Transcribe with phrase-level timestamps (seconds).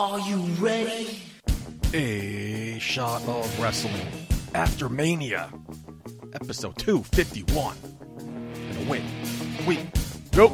[0.00, 1.18] Are you ready?
[1.92, 4.06] A shot of wrestling
[4.54, 5.50] after Mania,
[6.34, 7.74] episode 251.
[8.20, 9.02] And a win.
[9.66, 9.78] We
[10.30, 10.50] go.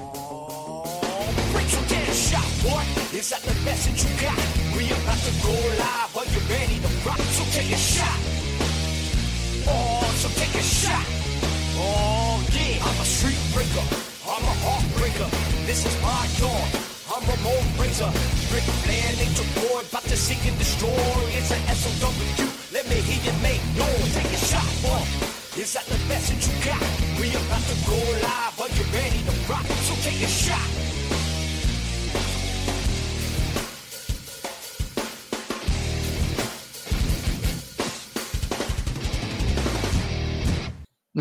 [1.52, 2.84] Break your damn shot, boy.
[3.12, 4.38] Is that the message you got?
[4.78, 6.16] We about to go live.
[6.16, 7.18] Are you ready to rock?
[7.18, 8.18] So take a shot.
[9.68, 11.04] Oh, so take a shot.
[11.76, 12.82] Oh, yeah.
[12.82, 13.84] I'm a street breaker.
[14.24, 15.66] I'm a heartbreaker.
[15.66, 16.93] This is my dawn.
[17.24, 18.12] I'm Ramon Razor.
[18.52, 20.90] Ric Flair, Nature Boy, about to seek and destroy.
[21.32, 22.12] It's an SOW.
[22.70, 24.14] Let me hear you make noise.
[24.14, 25.00] Take a shot, boy.
[25.58, 26.80] Is that the message you got?
[27.18, 28.60] We about to go live.
[28.60, 29.64] Are you ready to rock?
[29.64, 30.68] So take a shot.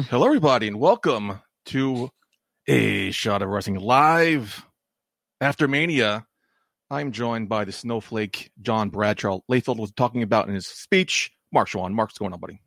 [0.09, 2.09] Hello, everybody, and welcome to
[2.67, 4.65] A Shot of Wrestling live
[5.43, 6.25] after Mania.
[6.89, 9.39] I'm joined by the snowflake John Bradshaw.
[9.51, 11.31] Layfield was talking about in his speech.
[11.51, 11.93] Mark Schwann.
[11.93, 12.61] Mark's going on, buddy.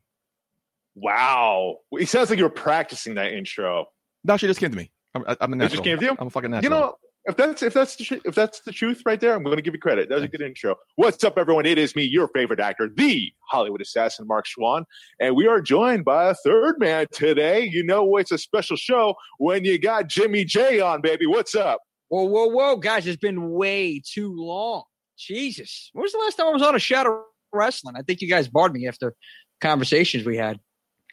[0.95, 1.79] Wow.
[1.93, 3.87] It sounds like you were practicing that intro.
[4.25, 4.91] No, actually, just came to me.
[5.15, 5.69] I'm, I'm a It natural.
[5.69, 6.17] just came to you?
[6.19, 6.65] I'm a fucking natural.
[6.65, 6.95] You know,
[7.27, 9.75] if that's if that's the, if that's the truth right there, I'm going to give
[9.75, 10.09] you credit.
[10.09, 10.75] That was a good intro.
[10.97, 11.67] What's up, everyone?
[11.67, 14.85] It is me, your favorite actor, the Hollywood assassin, Mark Schwann,
[15.21, 17.65] and we are joined by a third man today.
[17.65, 21.27] You know, it's a special show when you got Jimmy J on, baby.
[21.27, 21.81] What's up?
[22.09, 23.07] Whoa, whoa, whoa, guys!
[23.07, 24.85] It's been way too long.
[25.19, 27.21] Jesus, when was the last time I was on a Shot of
[27.53, 27.97] Wrestling?
[27.97, 29.15] I think you guys barred me after
[29.61, 30.61] conversations we had.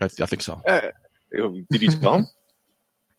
[0.02, 0.62] I, I think so.
[0.68, 0.82] Uh,
[1.72, 2.28] did you tell him?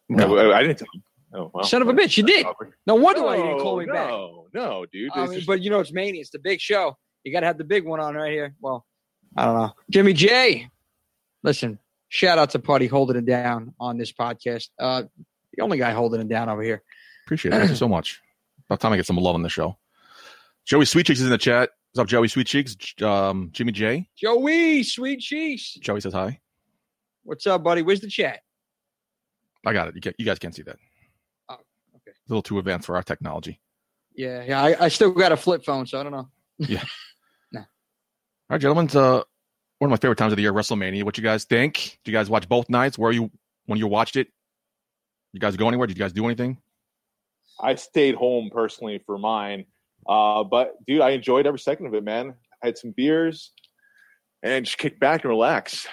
[0.07, 0.37] No.
[0.37, 1.03] I, I didn't tell him.
[1.35, 1.65] Oh, well.
[1.65, 2.47] Son of a bitch, you did.
[2.87, 4.09] No wonder why you didn't call me no, back.
[4.09, 5.11] No, no, dude.
[5.15, 6.21] I mean, just- but you know, it's Mania.
[6.21, 6.97] It's the big show.
[7.25, 8.55] You got to have the big one on right here.
[8.61, 8.85] Well,
[9.37, 9.73] I don't know.
[9.91, 10.69] Jimmy J,
[11.43, 11.79] listen,
[12.09, 14.69] shout out to Putty holding it down on this podcast.
[14.79, 15.05] Uh,
[15.55, 16.83] the only guy holding it down over here.
[17.27, 17.59] Appreciate it.
[17.59, 18.21] Thank you so much.
[18.69, 19.77] About time I get some love on the show.
[20.67, 21.71] Joey Sweet Cheeks is in the chat.
[21.93, 22.75] What's up, Joey Sweet Cheeks?
[22.75, 24.09] J- Um, Jimmy J.
[24.17, 25.77] Joey, sweet cheese.
[25.81, 26.41] Joey says hi.
[27.23, 27.83] What's up, buddy?
[27.83, 28.41] Where's the chat?
[29.67, 30.05] I got it.
[30.05, 30.77] You, you guys can't see that.
[31.49, 31.55] Oh,
[31.97, 32.11] okay.
[32.11, 33.61] A little too advanced for our technology.
[34.17, 34.63] Yeah, yeah.
[34.63, 36.29] I, I still got a flip phone, so I don't know.
[36.59, 36.85] Yeah.
[37.53, 37.61] No.
[37.61, 37.67] All
[38.51, 38.87] right, gentlemen.
[38.87, 39.23] it's, Uh,
[39.79, 41.03] one of my favorite times of the year, WrestleMania.
[41.05, 41.99] What you guys think?
[42.05, 42.97] Did you guys watch both nights?
[42.99, 43.31] Where you
[43.67, 44.29] when you watched it?
[45.33, 45.87] You guys go anywhere?
[45.87, 46.59] Did you guys do anything?
[47.61, 49.67] I stayed home personally for mine.
[50.09, 52.35] Uh, but dude, I enjoyed every second of it, man.
[52.63, 53.53] I had some beers
[54.43, 55.87] and just kicked back and relaxed.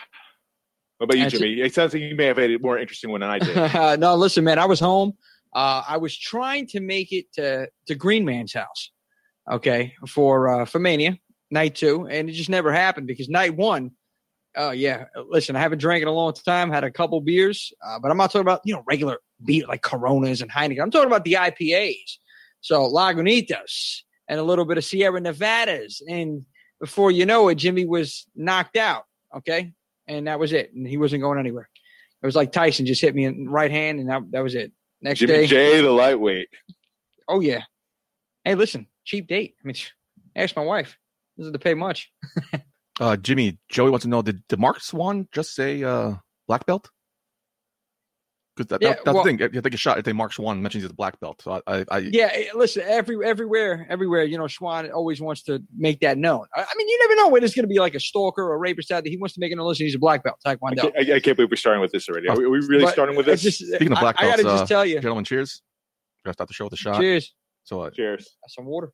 [0.97, 1.39] What about you, That's it.
[1.39, 1.61] Jimmy?
[1.61, 3.99] It sounds like you may have had a more interesting one than I did.
[3.99, 4.59] no, listen, man.
[4.59, 5.13] I was home.
[5.53, 8.91] Uh, I was trying to make it to to Green Man's house,
[9.51, 11.17] okay, for uh, for Mania
[11.49, 13.91] night two, and it just never happened because night one.
[14.55, 16.71] Oh yeah, listen, I haven't drank in a long time.
[16.71, 19.81] Had a couple beers, uh, but I'm not talking about you know regular beer like
[19.81, 20.81] Coronas and Heineken.
[20.81, 22.17] I'm talking about the IPAs,
[22.59, 26.45] so Lagunitas and a little bit of Sierra Nevadas, and
[26.81, 29.03] before you know it, Jimmy was knocked out.
[29.35, 29.71] Okay,
[30.07, 31.69] and that was it, and he wasn't going anywhere.
[32.21, 34.53] It was like Tyson just hit me in the right hand, and that, that was
[34.53, 34.71] it.
[35.01, 36.49] Next Jimmy day, J, the lightweight.
[37.27, 37.61] oh yeah.
[38.43, 39.55] Hey, listen, cheap date.
[39.63, 39.75] I mean,
[40.35, 40.97] ask my wife.
[41.37, 42.11] Doesn't have to pay much.
[43.01, 46.13] Uh, Jimmy, Joey wants to know: Did, did Mark Swan just say uh,
[46.47, 46.89] black belt?
[48.55, 49.39] Because that, Yeah, that, that's well- the thing.
[49.39, 51.61] If you take a shot, if they Mark Swan mentions he's a black belt, so
[51.65, 54.23] I, I, I Yeah, eh, listen, every everywhere, everywhere.
[54.25, 56.45] You know, Swan always wants to make that known.
[56.55, 58.53] I, I mean, you never know when it's going to be like a stalker or
[58.53, 59.09] a rapist out there.
[59.09, 59.67] He wants to make it known.
[59.67, 60.81] Listen, he's a black belt, I Taekwondo.
[60.81, 62.27] can't, I, I can't believe we're starting with this already.
[62.27, 63.41] Are we, are we really But starting with this?
[63.41, 64.99] just- Speaking of I- black I, gotta belts, just uh, tell you.
[64.99, 65.61] gentlemen, cheers.
[66.25, 66.99] Gotta start the show with a shot.
[66.99, 67.33] Cheers.
[67.63, 68.25] So, uh, Cheers.
[68.43, 68.91] Got some water.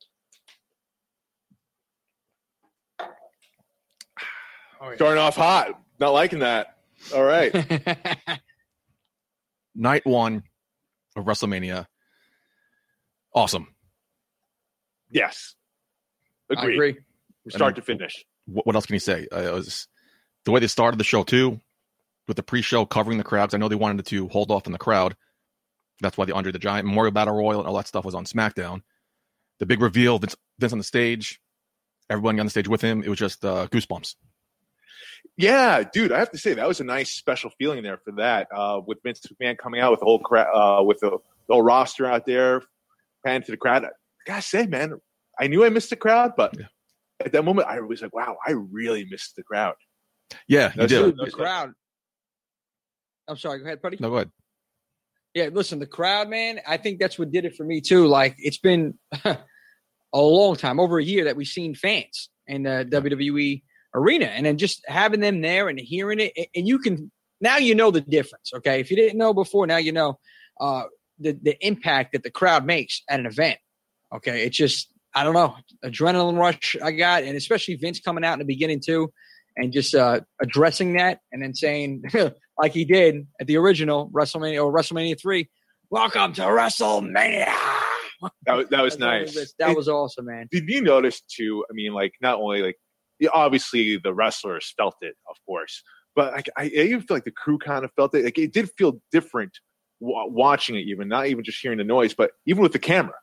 [4.96, 5.80] Starting off hot.
[5.98, 6.76] Not liking that.
[7.14, 7.52] All right.
[9.74, 10.42] night one
[11.16, 11.86] of WrestleMania,
[13.34, 13.68] awesome.
[15.10, 15.54] yes.
[16.50, 16.74] I Agreed.
[16.74, 16.92] agree.
[17.42, 18.24] From start to finish.
[18.46, 19.26] what, what else can you say?
[19.32, 19.86] Uh, it was
[20.44, 21.60] the way they started the show too,
[22.26, 23.54] with the pre-show covering the crowds.
[23.54, 25.14] I know they wanted to hold off on the crowd.
[26.00, 28.24] That's why the Andre the Giant Memorial Battle Royal and all that stuff was on
[28.24, 28.82] SmackDown.
[29.58, 31.40] The big reveal, Vince, Vince on the stage,
[32.08, 33.02] everyone on the stage with him.
[33.02, 34.14] It was just uh, goosebumps.
[35.38, 38.48] Yeah, dude, I have to say that was a nice special feeling there for that.
[38.54, 41.62] Uh, with Vince McMahon coming out with the whole cra- uh, with the, the whole
[41.62, 42.60] roster out there,
[43.24, 43.84] panning to the crowd.
[43.84, 43.88] I
[44.26, 44.94] gotta say, man,
[45.38, 46.66] I knew I missed the crowd, but Yeah.
[47.24, 49.74] at that moment, I was like, wow, I really missed the crowd.
[50.48, 51.16] Yeah, you That's did.
[51.16, 51.72] the crowd.
[53.28, 53.60] I'm sorry.
[53.60, 53.98] Go ahead, buddy.
[54.00, 54.30] No, go ahead.
[55.34, 56.60] Yeah, listen, the crowd, man.
[56.66, 58.06] I think that's what did it for me too.
[58.08, 59.36] Like it's been a
[60.14, 63.62] long time, over a year, that we've seen fans in the WWE
[63.94, 67.74] arena, and then just having them there and hearing it, and you can now you
[67.74, 68.52] know the difference.
[68.54, 70.18] Okay, if you didn't know before, now you know
[70.60, 70.84] uh,
[71.18, 73.58] the the impact that the crowd makes at an event.
[74.14, 78.34] Okay, it's just I don't know, adrenaline rush I got, and especially Vince coming out
[78.34, 79.12] in the beginning too,
[79.56, 82.04] and just uh, addressing that, and then saying
[82.58, 85.48] like he did at the original WrestleMania or WrestleMania three,
[85.90, 87.52] "Welcome to WrestleMania."
[88.46, 89.54] That was, that was That's all it nice.
[89.58, 90.48] That was awesome, man.
[90.50, 91.64] Did you notice too?
[91.70, 92.76] I mean, like not only like
[93.32, 95.82] obviously the wrestlers felt it, of course,
[96.14, 98.24] but like I, I even feel like the crew kind of felt it.
[98.24, 99.58] Like it did feel different
[100.00, 103.14] wa watching it, even not even just hearing the noise, but even with the camera.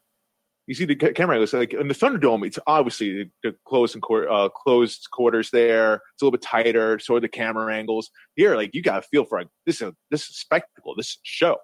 [0.68, 1.39] You see the ca- camera.
[1.39, 2.45] It's like in the Thunderdome.
[2.45, 5.95] It's obviously the, the closed and uh, closed quarters there.
[5.95, 6.97] It's a little bit tighter.
[6.97, 8.56] So are the camera angles here.
[8.56, 10.95] Like you got to feel for like this is a, this is a spectacle.
[10.95, 11.57] This show.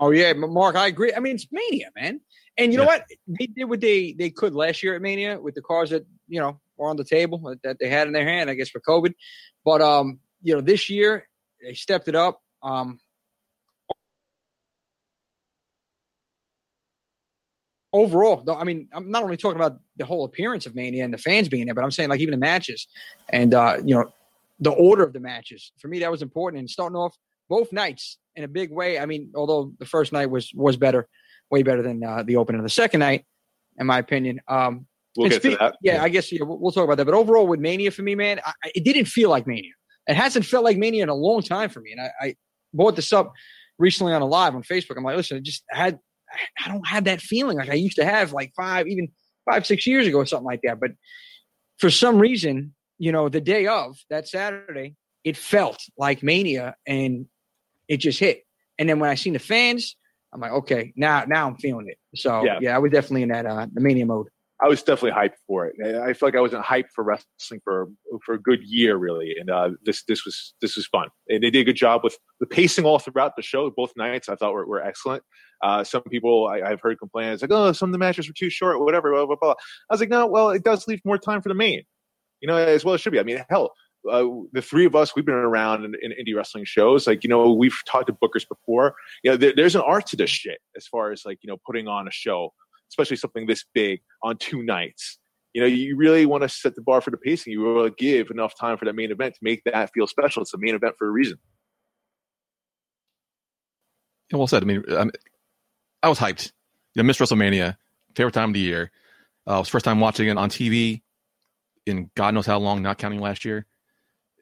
[0.00, 1.12] Oh yeah, Mark, I agree.
[1.12, 2.20] I mean, it's Mania, man.
[2.56, 3.04] And you know what?
[3.26, 6.40] They did what they they could last year at Mania with the cars that you
[6.40, 9.14] know were on the table that- they had in their hand, I guess for COVID.
[9.64, 11.28] But um, you know, this year
[11.62, 12.40] they stepped it up.
[12.62, 12.98] Um,
[17.92, 21.12] overall, though, I mean, I'm not only talking about the whole appearance of Mania and
[21.12, 22.86] the fans being there, but I'm saying like even the matches
[23.28, 24.12] and uh, you know
[24.60, 25.72] the order of the matches.
[25.78, 26.60] For me, that was important.
[26.60, 27.16] And starting off
[27.48, 28.98] both nights in a big way.
[28.98, 31.08] I mean, although the first night was was better,
[31.50, 33.24] way better than uh, the opening of the second night,
[33.78, 34.40] in my opinion.
[34.48, 34.86] Um,
[35.18, 35.76] We'll and get to that.
[35.82, 37.04] Yeah, I guess yeah, we'll, we'll talk about that.
[37.04, 39.72] But overall, with Mania for me, man, I, I- it didn't feel like Mania.
[40.06, 41.92] It hasn't felt like Mania in a long time for me.
[41.92, 42.34] And I, I
[42.72, 43.32] brought this up
[43.78, 44.96] recently on a live on Facebook.
[44.96, 45.98] I'm like, listen, I just had
[46.64, 49.08] I don't have that feeling like I used to have like five, even
[49.50, 50.78] five, six years ago or something like that.
[50.80, 50.92] But
[51.78, 54.94] for some reason, you know, the day of that Saturday,
[55.24, 57.26] it felt like Mania and
[57.88, 58.44] it just hit.
[58.78, 59.96] And then when I seen the fans,
[60.32, 61.98] I'm like, okay, now now I'm feeling it.
[62.14, 62.58] So Yeah.
[62.60, 64.28] yeah, I was definitely in that uh the Mania mode.
[64.60, 65.76] I was definitely hyped for it.
[65.80, 67.88] I feel like I wasn't hyped for wrestling for
[68.24, 69.34] for a good year, really.
[69.38, 71.08] And uh, this this was this was fun.
[71.28, 73.70] And they did a good job with the pacing all throughout the show.
[73.70, 75.22] Both nights I thought were, were excellent.
[75.62, 78.34] Uh, some people I, I've heard complain, it's like, oh, some of the matches were
[78.36, 79.12] too short, whatever.
[79.12, 79.54] Blah, blah, blah.
[79.90, 81.84] I was like, no, well, it does leave more time for the main.
[82.40, 83.20] You know, as well as should be.
[83.20, 83.72] I mean, hell,
[84.10, 87.06] uh, the three of us, we've been around in, in indie wrestling shows.
[87.06, 88.94] Like, you know, we've talked to bookers before.
[89.22, 91.58] You know, there, there's an art to this shit as far as like, you know,
[91.66, 92.52] putting on a show,
[92.90, 95.18] especially something this big on two nights.
[95.54, 97.52] You know, you really want to set the bar for the pacing.
[97.52, 100.42] You want to give enough time for that main event to make that feel special.
[100.42, 101.38] It's a main event for a reason.
[104.30, 104.62] Yeah, well said.
[104.62, 105.10] I mean, I'm,
[106.02, 106.52] I was hyped.
[106.94, 107.76] You know, Miss WrestleMania,
[108.14, 108.90] favorite time of the year.
[109.48, 111.02] Uh, it was first time watching it on TV
[111.86, 113.66] in God knows how long, not counting last year.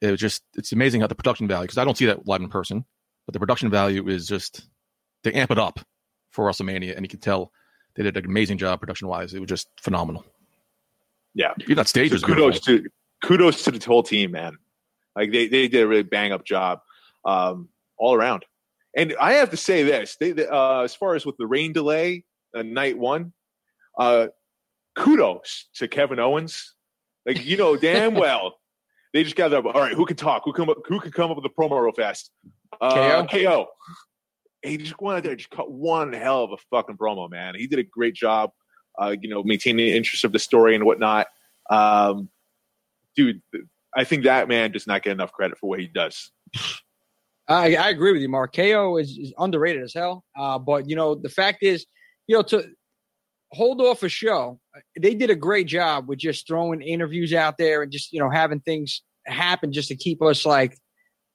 [0.02, 2.42] It was just, it's amazing how the production value, because I don't see that live
[2.42, 2.84] in person,
[3.26, 4.68] but the production value is just,
[5.22, 5.80] they amp it up
[6.30, 7.52] for WrestleMania, and you can tell
[7.96, 9.34] they did an amazing job production wise.
[9.34, 10.24] It was just phenomenal.
[11.34, 11.52] Yeah.
[11.60, 12.90] Even that stage So was kudos beautiful.
[12.90, 14.56] to kudos to the whole team, man.
[15.14, 16.80] Like they, they did a really bang up job
[17.24, 18.44] um, all around.
[18.96, 21.72] And I have to say this: they, they, uh, as far as with the rain
[21.72, 23.32] delay, uh, night one,
[23.98, 24.28] uh,
[24.94, 26.74] kudos to Kevin Owens.
[27.26, 28.56] Like you know damn well,
[29.12, 29.74] they just gathered up.
[29.74, 30.42] All right, who can talk?
[30.44, 30.78] Who come up?
[30.86, 32.30] Who can come up with a promo real fast?
[32.80, 33.26] Uh, KO?
[33.30, 33.66] KO.
[34.66, 37.54] He just went out there, and just cut one hell of a fucking promo, man.
[37.54, 38.50] He did a great job,
[38.98, 41.28] uh, you know, maintaining the interest of the story and whatnot.
[41.70, 42.28] Um,
[43.14, 43.42] dude,
[43.96, 46.30] I think that man does not get enough credit for what he does.
[47.48, 48.54] I, I agree with you, Mark.
[48.54, 50.24] KO is, is underrated as hell.
[50.36, 51.86] Uh, but you know, the fact is,
[52.26, 52.64] you know, to
[53.52, 54.60] hold off a show,
[55.00, 58.30] they did a great job with just throwing interviews out there and just you know
[58.30, 60.76] having things happen just to keep us like,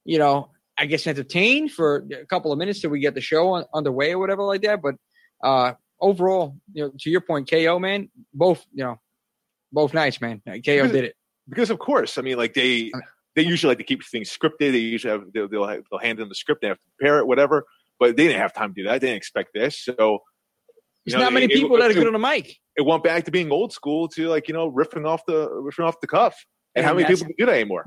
[0.04, 3.48] you know, I guess entertained for a couple of minutes till we get the show
[3.50, 4.80] on, underway or whatever like that.
[4.82, 4.94] But
[5.42, 8.98] uh, overall, you know, to your point, KO man, both you know,
[9.72, 10.40] both nights, man.
[10.46, 11.14] KO did it.
[11.48, 12.90] Because of course, I mean, like they
[13.36, 14.72] they usually like to keep things scripted.
[14.72, 16.62] They usually have they'll they'll, have, they'll hand them the script.
[16.62, 17.66] They have to prepare it, whatever.
[18.00, 19.00] But they didn't have time to do that.
[19.00, 19.84] They didn't expect this.
[19.84, 20.20] So
[21.04, 22.56] There's know, not many it- people it, that are good on the mic.
[22.76, 25.84] it went back to being old school to like you know riffing off the riffing
[25.84, 26.34] off the cuff.
[26.74, 27.84] And, And how many people can do that anymore?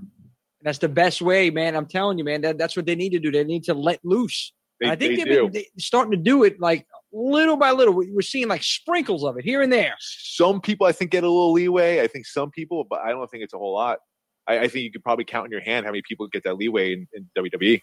[0.66, 1.76] That's the best way, man.
[1.76, 2.42] I'm telling you, man.
[2.42, 3.32] That, that's what they need to do.
[3.32, 4.52] They need to let loose.
[4.82, 5.50] They, I think they they've do.
[5.50, 7.94] been starting to do it like little by little.
[7.94, 9.94] We- We're seeing like sprinkles of it here and there.
[10.00, 12.02] some people I think get a little leeway.
[12.02, 14.00] I think some people, but I don't think it's a whole lot.
[14.48, 16.56] I, I think you could probably count in your hand how many people get that
[16.58, 17.82] leeway in, in WWE.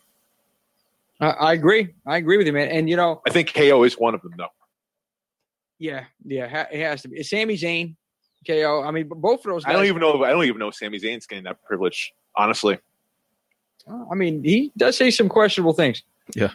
[1.20, 1.88] I, I agree.
[2.06, 2.68] I agree with you, man.
[2.68, 4.48] And you know, I think KO is one of them, though.
[5.78, 7.22] yeah, yeah, it has to be.
[7.22, 7.94] Sami Zayn,
[8.46, 8.82] KO.
[8.84, 9.64] I mean, both of those.
[9.64, 10.24] Guys, I don't even know.
[10.24, 12.12] I don't even know if Sami Zayn's getting that privilege.
[12.36, 12.78] Honestly,
[14.10, 16.02] I mean, he does say some questionable things.
[16.34, 16.50] Yeah.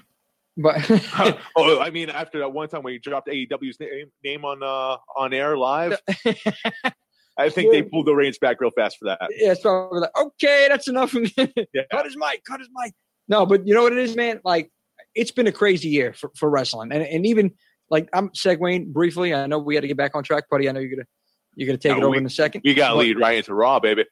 [0.55, 0.77] but
[1.55, 4.97] oh, I mean, after that one time when he dropped AEW's name, name on uh,
[5.15, 5.99] on air live,
[7.37, 9.19] I think they pulled the reins back real fast for that.
[9.37, 11.13] yeah, so we're like, okay, that's enough.
[11.13, 11.83] Yeah.
[11.91, 12.93] cut his mic, cut his mic.
[13.27, 14.39] No, but you know what it is, man?
[14.43, 14.71] Like,
[15.13, 16.91] it's been a crazy year for, for wrestling.
[16.91, 17.51] And, and even
[17.89, 19.33] like I'm segueing briefly.
[19.33, 20.67] I know we had to get back on track, buddy.
[20.67, 21.07] I know you're gonna
[21.55, 22.61] you're gonna take No, it over we- in a second.
[22.63, 24.05] You got to But- lead right into Raw, baby.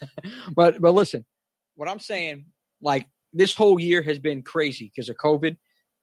[0.54, 1.24] but but listen,
[1.74, 2.46] what I'm saying,
[2.80, 5.56] like this whole year has been crazy because of COVID,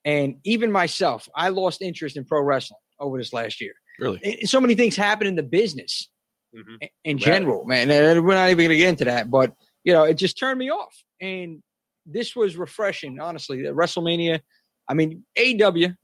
[0.05, 3.73] and even myself, I lost interest in pro wrestling over this last year.
[3.99, 4.19] Really?
[4.39, 6.09] And so many things happen in the business
[6.55, 6.77] Mhm.
[6.81, 7.25] in- in Right.
[7.25, 7.89] general, man.
[7.91, 10.57] And we're not even going to get into that, but you know, it just turned
[10.59, 10.95] me off.
[11.19, 11.61] And
[12.05, 13.61] this was refreshing, honestly.
[13.61, 14.39] The WrestleMania,
[14.87, 15.95] I mean, AEW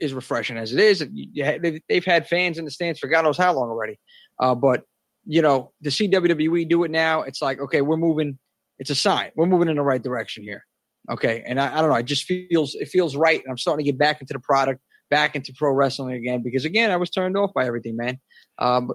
[0.00, 1.00] is refreshing as it is.
[1.12, 3.68] You- you had- they've- They've had fans in the stands for God knows how long
[3.70, 3.98] already.
[4.40, 4.84] Uh, but
[5.28, 8.38] you know, to see WWE do it now, it's like, okay, we're moving.
[8.78, 9.30] It's a sign.
[9.36, 10.64] We're moving in the right direction here.
[11.10, 11.96] Okay, and I, I don't know.
[11.96, 14.80] It just feels it feels right, and I'm starting to get back into the product,
[15.10, 18.18] back into pro wrestling again because again, I was turned off by everything, man.
[18.58, 18.90] Um,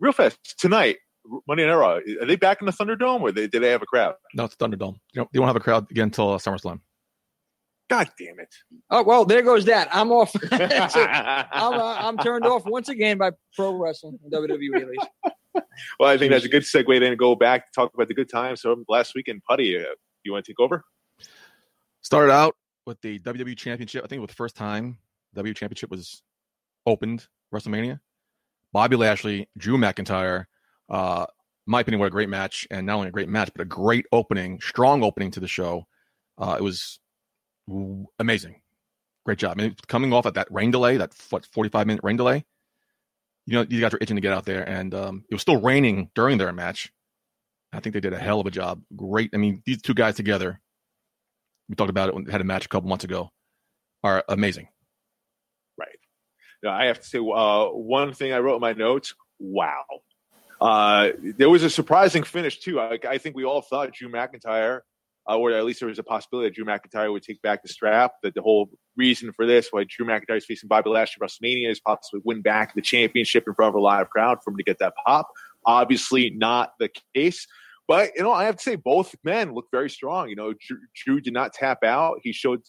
[0.00, 0.96] Real fast tonight,
[1.46, 1.98] Monday Night Raw.
[2.20, 4.14] Are they back in the Thunderdome, or they, did they have a crowd?
[4.34, 4.96] No, it's Thunderdome.
[5.12, 6.80] You know, they won't have a crowd again until uh, SummerSlam.
[7.90, 8.54] God damn it!
[8.90, 9.88] Oh well, there goes that.
[9.90, 10.32] I'm off.
[10.52, 15.08] I'm, uh, I'm turned off once again by pro wrestling, WWE at least.
[16.00, 18.14] well, I think that's a good segue then to go back to talk about the
[18.14, 19.42] good times from last weekend.
[19.48, 19.84] Putty, uh,
[20.24, 20.84] you want to take over?
[22.02, 22.54] Started out
[22.86, 24.04] with the WWE Championship.
[24.04, 24.98] I think it was the first time
[25.36, 26.22] WWE Championship was
[26.86, 28.00] opened WrestleMania.
[28.72, 30.44] Bobby Lashley, Drew McIntyre.
[30.88, 31.26] Uh,
[31.66, 34.06] my opinion, what a great match, and not only a great match, but a great
[34.12, 35.84] opening, strong opening to the show.
[36.38, 36.98] Uh, it was
[38.18, 38.60] amazing,
[39.26, 39.58] great job.
[39.58, 42.44] I mean, coming off at that rain delay, that what forty five minute rain delay.
[43.48, 45.58] You know, these guys were itching to get out there, and um, it was still
[45.58, 46.92] raining during their match.
[47.72, 48.82] I think they did a hell of a job.
[48.94, 49.30] Great.
[49.32, 50.60] I mean, these two guys together.
[51.68, 53.30] We talked about it when they had a match a couple months ago.
[54.04, 54.68] Are amazing.
[55.78, 55.98] Right.
[56.62, 59.14] No, I have to say uh, one thing I wrote in my notes.
[59.38, 59.84] Wow,
[60.60, 62.80] uh, there was a surprising finish too.
[62.80, 64.80] I, I think we all thought Drew McIntyre,
[65.28, 67.68] uh, or at least there was a possibility that Drew McIntyre would take back the
[67.68, 68.12] strap.
[68.22, 71.70] That the whole reason for this, why Drew McIntyre is facing Bobby Lashley at WrestleMania,
[71.70, 74.64] is possibly win back the championship in front of a live crowd for him to
[74.64, 75.28] get that pop.
[75.66, 77.46] Obviously, not the case.
[77.86, 80.28] But you know, I have to say both men look very strong.
[80.28, 82.18] You know, Drew, Drew did not tap out.
[82.22, 82.62] He showed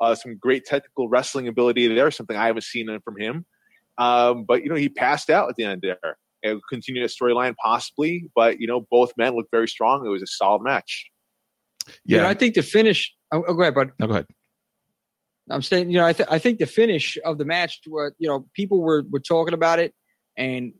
[0.00, 3.46] uh, some great technical wrestling ability there, something I haven't seen from him.
[3.98, 6.18] Um, but you know, he passed out at the end there.
[6.44, 10.04] And continue a storyline possibly, but you know, both men look very strong.
[10.04, 11.11] It was a solid match.
[12.04, 12.22] You Yeah.
[12.22, 13.12] know, I think the finish.
[13.32, 13.92] Oh, oh, go ahead, bud.
[13.98, 14.26] no, go ahead.
[15.50, 18.10] I'm saying, you know, I, th- I think the finish of the match, what uh,
[18.18, 19.92] you know, people were were talking about it,
[20.36, 20.72] and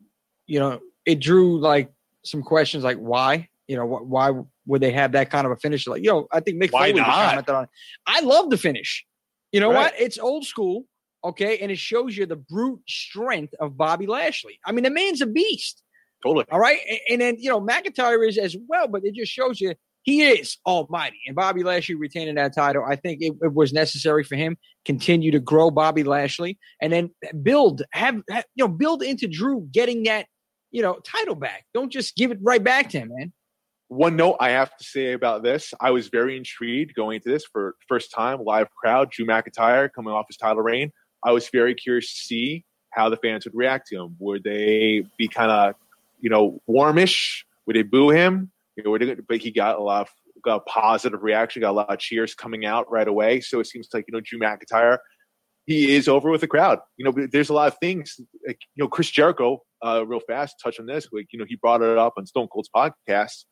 [0.46, 1.90] you know, it drew like
[2.24, 4.30] some questions, like why, you know, wh- why
[4.66, 5.86] would they have that kind of a finish?
[5.86, 7.06] Like, you know, I think Mick Why Foley not?
[7.30, 7.70] commented on it.
[8.06, 9.04] I love the finish.
[9.50, 9.92] You know Right.
[9.92, 9.94] what?
[10.00, 10.84] It's old school,
[11.24, 14.60] okay, and it shows you the brute strength of Bobby Lashley.
[14.64, 15.82] I mean, the man's a beast.
[16.24, 16.44] Totally.
[16.52, 16.78] All right.
[16.88, 20.22] And, and then, you know, McIntyre is as well, but it just shows you he
[20.22, 21.20] is almighty.
[21.26, 25.30] And Bobby Lashley retaining that title, I think it, it was necessary for him continue
[25.30, 27.10] to grow Bobby Lashley and then
[27.42, 30.26] build, have, have, you know, build into Drew getting that,
[30.70, 31.64] you know, title back.
[31.72, 33.32] Don't just give it right back to him, man.
[33.88, 37.44] One note I have to say about this: I was very intrigued going into this
[37.44, 39.10] for first time live crowd.
[39.10, 40.90] Drew McIntyre coming off his title reign.
[41.22, 44.16] I was very curious to see how the fans would react to him.
[44.18, 45.74] Would they be kind of,
[46.20, 47.44] you know, warmish?
[47.66, 48.51] Would they boo him?
[48.76, 50.08] You know, but he got a lot of
[50.44, 53.40] got a positive reaction, got a lot of cheers coming out right away.
[53.40, 54.98] So it seems like you know Drew McIntyre,
[55.66, 56.78] he is over with the crowd.
[56.96, 58.16] You know, there's a lot of things.
[58.46, 61.06] Like, you know, Chris Jericho, uh, real fast, touch on this.
[61.12, 63.44] Like, you know, he brought it up on Stone Cold's podcast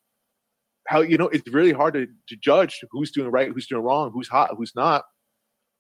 [0.90, 4.10] how you know it's really hard to, to judge who's doing right, who's doing wrong,
[4.12, 5.04] who's hot, who's not,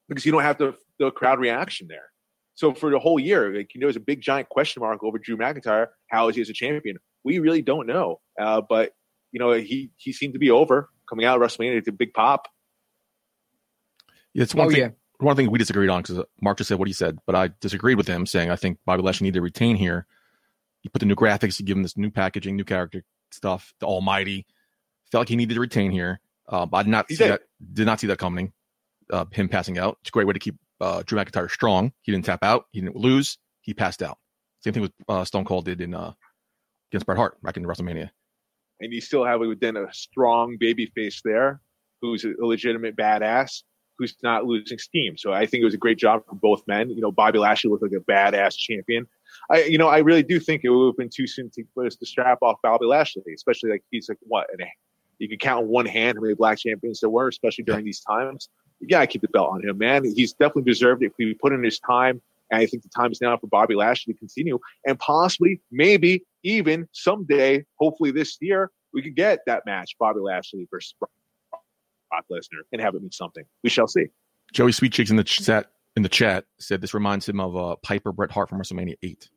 [0.08, 2.08] because you don't have the the crowd reaction there.
[2.54, 5.18] So for the whole year, like you know, there's a big giant question mark over
[5.18, 5.88] Drew McIntyre.
[6.08, 6.96] How is he as a champion?
[7.24, 8.20] We really don't know.
[8.40, 8.92] Uh, but
[9.32, 11.78] you know, he he seemed to be over coming out of WrestleMania.
[11.78, 12.48] It's a big pop.
[14.32, 14.80] Yeah, it's one oh, thing.
[14.80, 14.88] yeah.
[15.18, 17.98] One thing we disagreed on because Mark just said what he said, but I disagreed
[17.98, 20.06] with him, saying I think Bobby Lashley needed to retain here.
[20.82, 23.74] You put the new graphics, you give him this new packaging, new character stuff.
[23.80, 24.46] The Almighty
[25.12, 26.20] felt like he needed to retain here.
[26.48, 27.32] Uh, but I did not He see did.
[27.32, 27.42] that.
[27.74, 28.52] Did not see that coming.
[29.12, 29.98] Uh, him passing out.
[30.00, 31.92] It's a great way to keep uh, Drew McIntyre strong.
[32.02, 32.64] He didn't tap out.
[32.72, 33.36] He didn't lose.
[33.60, 34.18] He passed out.
[34.64, 36.12] Same thing with uh, Stone Cold did in uh,
[36.90, 38.10] against Bret Hart back in WrestleMania.
[38.80, 41.60] And you still have within a strong baby face there
[42.00, 43.62] who's a legitimate badass
[43.98, 45.16] who's not losing steam.
[45.18, 46.88] So I think it was a great job for both men.
[46.88, 49.06] You know, Bobby Lashley looked like a badass champion.
[49.50, 51.86] I, you know, I really do think it would have been too soon to put
[51.86, 54.66] us the strap off Bobby Lashley, especially like he's like what, and
[55.18, 58.00] you can count on one hand how many black champions there were, especially during these
[58.00, 58.48] times.
[58.80, 60.04] You gotta keep the belt on him, man.
[60.04, 61.06] He's definitely deserved it.
[61.06, 63.74] If he put in his time, and I think the time is now for Bobby
[63.74, 69.64] Lashley to continue, and possibly, maybe, even someday, hopefully this year, we could get that
[69.66, 73.44] match, Bobby Lashley versus Brock Lesnar, and have it mean something.
[73.62, 74.06] We shall see.
[74.52, 77.76] Joey Sweet Cheeks in the chat in the chat said this reminds him of uh,
[77.82, 79.28] Piper Bret Hart from WrestleMania 8.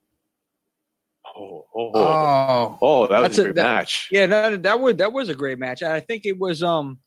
[1.35, 4.07] Oh, oh, oh, Oh, oh, that was That's a a- great that- match.
[4.11, 5.81] yeah, that that was that was a great match.
[5.83, 6.99] I think it was um,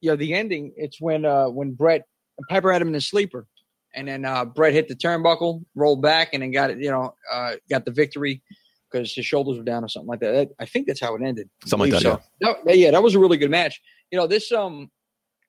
[0.00, 0.72] you know, the ending.
[0.76, 2.02] It's when uh when Bret
[2.48, 3.46] Piper had him in a sleeper,
[3.94, 6.78] and then uh Bret hit the turnbuckle, rolled back, and then got it.
[6.78, 8.42] You know, uh got the victory
[8.90, 10.32] because his shoulders were down or something like that.
[10.32, 11.48] That- I think that's how it ended.
[11.66, 12.62] Something like that, Believe so.
[12.66, 13.80] No, yeah, that was a really good match.
[14.10, 14.90] You know, this um,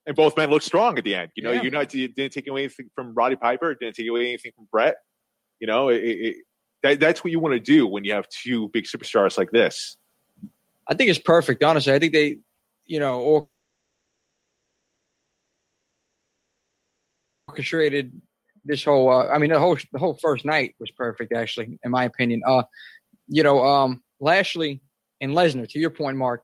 [0.08, 1.32] And both men looked strong at the end.
[1.36, 1.62] You know, Yeah.
[1.62, 4.68] you're not you didn't take away anything from Roddy Piper, didn't take away anything from
[4.72, 4.96] Bret.
[5.60, 6.36] You know, it, it, it-
[6.84, 9.98] that, that's what you want to do when you have two big superstars like this.
[10.88, 11.64] I think it's perfect.
[11.64, 12.38] Honestly, I think they,
[12.86, 13.48] you know,
[17.48, 18.22] orchestrated
[18.66, 19.10] this whole.
[19.10, 22.42] Uh, I mean, the whole the whole first night was perfect, actually, in my opinion.
[22.46, 22.64] Uh,
[23.28, 24.82] you know, um, Lashley
[25.22, 25.68] and Lesnar.
[25.70, 26.44] To your point, Mark,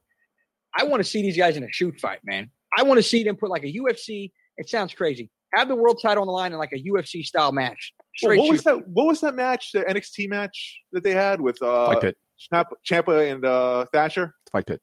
[0.78, 2.50] I want to see these guys in a shoot fight, man.
[2.78, 4.32] I want to see them put like a UFC.
[4.58, 5.30] It sounds crazy.
[5.54, 7.94] Have the world title on the line in like a UFC style match.
[7.98, 8.88] Well, Straight what was that?
[8.88, 9.72] What was that match?
[9.74, 12.18] The NXT match that they had with uh, Fight Pit.
[12.51, 14.82] Ciampa, Ciampa and uh, Thatcher, Fight Pit.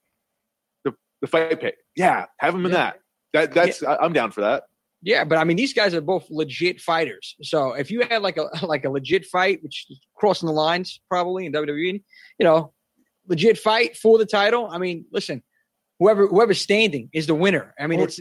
[0.85, 1.75] the the fight pit.
[1.97, 2.77] Yeah, have them in Yeah.
[2.79, 2.99] that.
[3.33, 4.65] That that's I, I'm down for that.
[5.03, 7.37] Yeah, but I mean, these guys are both legit fighters.
[7.43, 11.01] So if you had like a like a legit fight, which is crossing the lines
[11.09, 12.03] probably in WWE,
[12.39, 12.73] you know,
[13.29, 14.69] legit fight for the title.
[14.71, 15.43] I mean, listen,
[16.01, 17.75] whoever whoever's standing is the winner.
[17.79, 18.19] I mean, Or- it's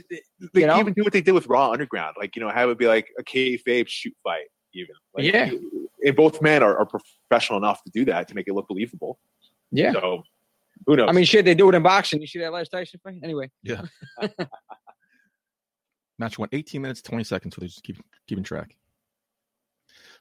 [0.53, 2.69] They you know, even do what they did with Raw Underground, like you know, have
[2.69, 4.45] it be like a kayfabe shoot fight.
[4.73, 5.49] Even like, Yeah.
[6.05, 9.17] and both men are, are professional enough to do that to make it look believable.
[9.71, 9.93] yeah.
[9.93, 10.21] So
[10.85, 11.09] who knows?
[11.09, 12.21] I mean, shit, they do it in boxing.
[12.21, 13.15] You see that last Tyson fight?
[13.23, 13.49] Anyway,
[16.19, 17.97] Match went 18 minutes, 20 seconds, so they just keep
[18.27, 18.75] keeping track.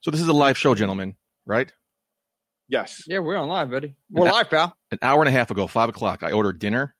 [0.02, 1.72] So this is a live show, gentlemen, right?
[2.68, 3.04] yes.
[3.06, 3.94] yeah, we're on live, buddy.
[4.10, 4.76] We're that- live, pal.
[4.90, 6.94] An hour and a half ago, five o'clock, I ordered dinner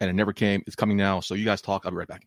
[0.00, 0.62] and it never came.
[0.66, 1.20] It's coming now.
[1.20, 1.82] So you guys talk.
[1.84, 2.26] I'll be right back.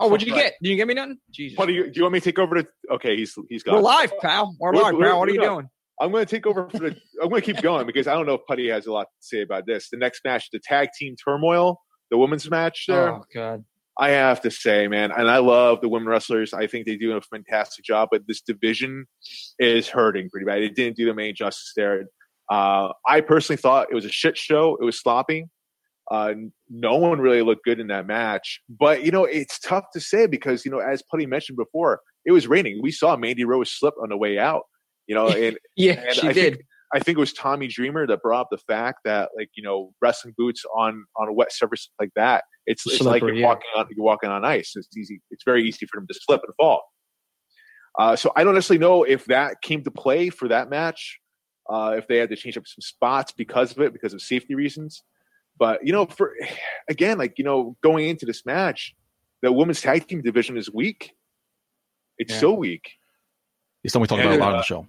[0.00, 0.44] Oh, what'd you Right.
[0.44, 0.54] get?
[0.62, 1.18] Did you get me nothing?
[1.30, 1.56] Jesus.
[1.58, 1.92] What do you do?
[1.94, 2.68] You want me to take over to?
[2.90, 4.54] Okay, he's he's We're live, pal.
[4.60, 5.18] We're We're- live, we're- pal.
[5.18, 5.68] What are you doing?
[6.00, 6.96] I'm going to take over for the.
[7.20, 9.26] I'm going to keep going because I don't know if Putty has a lot to
[9.26, 9.88] say about this.
[9.90, 11.80] The next match, the tag team turmoil,
[12.12, 13.14] the women's match there.
[13.14, 13.64] Oh God.
[13.98, 16.52] I have to say, man, and I love the women wrestlers.
[16.54, 19.06] I think they do a fantastic job, but this division
[19.58, 20.62] is hurting pretty bad.
[20.62, 22.04] It didn't do them any justice there.
[22.50, 24.76] Uh, I personally thought it was a shit show.
[24.80, 25.46] It was sloppy.
[26.10, 26.32] Uh,
[26.70, 28.60] no one really looked good in that match.
[28.68, 32.32] But you know, it's tough to say because you know, as Putty mentioned before, it
[32.32, 32.80] was raining.
[32.82, 34.62] We saw Mandy Rose slip on the way out.
[35.06, 36.54] You know, and Yeah, And she I did.
[36.54, 39.62] think- I think it was Tommy Dreamer that brought up the fact that like you
[39.62, 43.46] know wrestling boots on on a wet surface like that it's it's like you're yeah.
[43.46, 44.74] walking on you're walking on ice.
[44.76, 45.22] It's easy.
[45.30, 46.82] It's very easy for them to slip and fall.
[47.98, 51.18] Uh, so I don't necessarily know if that came to play for that match.
[51.68, 54.54] Uh, if they had to change up some spots because of it, because of safety
[54.54, 55.02] reasons.
[55.58, 56.34] But you know, for
[56.90, 58.94] again, like you know, going into this match,
[59.40, 61.12] the women's tag team division is weak.
[62.18, 62.40] It's Yeah.
[62.40, 62.92] so weak.
[63.82, 64.86] It's something we talk And, about a lot uh, on the show.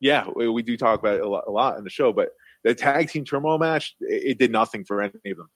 [0.00, 2.30] Yeah, we, we do talk about it a lot, a lot in the show, but
[2.64, 5.48] the tag team turmoil match, it, it did nothing for any of them.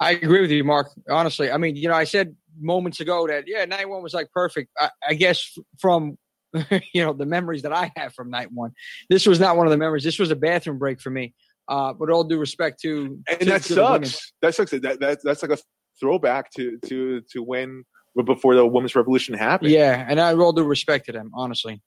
[0.00, 0.90] I agree with you, Mark.
[1.08, 4.30] Honestly, I mean, you know, I said moments ago that yeah, night one was like
[4.32, 4.70] perfect.
[4.78, 6.18] I, I guess from
[6.92, 8.72] you know the memories that I have from night one,
[9.08, 10.04] this was not one of the memories.
[10.04, 11.34] This was a bathroom break for me.
[11.66, 14.32] Uh, with all due respect to And to- that to sucks.
[14.42, 14.72] That sucks.
[14.72, 15.58] That, that that's like a
[15.98, 17.84] throwback to to to when
[18.26, 19.70] before the women's revolution happened.
[19.70, 21.80] Yeah, and I all due respect to them, honestly.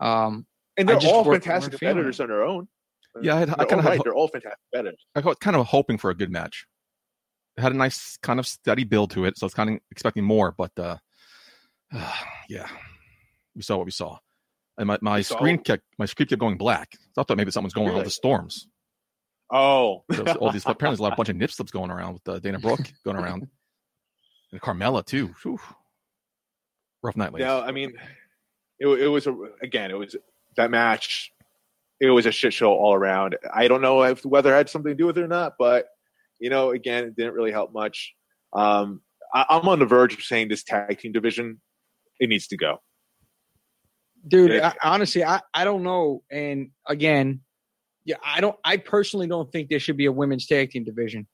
[0.00, 2.68] Um, and they're all fantastic competitors on their own.
[3.22, 4.00] Yeah, I I kinda all right.
[4.02, 5.04] They're all fantastic competitors.
[5.14, 6.66] I was kind of hoping for a good match.
[7.56, 9.78] It had a nice kind of steady build to it, so I was kind of
[9.90, 10.54] expecting more.
[10.56, 10.96] But uh,
[12.48, 12.68] yeah,
[13.54, 14.18] we saw what we saw,
[14.78, 16.96] and my, my screen kept my screen kept going black.
[17.14, 18.68] So I thought maybe something's going on with the storms.
[19.52, 20.04] Oh,
[20.38, 22.60] all these apparently there's a lot, bunch of nip slips going around with uh, Dana
[22.60, 23.48] Brooke going around,
[24.52, 25.34] and Carmella too.
[25.42, 25.58] Whew.
[27.02, 27.46] Rough night, ladies.
[27.46, 27.94] Yeah, I mean,
[28.80, 30.16] it, it was a, again, it was
[30.56, 31.30] that match.
[32.00, 33.36] It was a shit show all around.
[33.52, 35.86] I don't know if the weather had something to do with it or not, but
[36.38, 38.14] you know, again, it didn't really help much.
[38.54, 39.02] Um,
[39.34, 41.60] I, I'm on the verge of saying this tag team division
[42.18, 42.78] it needs to go.
[44.26, 44.72] dude Yeah.
[44.82, 47.40] I, honestly I, I don't know and again
[48.04, 51.26] yeah i don't i personally don't think there should be a women's tag team division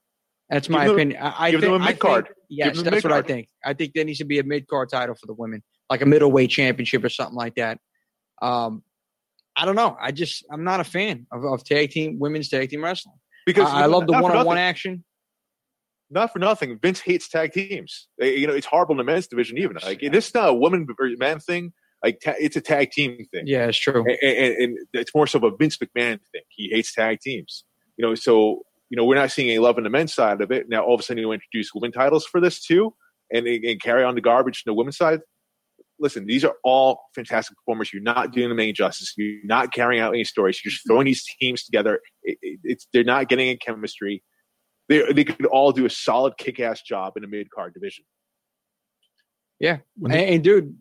[0.51, 2.29] that's my them- opinion i, I give think, them a I mid-card.
[2.49, 5.27] yes that's what i think i think there needs to be a mid-card title for
[5.27, 7.79] the women like a middleweight championship or something like that
[8.42, 8.83] um
[9.57, 12.68] i don't know i just i'm not a fan of, of tag team women's tag
[12.70, 13.14] team wrestling
[13.46, 15.05] Because I, I love the one-on-one action
[16.11, 16.79] Not for nothing.
[16.81, 18.09] Vince hates tag teams.
[18.20, 19.59] Eh, You know, it's horrible in the men's division.
[19.59, 21.72] Even like this is not a woman or man thing.
[22.05, 23.44] Like ta- it's a tag team thing.
[23.46, 26.42] yeah it's true and, and, and it's more so of a Vince McMahon thing.
[26.49, 27.64] He hates tag teams.
[27.96, 30.53] You know, so you know we're not seeing any love in the men's side of
[30.53, 30.68] it.
[30.68, 32.94] Now all of a sudden you introduce women titles for this too,
[33.33, 35.20] and, and carry on the garbage in the women's side.
[35.99, 37.93] Listen, these are all fantastic performers.
[37.93, 39.15] You're not doing them any justice.
[39.17, 40.61] You're not carrying out any stories.
[40.65, 40.95] You're just mm-hmm.
[40.95, 42.01] throwing these teams together.
[42.23, 44.23] It, it, it's they're not getting in chemistry.
[44.89, 48.05] They they could all do a solid kick ass job in a mid card division.
[49.59, 50.77] Yeah, When and, and dude,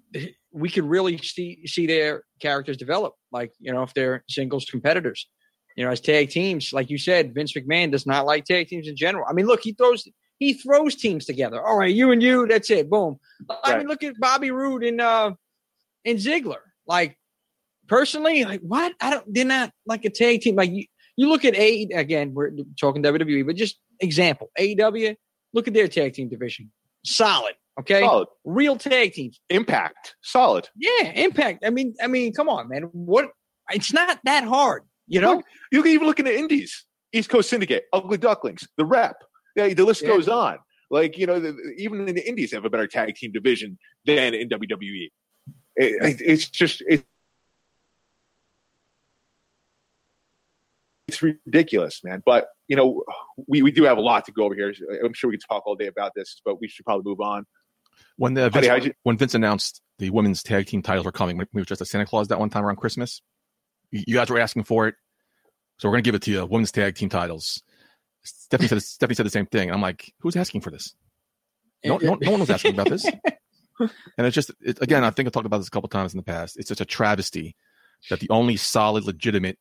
[0.51, 3.13] we could really see see their characters develop.
[3.31, 5.27] Like you know, if they're singles competitors,
[5.75, 8.87] you know, as tag teams, like you said, Vince McMahon does not like tag teams
[8.87, 9.25] in general.
[9.29, 10.07] I mean, look, he throws
[10.39, 11.65] he throws teams together.
[11.65, 13.19] All right, you and you, that's it, boom.
[13.49, 13.77] I Right.
[13.79, 15.31] mean, look at Bobby Roode and uh
[16.05, 16.57] and Ziggler.
[16.87, 17.17] Like
[17.87, 18.93] personally, like what?
[19.01, 19.25] I don't.
[19.33, 20.55] They're not like a tag team.
[20.55, 20.85] Like you,
[21.17, 22.33] you look at A again.
[22.33, 25.15] We're talking WWE, but just example AEW.
[25.53, 26.71] Look at their tag team division.
[27.05, 27.53] Solid.
[27.79, 28.01] Okay.
[28.01, 29.39] Solid Real tag teams.
[29.49, 30.69] impact, solid.
[30.75, 31.63] Yeah, impact.
[31.65, 32.83] I mean, I mean, come on, man.
[32.93, 33.29] What?
[33.71, 35.35] It's not that hard, you know.
[35.37, 39.15] Look, you can even look into indies, East Coast Syndicate, Ugly Ducklings, The Rep.
[39.55, 40.09] Yeah, the list Yeah.
[40.09, 40.57] goes on.
[40.91, 43.77] Like you know, the, even in the indies, they have a better tag team division
[44.05, 45.09] than in WWE.
[45.77, 47.03] It- it- it's just it,
[51.07, 52.21] it's ridiculous, man.
[52.25, 53.03] But you know,
[53.47, 54.73] we, we do have a lot to go over here.
[55.03, 57.45] I'm sure we could talk all day about this, but we should probably move on.
[58.17, 61.37] When the Vince, how'd you- when Vince announced the women's tag team titles were coming,
[61.37, 63.21] we were just a Santa Claus that one time around Christmas.
[63.91, 64.95] You you guys were asking for it,
[65.77, 66.45] so we're gonna give it to you.
[66.45, 67.61] Women's tag team titles.
[68.25, 69.71] Stephanie said Stephanie said the same thing.
[69.71, 70.95] I'm like, who's asking for this?
[71.83, 73.05] No, no, no one was asking about this.
[74.17, 76.17] And it's just it, again, I think I talked about this a couple times in
[76.17, 76.57] the past.
[76.57, 77.55] It's just a travesty
[78.09, 79.57] that the only solid, legitimate,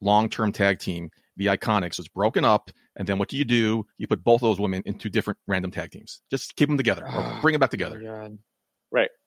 [0.00, 2.70] long-term tag team, the Iconics, was broken up.
[2.96, 3.84] And then what do you do?
[3.98, 6.20] You put both of those women into different random tag teams.
[6.30, 8.00] Just keep them together or bring them back together.
[8.00, 8.38] God.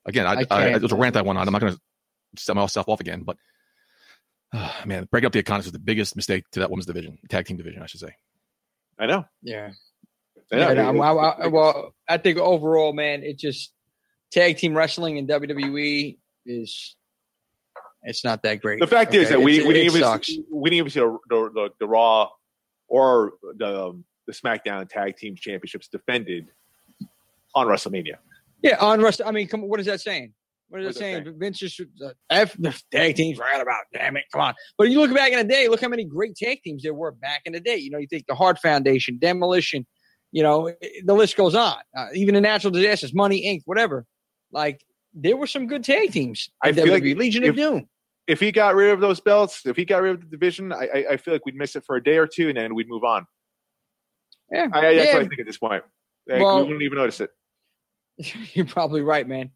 [0.05, 0.75] Again, I, I I, can't.
[0.77, 1.47] it was a rant I went on.
[1.47, 1.79] I'm not going to
[2.37, 3.37] set myself off again, but
[4.53, 7.45] uh, man, breaking up the Iconics was the biggest mistake to that women's division, tag
[7.45, 8.15] team division, I should say.
[8.99, 9.25] I know.
[9.41, 9.71] Yeah.
[10.51, 10.71] I know.
[10.71, 13.71] Yeah, no, I, I, well, I think overall, man, it just
[14.31, 16.95] tag team wrestling in WWE is
[18.03, 18.79] it's not that great.
[18.79, 20.31] The fact is that we, It's- we didn't even sucks.
[20.51, 22.29] we didn't even see the, the, the, the Raw
[22.87, 26.47] or the um, the SmackDown Tag Team Championships defended
[27.55, 28.15] on WrestleMania.
[28.61, 29.21] Yeah, on Rust.
[29.25, 29.61] I mean, come.
[29.67, 30.33] What is that saying?
[30.69, 31.23] What it is saying?
[31.23, 33.81] that Vince just uh, f the tag teams forgot about.
[33.91, 34.53] Damn it, come on.
[34.77, 35.67] But you look back in the day.
[35.67, 37.77] Look how many great tag teams there were back in the day.
[37.77, 39.85] You know, you think the Hart Foundation, Demolition.
[40.31, 40.71] You know,
[41.03, 41.77] the list goes on.
[41.97, 44.05] Uh, even the natural disasters, Money Inc., whatever.
[44.51, 44.81] Like
[45.13, 46.49] there were some good tag teams.
[46.63, 47.89] I feel like Legion if- of Doom.
[48.27, 50.87] If he got rid of those belts, if he got rid of the division, I,
[50.93, 52.87] I, I feel like we'd miss it for a day or two, and then we'd
[52.87, 53.25] move on.
[54.51, 55.13] Yeah, I, I, that's yeah.
[55.15, 55.83] what I think at this point.
[56.27, 57.31] Like, Well- we wouldn't even notice it.
[58.53, 59.49] You're probably right, man.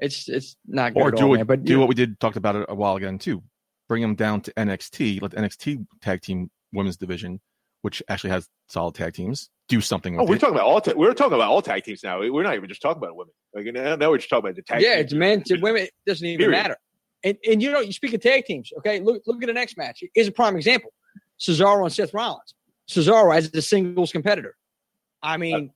[0.00, 1.46] It's it's not good Or at do all, what, man.
[1.46, 3.42] But do know, what we did talked about it a while ago too.
[3.88, 7.40] Bring them down to NXT, let the NXT tag team women's division,
[7.82, 10.38] which actually has solid tag teams, do something oh, with Oh, we're it.
[10.40, 10.80] talking about all.
[10.80, 12.20] Ta- we're talking about all tag teams now.
[12.20, 13.32] We're not even just talking about women.
[13.54, 14.80] Like now, now we're just talking about the tag.
[14.80, 15.04] yeah, teams.
[15.06, 15.82] it's men to women.
[15.82, 16.56] It doesn't even Period.
[16.62, 16.76] matter.
[17.24, 18.70] And and you know, you speak of tag teams.
[18.78, 20.02] Okay, look look at the next match.
[20.14, 20.92] Is a prime example:
[21.38, 22.54] Cesaro and Seth Rollins.
[22.88, 24.54] Cesaro as a singles competitor.
[25.22, 25.72] I mean, uh,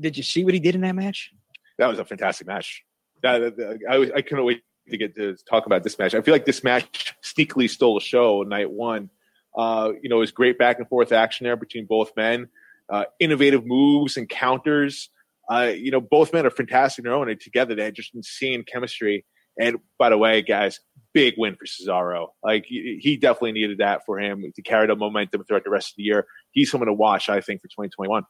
[0.00, 1.30] did you see what he did in that match?
[1.78, 2.82] That was a fantastic match.
[3.24, 6.14] I was, I couldn't wait to get to talk about this match.
[6.14, 9.10] I feel like this match sneakily stole the show night one.
[9.56, 12.48] Uh, you know, it was great back and forth action there between both men.
[12.88, 15.10] Uh, innovative moves and counters.
[15.50, 18.14] Uh, you know, both men are fantastic in their own, and together they had just
[18.14, 19.24] insane chemistry.
[19.58, 20.80] And by the way, guys,
[21.12, 22.28] big win for Cesaro.
[22.42, 25.96] Like he, definitely needed that for him to carry the momentum throughout the rest of
[25.96, 26.26] the year.
[26.52, 28.24] He's someone to watch, I think, for 2021.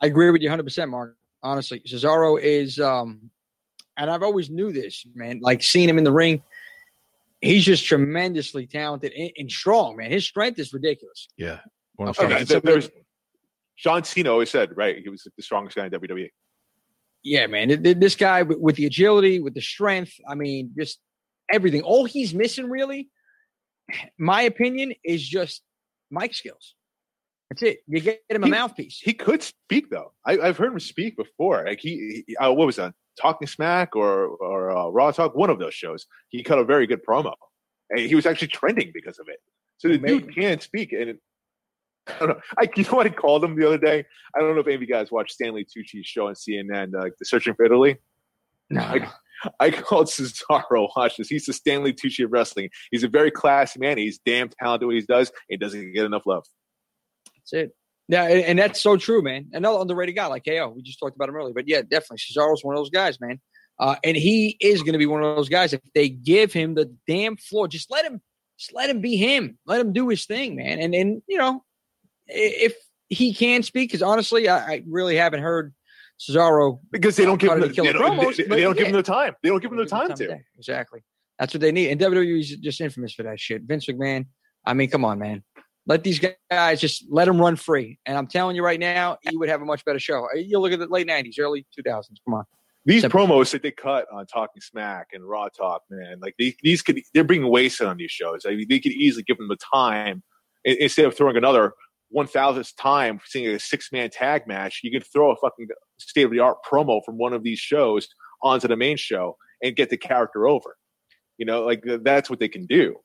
[0.00, 1.16] I agree with you 100, percent Mark.
[1.42, 3.30] Honestly, Cesaro is, um,
[3.96, 5.40] and I've always knew this, man.
[5.42, 6.42] Like seeing him in the ring,
[7.40, 10.10] he's just tremendously talented and, and strong, man.
[10.10, 11.28] His strength is ridiculous.
[11.36, 11.60] yeah.
[11.96, 12.90] One of Okay, the there- there's-
[13.76, 15.90] John Cena always said, right, he was the strongest guy in.
[15.92, 16.28] WWE.
[17.24, 17.68] Yeah, man.
[17.68, 21.00] Th- th- This guy with with the agility, with the strength, I mean, just
[21.52, 21.82] everything.
[21.82, 23.08] All he's missing, really,
[24.18, 25.62] my opinion, is just
[26.10, 26.74] mic skills.
[27.52, 27.78] That's it.
[27.86, 28.98] You get him a He- mouthpiece.
[29.02, 30.12] He could speak though.
[30.26, 31.64] I, I've heard him speak before.
[31.66, 32.94] Like he, he uh, what was that?
[33.20, 35.34] Talking Smack or or uh, Raw Talk?
[35.34, 36.06] One of those shows.
[36.30, 37.34] He cut a very good promo.
[37.90, 39.38] And he was actually trending because of it.
[39.76, 40.18] So the Amazing.
[40.20, 40.92] dude can speak.
[40.92, 41.18] And it,
[42.08, 42.40] I don't know.
[42.58, 44.04] I, you know what I called him the other day?
[44.34, 47.10] I don't know if any of you guys watched Stanley Tucci's show on CNN, uh,
[47.18, 47.98] The Searching for Italy.
[48.70, 49.10] no, I-
[49.58, 50.88] I called Cesaro.
[50.96, 51.28] Watch this.
[51.28, 52.70] He's the Stanley Tucci of wrestling.
[52.92, 53.98] He's a very classy man.
[53.98, 55.32] He's damn talented what he does.
[55.48, 56.44] He doesn't get enough love.
[57.42, 57.76] That's it.
[58.08, 59.46] Yeah, and, that's so true, man.
[59.52, 60.72] Another underrated guy like KO.
[60.76, 63.40] We just talked about him earlier, but yeah, definitely Cesaro's one of those guys, man.
[63.78, 66.74] Uh, and he is going to be one of those guys if they give him
[66.74, 67.68] the damn floor.
[67.68, 68.20] Just let him,
[68.58, 69.56] just let him be him.
[69.66, 70.78] Let him do his thing, man.
[70.78, 71.64] And and you know,
[72.26, 72.74] if
[73.08, 75.72] he can speak, because honestly, I, I really haven't heard
[76.20, 78.86] Cesaro because they don't give him the, the they don't, promos, they, they don't give
[78.86, 79.34] them the time.
[79.42, 80.38] They don't give him the Give time to.
[80.58, 81.00] Exactly.
[81.38, 81.90] That's what they need.
[81.90, 83.62] And WWE is just infamous for that shit.
[83.62, 84.26] Vince McMahon.
[84.64, 85.42] I mean, come on, man.
[85.86, 87.98] Let these guys just let them run free.
[88.06, 90.28] And I'm telling you right now, you would have a much better show.
[90.32, 92.04] Uh, you look at the late '90s, early 2000s.
[92.24, 92.44] Come on.
[92.84, 96.82] These promos that they cut on Talking Smack and Raw Talk, man, like these, these
[96.82, 98.44] could they're being wasted on these shows.
[98.44, 100.22] I mean, they could easily give them the time
[100.64, 101.74] instead of throwing another
[102.10, 104.80] one thousandth time seeing a six man tag match.
[104.82, 105.68] You could throw a fucking
[105.98, 108.08] state of the art promo from one of these shows
[108.42, 110.76] onto the main show and get the character over.
[111.38, 112.96] You know, like that's what they can do.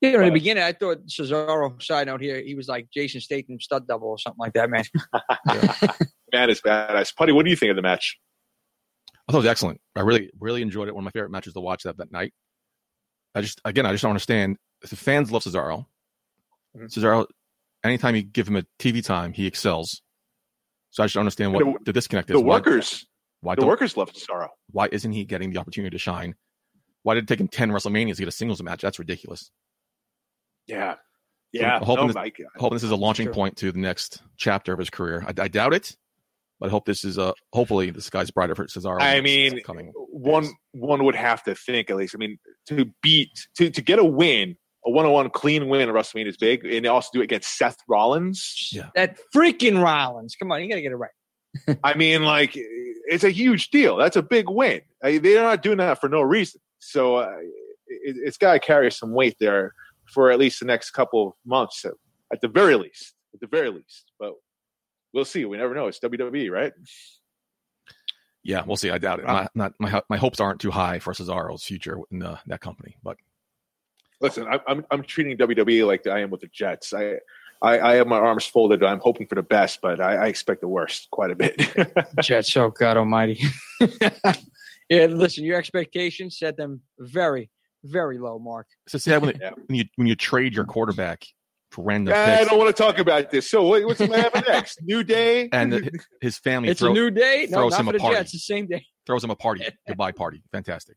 [0.00, 1.82] Yeah, in the beginning, I thought Cesaro.
[1.82, 4.84] Side note here, he was like Jason Statham stud double or something like that, man.
[6.32, 7.16] Man is badass.
[7.16, 8.16] Putty, what do you think of the match?
[9.28, 9.80] I thought it was excellent.
[9.96, 10.94] I really, really enjoyed it.
[10.94, 12.32] One of my favorite matches to watch that that night.
[13.34, 14.56] I just, again, I just don't understand.
[14.82, 15.86] The fans love Cesaro.
[16.76, 16.84] Mhm.
[16.94, 17.26] Cesaro,
[17.82, 20.02] anytime you give him a TV time, he excels.
[20.90, 22.34] So I just don't understand what The- the, disconnect is.
[22.34, 23.06] The Why- workers,
[23.40, 24.48] why, the workers love Cesaro.
[24.70, 26.34] why isn't he getting the opportunity to shine?
[27.02, 28.82] Why did it take him ten WrestleManias to get a singles match?
[28.82, 29.50] That's ridiculous.
[30.68, 30.94] Yeah,
[31.52, 31.76] yeah.
[31.76, 33.34] I'm hoping no, this- Mike, I hope this is a launching True.
[33.34, 35.24] point to the next chapter of his career.
[35.26, 35.96] I, I doubt it,
[36.60, 37.34] but I hope this is a.
[37.52, 39.00] Hopefully, the sky's brighter for Cesaro.
[39.00, 39.92] I mean, coming.
[39.94, 42.14] one one would have to think at least.
[42.14, 45.88] I mean, to beat to to get a win, a one on one clean win
[45.88, 48.70] at WrestleMania is big, and they also do it against Seth Rollins.
[48.72, 48.88] Yeah.
[48.94, 50.36] that freaking Rollins.
[50.36, 51.78] Come on, you got to get it right.
[51.84, 53.96] I mean, like it's a huge deal.
[53.96, 54.82] That's a big win.
[55.02, 56.60] I, they're not doing that for no reason.
[56.78, 57.36] So uh,
[57.86, 59.72] it, it's got to carry some weight there
[60.12, 61.92] for at least the next couple of months, at,
[62.32, 63.14] at the very least.
[63.34, 64.32] At the very least, but
[65.12, 65.44] we'll see.
[65.44, 65.86] We never know.
[65.86, 66.72] It's WWE, right?
[68.42, 68.90] Yeah, we'll see.
[68.90, 69.28] I doubt it.
[69.28, 72.60] Uh, My, not, my my hopes aren't too high for Cesaro's future in the, that
[72.60, 73.18] company, but
[74.20, 76.92] Listen, I, I'm I'm treating WWE like I am with the Jets.
[76.92, 77.16] I.
[77.60, 78.84] I, I have my arms folded.
[78.84, 81.60] I'm hoping for the best, but I, I expect the worst quite a bit.
[82.22, 83.42] Jets, oh God Almighty.
[84.88, 87.50] yeah, listen, your expectations set them very,
[87.84, 88.66] very low, Mark.
[88.86, 89.50] it's just sad when, it- Yeah.
[89.66, 91.24] when you when you trade your quarterback
[91.70, 93.50] for random I picks don't want to talk about this.
[93.50, 94.78] So what, what's going to happen next?
[94.82, 95.48] New day?
[95.52, 97.46] and the, his family It's throw, a new day.
[97.50, 98.16] No, throws not him for a the party.
[98.16, 98.32] Jets.
[98.32, 98.86] The same day.
[99.06, 100.42] throws him a party, goodbye party.
[100.52, 100.96] Fantastic.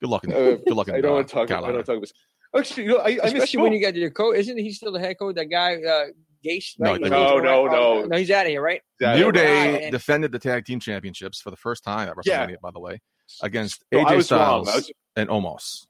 [0.00, 1.50] Good luck in Uh, good luck in I don't uh, want to talk.
[1.50, 2.00] I don't want to talk about.
[2.00, 2.12] This.
[2.56, 3.74] Actually, you know, I, I Especially when misspoke.
[3.74, 4.36] you got your coach.
[4.36, 5.34] Isn't he still the head coach?
[5.34, 6.04] That guy, uh,
[6.46, 6.74] Gase?
[6.78, 7.00] No, right?
[7.02, 7.72] no, no, no, right?
[7.72, 8.04] no.
[8.06, 8.80] No, he's out of here, right?
[9.00, 9.30] Yeah, New.
[9.32, 9.92] Day Right.
[9.92, 12.46] defended the tag team championships for the first time at Yeah.
[12.46, 13.00] WrestleMania, by the way,
[13.42, 14.64] against No, AJ was wrong.
[14.64, 15.86] Styles I, and Omos.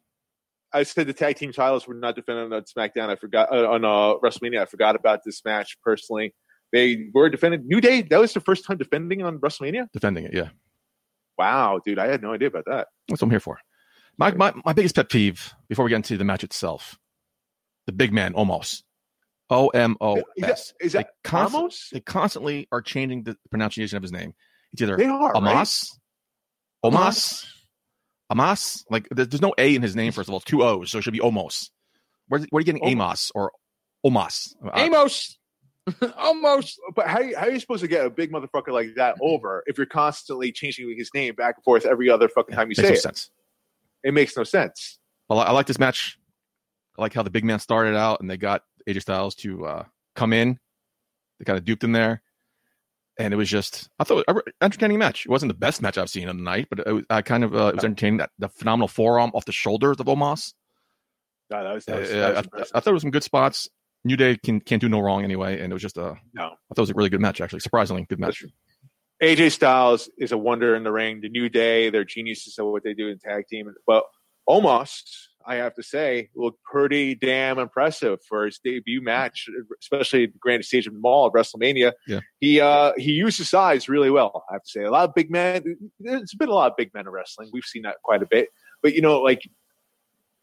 [0.72, 3.08] I said the tag team titles were not defended on SmackDown.
[3.08, 4.60] I forgot uh, on uh, WrestleMania.
[4.60, 6.34] I forgot about this match personally.
[6.72, 7.64] They were defended.
[7.64, 8.02] New Day.
[8.02, 9.86] That was the first time defending on WrestleMania.
[9.92, 10.48] Defending it, yeah.
[11.38, 12.88] Wow, dude, I had no idea about that.
[13.08, 13.58] That's what I'm here for.
[14.18, 16.98] My, my my biggest pet peeve before we get into the match itself,
[17.86, 18.82] the big man Omos,
[19.48, 21.90] O M O Is that, S.
[21.92, 24.34] They constantly are changing the pronunciation of his name.
[24.72, 25.68] It's either They are right?
[26.84, 27.46] Omas,
[28.30, 28.84] Omas.
[28.90, 30.12] Like there's, no A in his name.
[30.12, 31.70] First of all, two O's, so it should be Omos.
[32.28, 32.90] Where, where are you getting Omos.
[32.90, 33.52] Amos or
[34.04, 34.54] Omas?
[34.64, 35.38] Uh, Amos.
[36.18, 36.80] Almost.
[36.94, 39.76] But how, how are you supposed to get a big motherfucker like that over if
[39.76, 42.88] you're constantly changing his name back and forth every other fucking time you say no
[42.90, 43.00] it?
[43.00, 43.30] sense.
[44.04, 44.98] It makes no sense.
[45.28, 46.18] Well, I, I like this match.
[46.98, 49.84] I like how the big man started out and they got AJ Styles to uh,
[50.14, 50.58] come in.
[51.38, 52.22] They kind of duped him there.
[53.18, 55.26] And it was just, I thought, an entertaining match.
[55.26, 57.42] It wasn't the best match I've seen on the night, but it was, I kind
[57.42, 58.18] of, uh, it was entertaining.
[58.18, 60.54] That the phenomenal forearm off the shoulders of Omos.
[61.50, 62.72] No, that was, that was, that was I, impressive.
[62.74, 63.68] I thought it was some good spots.
[64.04, 65.60] New Day can, can't do no wrong anyway.
[65.60, 66.44] And it was just a, No.
[66.44, 67.60] I thought it was a really good match, actually.
[67.60, 68.44] Surprisingly good match.
[69.20, 71.20] AJ Styles is a wonder in the ring.
[71.20, 73.72] The New Day, they're geniuses at what they do in tag team.
[73.84, 74.04] But
[74.48, 75.02] Omos,
[75.46, 79.48] I have to say, looked pretty damn impressive for his debut match,
[79.80, 81.92] especially at the grand stage of the Mall of WrestleMania.
[82.06, 82.20] Yeah.
[82.40, 84.44] He uh, he used his size really well.
[84.50, 85.62] I have to say, a lot of big men.
[86.00, 87.50] There's been a lot of big men in wrestling.
[87.52, 88.48] We've seen that quite a bit.
[88.82, 89.48] But you know, like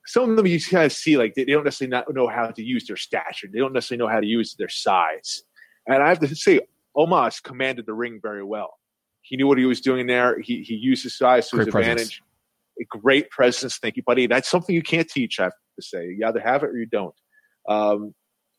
[0.07, 2.47] some of them, you kind of see like they, they don't necessarily not know how
[2.47, 3.47] to use their stature.
[3.51, 5.43] They don't necessarily know how to use their size.
[5.87, 6.61] And I have to say,
[6.97, 8.79] Omos commanded the ring very well.
[9.21, 10.39] He knew what he was doing there.
[10.39, 12.01] He he used his size to Great his presence.
[12.01, 12.23] advantage.
[12.81, 13.77] A great presence.
[13.77, 14.27] Thank you, buddy.
[14.27, 15.39] That's something you can't teach.
[15.39, 17.15] I have to say, you either have it or you don't.
[17.69, 18.13] Um,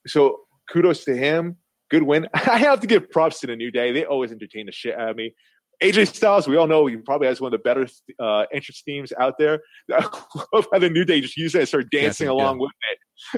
[0.07, 1.57] so kudos to him.
[1.91, 2.27] Good win.
[2.35, 3.93] I have to give props to the New Day.
[3.93, 5.35] They always entertain the shit out of me.
[5.83, 7.87] AJ Styles, we all know he probably has one of the better
[8.19, 9.61] uh, entrance themes out there.
[9.93, 10.09] I
[10.55, 12.71] love how the New Day just use it and start dancing Dancing, along with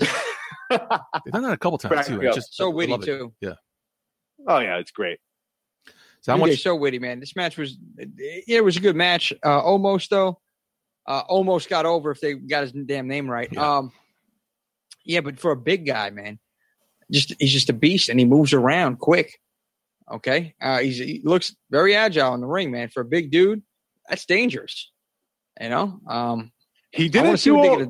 [0.01, 0.09] it.
[0.71, 2.19] They've done that a couple times, Crack too.
[2.19, 3.33] me It's just So witty too.
[3.41, 3.47] it.
[3.49, 3.55] too.
[4.47, 5.19] oh yeah, it's great.
[6.21, 7.19] So how much, so witty, man.
[7.21, 9.33] This match was yeah, it was a good match.
[9.43, 10.39] Uh, Omos though,
[11.09, 13.49] uh, almost got over if they got his damn name right.
[13.51, 13.79] Yeah.
[13.79, 13.93] Um,
[15.05, 16.39] yeah, but for a big guy, man,
[17.11, 19.41] just he's just a beast and he moves around quick.
[20.11, 22.91] Okay, uh, he's, he looks very agile in the ring, man.
[22.91, 23.63] For a big dude,
[24.09, 24.91] that's dangerous.
[25.61, 26.53] You know, um,
[26.93, 27.89] He didn't do a, they're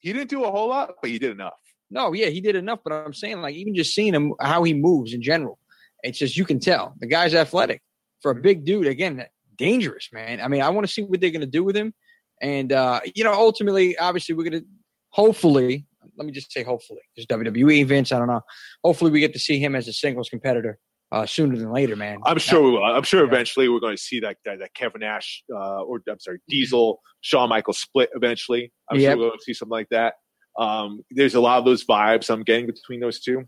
[0.00, 1.54] he didn't do a whole lot, but he did enough.
[1.90, 4.74] No, yeah, he did enough, but I'm saying like even just seeing him how he
[4.74, 5.58] moves in general,
[6.02, 7.82] it's just you can tell the guy's athletic
[8.20, 8.86] for a big dude.
[8.86, 9.24] Again,
[9.56, 10.40] dangerous, man.
[10.40, 11.94] I mean, I want to see what they're going to do with him,
[12.40, 14.66] and uh, you know, ultimately, obviously, we're going to
[15.10, 15.86] hopefully.
[16.16, 18.12] Let me just say hopefully, there's WWE events.
[18.12, 18.42] I don't know.
[18.84, 20.78] Hopefully, we get to see him as a singles competitor
[21.12, 22.18] uh, sooner than later, man.
[22.26, 22.84] I'm sure we will.
[22.84, 26.20] I'm sure eventually we're going to see that that, that Kevin Nash uh, or I'm
[26.20, 28.72] sorry, Diesel, Shawn Michaels split eventually.
[28.90, 29.12] I'm Yep.
[29.12, 30.14] sure we'll see something like that.
[30.58, 33.44] Um, there's a lot of those vibes I'm getting between those two.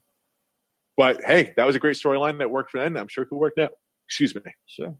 [0.96, 2.96] But hey, that was a great storyline that worked for them.
[2.96, 3.68] I'm sure it could work now.
[4.09, 4.42] Excuse me.
[4.66, 4.94] Sure.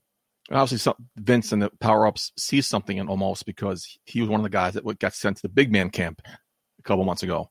[0.51, 4.41] Obviously, some, Vince and the power ups sees something in Omos because he was one
[4.41, 7.51] of the guys that got sent to the big man camp a couple months ago.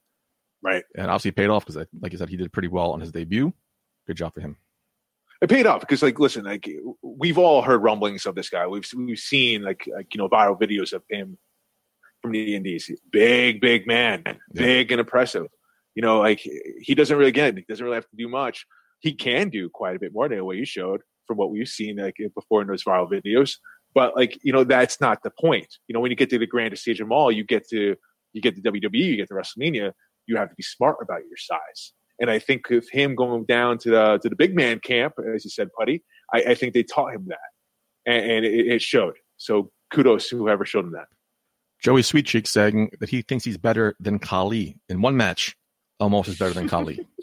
[0.61, 0.83] Right.
[0.95, 3.11] And obviously, it paid off because, like you said, he did pretty well on his
[3.11, 3.53] debut.
[4.07, 4.57] Good job for him.
[5.41, 6.69] It paid off because, like, listen, like
[7.01, 8.67] we've all heard rumblings of this guy.
[8.67, 11.37] We've we've seen like like you know viral videos of him
[12.21, 12.91] from the Indies.
[13.11, 14.23] Big, big man,
[14.53, 15.47] big and impressive.
[15.95, 16.39] You know, like
[16.79, 18.67] he doesn't really again, he doesn't really have to do much.
[18.99, 21.01] He can do quite a bit more than what you showed
[21.31, 23.55] from what we've seen like before in those viral videos.
[23.93, 25.77] But like you know, that's not the point.
[25.87, 27.95] You know, when you get to the grandest stage of them all, you get to
[28.33, 29.93] you get to WWE, you get to WrestleMania.
[30.27, 31.93] You have to be smart about your size.
[32.19, 35.45] And I think with him going down to the to the big man camp, as
[35.45, 37.39] you said, Putty, I, I think they taught him that,
[38.05, 39.15] and, and it, it showed.
[39.37, 41.07] So kudos to whoever showed him that.
[41.81, 45.55] Joey Sweetcheek saying that he thinks he's better than Khali in one match.
[46.01, 47.05] Omos is better than Khali.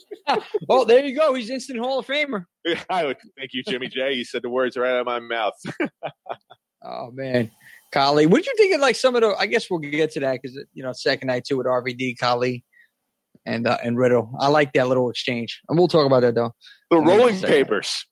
[0.68, 1.32] Oh, there you go.
[1.32, 2.44] He's instant Hall of Famer.
[2.90, 4.12] I would thank you, Jimmy J.
[4.12, 5.54] You said the words right out of my mouth.
[6.84, 7.50] Oh man,
[7.92, 8.26] Khali.
[8.26, 9.34] What did you think of like some of the?
[9.36, 12.62] I guess we'll get to that because you know second night too with RVD, Khali,
[13.46, 14.30] and uh, and Riddle.
[14.38, 16.52] I like that little exchange, and we'll talk about that though.
[16.90, 18.04] The rolling say papers.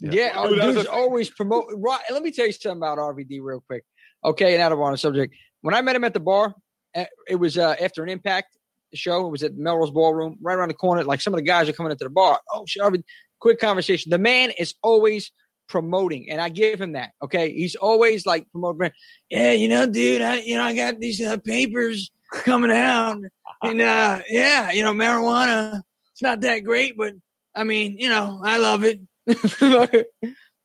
[0.00, 0.10] Yeah.
[0.12, 1.64] Yeah, oh, Dude, dudes a- always promote.
[1.74, 3.84] Right, let me tell you something about RVD real quick.
[4.24, 5.34] Okay, and out of on the subject.
[5.62, 6.54] When I met him at the bar,
[6.94, 8.54] uh, it was uh, after an Impact
[8.96, 9.26] show.
[9.26, 11.04] It was at Melrose Ballroom, right around the corner.
[11.04, 12.40] Like some of the guys are coming into the bar.
[12.52, 12.82] Oh, shit,
[13.40, 14.10] Quick conversation.
[14.10, 15.32] The man is always
[15.68, 17.12] promoting, and I give him that.
[17.22, 18.90] Okay, he's always like promoting.
[19.30, 23.16] Yeah, you know, dude, I you know I got these uh, papers coming out,
[23.62, 25.80] and uh, yeah, you know, marijuana.
[26.12, 27.14] It's not that great, but
[27.54, 29.00] I mean, you know, I love it.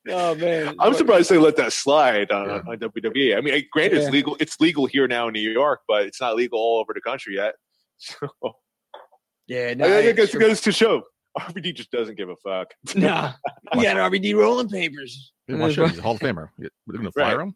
[0.10, 2.62] oh man, I'm surprised they let that slide on, Yeah.
[2.68, 3.38] on WWE.
[3.38, 4.04] I mean, granted, Yeah.
[4.04, 4.38] it's legal.
[4.40, 7.36] It's legal here now in New York, but it's not legal all over the country
[7.36, 7.56] yet.
[7.97, 8.27] So
[9.47, 11.03] Yeah, no, I think it's it goes to show
[11.39, 12.73] RVD just doesn't give a fuck.
[12.95, 13.34] Nah,
[13.75, 15.34] we got RVD rolling papers.
[15.47, 15.89] Why should he?
[15.91, 16.49] He's a Hall of Famer.
[16.58, 17.55] We're going to fire him?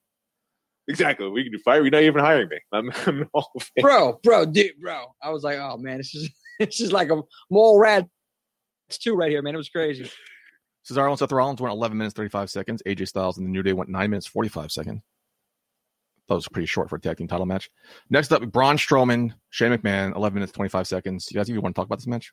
[0.87, 1.27] Exactly.
[1.29, 1.81] We can do fire.
[1.81, 2.57] You're not even hiring me.
[2.71, 3.81] I'm, I'm all fan.
[3.81, 5.05] bro, bro, dude, bro.
[5.21, 8.07] I was like, oh man, this is this is like a mall rat.
[8.89, 9.53] It's two right here, man.
[9.53, 10.09] It was crazy.
[10.89, 12.81] Cesaro and Seth Rollins went 11 minutes 35 seconds.
[12.87, 15.01] AJ Styles and the New Day went 9 minutes 45 seconds.
[16.29, 17.69] That was pretty short for a tag team title match.
[18.11, 21.27] Next up, Braun Strowman, Shane McMahon, 11 minutes 25 seconds.
[21.31, 22.31] You guys even want to talk about this match?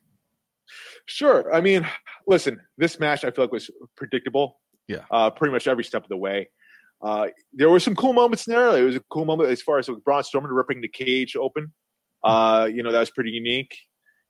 [1.07, 1.51] Sure.
[1.53, 1.85] I mean,
[2.27, 4.59] listen, this match I feel like was predictable.
[4.87, 5.05] Yeah.
[5.09, 6.49] Uh, pretty much every step of the way.
[7.01, 8.77] Uh, there were some cool moments in there.
[8.77, 11.73] It was a cool moment as far as Braun Strowman ripping the cage open.
[12.23, 13.75] Uh, you know, that was pretty unique.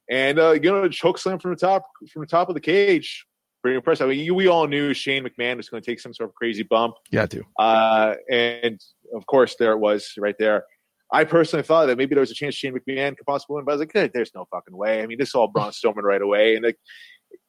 [0.10, 3.26] And uh, you know, choke slam from the top from the top of the cage.
[3.68, 4.06] Pretty impressive.
[4.08, 6.36] I mean, you- we all knew Shane McMahon was going to take some sort of
[6.36, 6.96] crazy bump.
[7.12, 7.44] Yeah, too.
[7.60, 8.80] Uh, and
[9.14, 10.64] of course, there it was right there.
[11.12, 13.72] I personally thought that maybe there was a chance Shane McMahon could possibly win, but
[13.74, 15.02] I was like, "Eh, there's no fucking way.
[15.04, 16.56] I mean, this is all Braun Strowman right away.
[16.56, 16.78] And, like,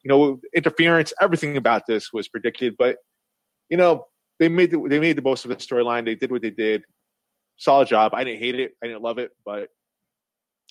[0.03, 2.97] you know, interference, everything about this was predicted, but,
[3.69, 4.05] you know,
[4.39, 6.03] they made the, they made the most of the storyline.
[6.03, 6.83] They did what they did.
[7.55, 8.13] Solid job.
[8.13, 8.73] I didn't hate it.
[8.83, 9.69] I didn't love it, but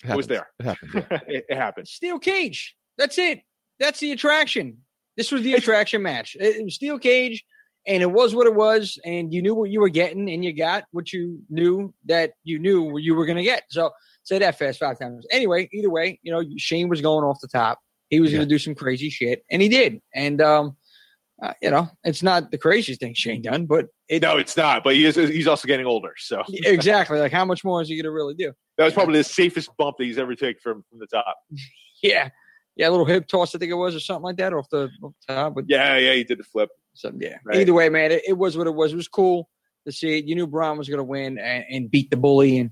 [0.03, 0.47] It, It was there.
[0.59, 0.91] It happened.
[0.93, 1.19] yeah.
[1.27, 1.87] it, it happened.
[1.87, 2.75] Steel cage.
[2.99, 3.41] That's it.
[3.79, 4.79] That's the attraction.
[5.19, 6.37] This was the attraction match.
[6.39, 7.43] It, was steel cage,
[7.85, 10.53] and it was what it was, and you knew what you were getting, and you
[10.53, 13.63] got what you knew that you knew you were going to get.
[13.69, 13.91] So
[14.23, 15.25] say that fast five times.
[15.29, 17.79] Anyway, either way, you know Shane was going off the top.
[18.09, 18.37] He was Yeah.
[18.37, 19.99] going to do some crazy shit, and he did.
[20.15, 20.77] And um,
[21.43, 24.85] uh, you know, it's not the craziest thing Shane done, but it No, it's not,
[24.85, 26.13] but he is, he's also getting older.
[26.17, 28.53] So exactly like how much more is he going to really do?
[28.77, 31.35] that was probably the safest bump that he's ever taken from, from the top.
[32.01, 32.29] Yeah,
[32.79, 34.89] yeah, a little hip toss, I think it was, or something like that, off the,
[35.03, 35.55] off the top.
[35.55, 36.69] But Yeah, yeah, he did the flip.
[36.93, 37.35] So yeah.
[37.43, 37.57] Right.
[37.57, 38.93] Either way, man, it, it was what it was.
[38.93, 39.49] It was cool
[39.85, 40.23] to see it.
[40.23, 42.71] You knew Braun was going to win and, and beat the bully, and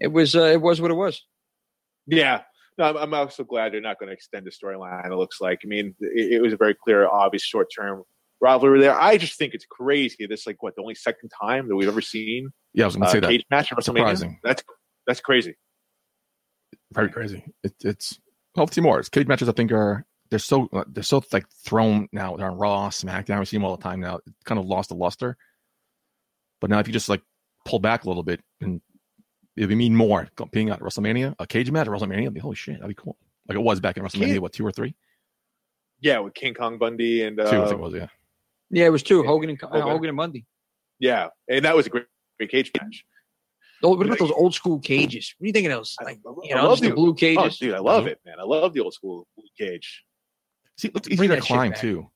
[0.00, 1.22] it was uh, it was what it was.
[2.06, 2.40] Yeah.
[2.78, 5.04] No, I'm, I'm also glad they're not going to extend the storyline.
[5.04, 5.60] It looks like.
[5.62, 8.04] I mean, it, it was a very clear, obvious short term
[8.40, 8.98] rivalry there.
[8.98, 10.26] I just think it's crazy.
[10.26, 12.96] This is like what the only second time that we've ever seen Yeah, I was
[12.96, 13.28] going to uh, say that.
[13.28, 13.84] cage match at WrestleMania.
[13.84, 14.40] Surprising.
[14.42, 14.64] That's
[15.06, 15.56] that's crazy.
[16.94, 17.44] Very crazy.
[17.62, 18.18] It, it's
[18.54, 19.02] hopefully more.
[19.02, 22.36] Cage matches, I think, are they're so uh, they're so like thrown now.
[22.36, 23.38] They're on Raw, SmackDown.
[23.40, 24.16] We see them all the time now.
[24.16, 25.36] It kind of lost the luster.
[26.60, 27.22] But now, if you just like
[27.64, 28.80] pull back a little bit and
[29.56, 32.56] if you mean more being at WrestleMania, a cage match at WrestleMania, I'd be holy
[32.56, 33.16] shit, that'd be cool.
[33.48, 34.94] Like it was back in WrestleMania, Can't- what two or three?
[36.00, 37.94] Yeah, with King Kong Bundy and Two, I think uh, it was.
[37.94, 38.06] Yeah,
[38.70, 39.88] Yeah, it was two Hogan and uh, Hogan.
[39.88, 40.46] Hogan and Bundy.
[40.98, 42.06] yeah, and that was a great,
[42.38, 43.04] great cage match.
[43.84, 45.34] Oh, what about those old school cages?
[45.38, 45.96] What do you think of those?
[46.00, 47.58] I- Like I you know, love the the- blue Oh, cages.
[47.58, 48.08] dude, I love mm-hmm.
[48.12, 48.36] it, man.
[48.40, 50.04] I love the old school blue cage.
[50.78, 52.10] see, it looks Bring easier to climb too.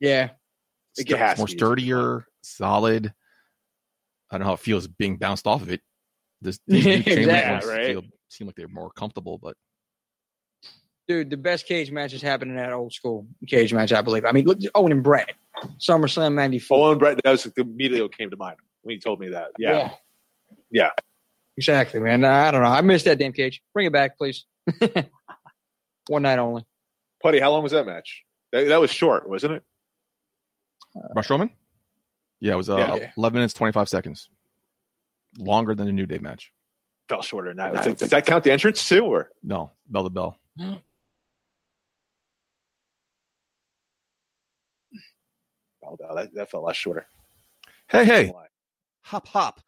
[0.00, 0.30] Yeah,
[0.96, 3.12] It Stu- has to more be easier to sturdier, solid.
[4.30, 5.80] I don't know how it feels being bounced off of it.
[6.40, 7.26] This these new Exactly.
[7.52, 7.86] ones right.
[7.86, 9.56] feel, seem like they're more comfortable, but
[11.08, 14.24] dude, the best cage matches happened in that old school cage match, I believe.
[14.24, 15.30] I mean, look, Owen and Bret,
[15.80, 16.78] SummerSlam '94.
[16.78, 19.48] Owen and Bret, that was immediately what came to mind when he told me that.
[19.58, 19.90] Yeah.
[20.70, 20.90] Yeah.
[21.56, 22.24] exactly, man.
[22.24, 22.68] I don't know.
[22.68, 23.62] I missed that damn cage.
[23.72, 24.44] Bring it back, please.
[26.08, 26.64] One night only.
[27.22, 28.24] Putty, how long was that match?
[28.52, 29.62] That, that was short, wasn't it?
[31.12, 31.50] Braun Strowman?
[32.40, 33.10] Yeah, it was uh, Yeah.
[33.16, 34.28] 11 minutes, 25 seconds.
[35.38, 36.52] Longer than the New Day match.
[37.08, 37.86] Fell shorter than that.
[37.86, 39.04] Was Does that count the entrance too?
[39.04, 40.38] Or No, bell to bell.
[40.60, 40.78] oh,
[46.00, 47.06] no, that, that felt less shorter.
[47.88, 48.32] Hey, hey,
[49.02, 49.60] hop, hop.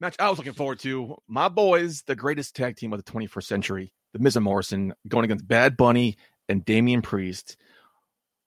[0.00, 1.16] Match I was looking forward to.
[1.26, 5.24] My boys, the greatest tag team of the 21st century, the Miz and Morrison, going
[5.24, 6.16] against Bad Bunny
[6.48, 7.56] and Damian Priest.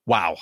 [0.05, 0.37] Wow.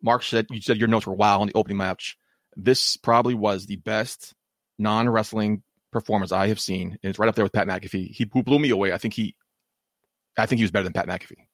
[0.00, 2.16] Mark said, you said your notes were wow on the opening match.
[2.56, 4.34] This probably was the best
[4.78, 6.98] non wrestling performance I have seen.
[7.02, 8.10] And it's right up there with Pat McAfee.
[8.10, 8.92] He who blew me away.
[8.92, 9.34] I think he,
[10.36, 11.46] I think he was better than Pat McAfee.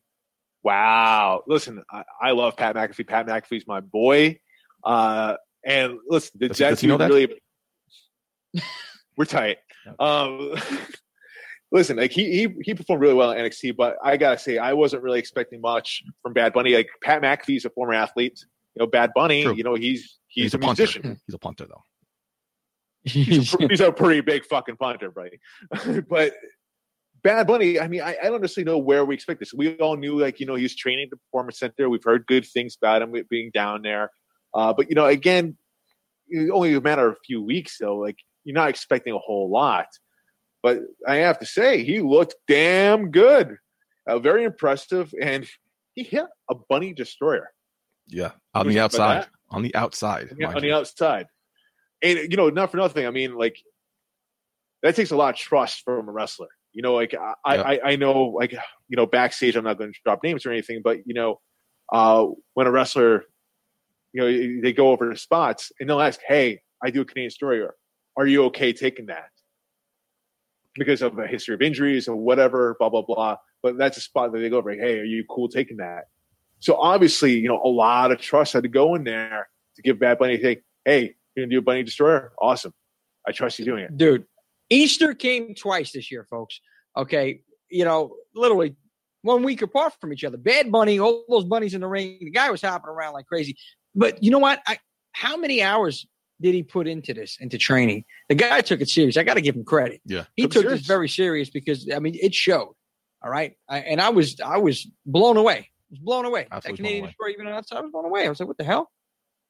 [0.63, 1.43] Wow.
[1.47, 3.07] Listen, I, I love Pat McAfee.
[3.07, 4.39] Pat McAfee's my boy.
[4.83, 7.09] Uh, and listen, did Does does he know that?
[7.09, 7.41] really?
[9.17, 9.59] We're tight.
[9.99, 10.55] Um,
[11.73, 14.73] listen, like he, he he performed really well in NXT, but I gotta say, I
[14.73, 16.75] wasn't really expecting much from Bad Bunny.
[16.75, 18.45] Like Pat McAfee's a former athlete.
[18.75, 19.45] You know, Bad Bunny.
[19.45, 19.55] True.
[19.55, 20.83] You know, he's he's, a, punter.
[20.83, 21.21] musician.
[21.27, 21.83] He's a punter, though.
[23.05, 25.39] He's a, he's a pretty big fucking punter, buddy.
[26.09, 26.35] but
[27.23, 29.55] Bad Bunny, I mean, I, I don't necessarily know where we expect this.
[29.55, 31.89] We all knew, like, you know, he's training at the performance center.
[31.89, 34.11] We've heard good things about him being down there.
[34.53, 35.57] Uh, but, you know, again,
[36.53, 37.97] only a matter of a few weeks, though.
[37.97, 39.87] Like, you're not expecting a whole lot.
[40.63, 43.57] But I have to say, he looked damn good.
[44.07, 45.13] Uh, very impressive.
[45.21, 45.47] And
[45.95, 47.51] he hit a bunny destroyer.
[48.09, 48.33] Yeah.
[48.55, 49.27] On the outside.
[49.51, 50.35] On the outside.
[50.39, 51.27] Yeah, mind on the outside.
[52.03, 53.07] And you know, not for nothing.
[53.07, 53.57] I mean, like
[54.83, 56.49] that takes a lot of trust from a wrestler.
[56.73, 57.57] You know, like I.
[57.57, 60.81] I, I know, like you know, backstage, I'm not going to drop names or anything,
[60.83, 61.41] but you know,
[61.93, 63.25] uh, when a wrestler,
[64.13, 67.29] you know, they go over to spots and they'll ask, "Hey, I do a Canadian
[67.29, 67.75] Destroyer.
[68.17, 69.31] Are you okay taking that?"
[70.77, 73.37] Because of a history of injuries or whatever, blah blah blah.
[73.63, 74.73] But that's a spot that they go over.
[74.73, 76.05] Hey, are you cool taking that?
[76.61, 79.99] So obviously, you know, a lot of trust had to go in there to give
[79.99, 80.37] Bad Bunny.
[80.37, 82.33] Hey, hey, you're gonna do a Bunny Destroyer?
[82.41, 82.73] Awesome.
[83.27, 83.97] I trust you doing it.
[83.97, 84.25] dude.
[84.71, 86.59] Easter came twice this year, folks.
[86.97, 88.77] Okay, you know, literally
[89.23, 90.37] one week apart from each other.
[90.37, 92.19] Bad Bunny, all those bunnies in the ring.
[92.21, 93.57] The guy was hopping around like crazy.
[93.95, 94.61] But you know what?
[94.67, 94.79] I,
[95.13, 96.07] how many hours
[96.45, 98.05] did he put into this, into training?
[98.29, 99.17] The guy took it serious.
[99.17, 100.03] I got to give him credit.
[100.05, 100.25] Yeah.
[100.37, 100.73] He Took serious.
[100.81, 102.75] this very serious because I mean it showed.
[103.25, 105.57] All right, I, and I was I was blown away.
[105.57, 106.47] I was blown away.
[106.53, 107.07] Absolutely that Canadian.
[107.07, 108.27] Destroyer, even outside, I was blown away.
[108.27, 108.91] I was like, what the hell?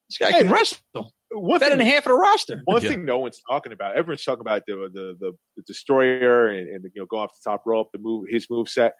[0.09, 2.61] This guy Yeah, can that- wrestle One better thing, than half of the roster.
[2.63, 2.89] one Yeah.
[2.89, 3.97] thing no one's talking about.
[3.97, 7.49] Everyone's talking about the the the, the Destroyer and, and you know go off the
[7.49, 8.93] top rope, the move, his move set.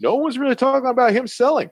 [0.00, 1.68] No one's really talking about him selling.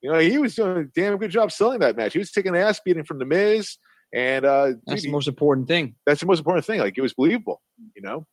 [0.00, 2.12] You know, he was doing a damn good job selling that match.
[2.14, 3.76] He was taking an ass beating from the Miz,
[4.14, 5.94] and uh, That's dude, the most important thing.
[6.06, 6.80] that's the most important thing.
[6.80, 7.60] Like it was believable.
[7.94, 8.26] You know,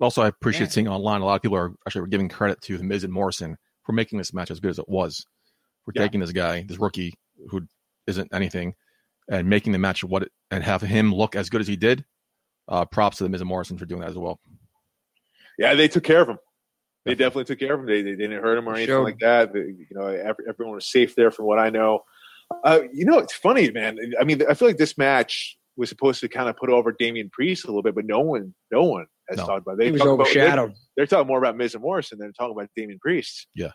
[0.00, 0.72] Also, I appreciate Yeah.
[0.72, 3.12] seeing online a lot of people are actually were giving credit to the Miz and
[3.12, 5.26] Morrison for making this match as good as it was.
[5.84, 6.02] For Yeah.
[6.02, 7.14] taking this guy, this rookie
[7.50, 7.62] who
[8.06, 8.74] isn't anything,
[9.30, 12.04] and making the match what it, and have him look as good as he did.
[12.68, 14.38] Uh, props to the Miz and Morrison for doing that as well.
[15.58, 16.38] yeah, they took care of him.
[17.04, 17.86] They definitely took care of him.
[17.86, 19.04] They, they didn't hurt him or anything Showed.
[19.04, 19.52] like that.
[19.54, 22.04] They- you know, every, everyone was safe there, from what I know.
[22.64, 23.98] Uh, you know, it's funny, man.
[24.20, 27.30] I mean, I feel like this match was supposed to kind of put over Damian
[27.30, 29.46] Priest a little bit, but no one, no one has No.
[29.46, 29.72] talked about.
[29.74, 29.78] It.
[29.78, 30.74] They He was talk about- they're- overshadowed.
[30.96, 33.46] they're talking more about Miz and Morrison than talking about Damian Priest.
[33.54, 33.72] Yeah,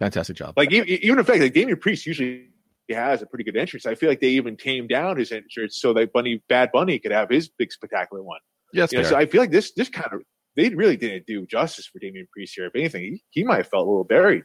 [0.00, 0.54] fantastic job.
[0.56, 2.48] Like e- e- even in fact, like Damian Priest usually
[2.90, 3.86] has a pretty good entrance.
[3.86, 7.12] I feel like they even tamed down his entrance so that Bunny Bad Bunny could
[7.12, 8.40] have his big spectacular one.
[8.72, 10.22] yeah, that's You know, so I feel like this this kind of
[10.56, 12.66] they really didn't do justice for Damian Priest here.
[12.66, 14.42] If anything, he, he might have felt a little buried.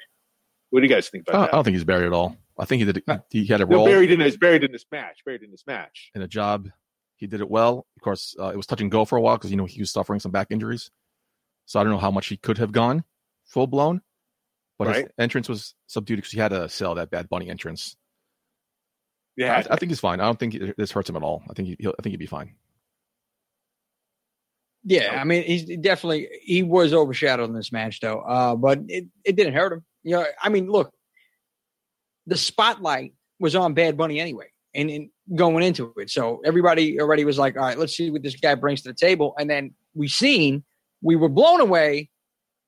[0.74, 2.36] What do you guys think about don't, I don't think he's buried at all.
[2.58, 3.04] I think he did.
[3.30, 5.20] He had a No, role buried in his buried in this match.
[5.24, 6.10] Buried in this match.
[6.16, 6.68] In a job.
[7.16, 7.86] He did it well.
[7.96, 9.80] Of course, uh, it was touch and go for a while because you know he
[9.82, 10.90] was suffering some back injuries.
[11.68, 13.04] So I don't know how much he could have gone
[13.46, 14.02] full blown.
[14.80, 17.96] But his entrance was subdued because he had to sell that Bad Bunny entrance.
[19.38, 19.38] Right.
[19.38, 19.68] because he had to sell that Bad Bunny entrance.
[19.68, 20.22] Yeah, I, I think he's fine.
[20.22, 21.44] I don't think it- this hurts him at all.
[21.48, 22.56] I think he, he'll, I think he'd be fine.
[24.86, 28.20] Yeah, I mean, he's definitely he was overshadowed in this match though.
[28.22, 29.86] Uh, but it, it didn't hurt him.
[30.04, 30.91] You know, I mean, look,
[32.28, 37.26] the spotlight was on Bad Bunny anyway, and, and going into it, so everybody already
[37.26, 39.74] was like, "All right, let's see what this guy brings to the table." And then
[39.93, 40.64] we seen,
[41.01, 42.10] we were blown away,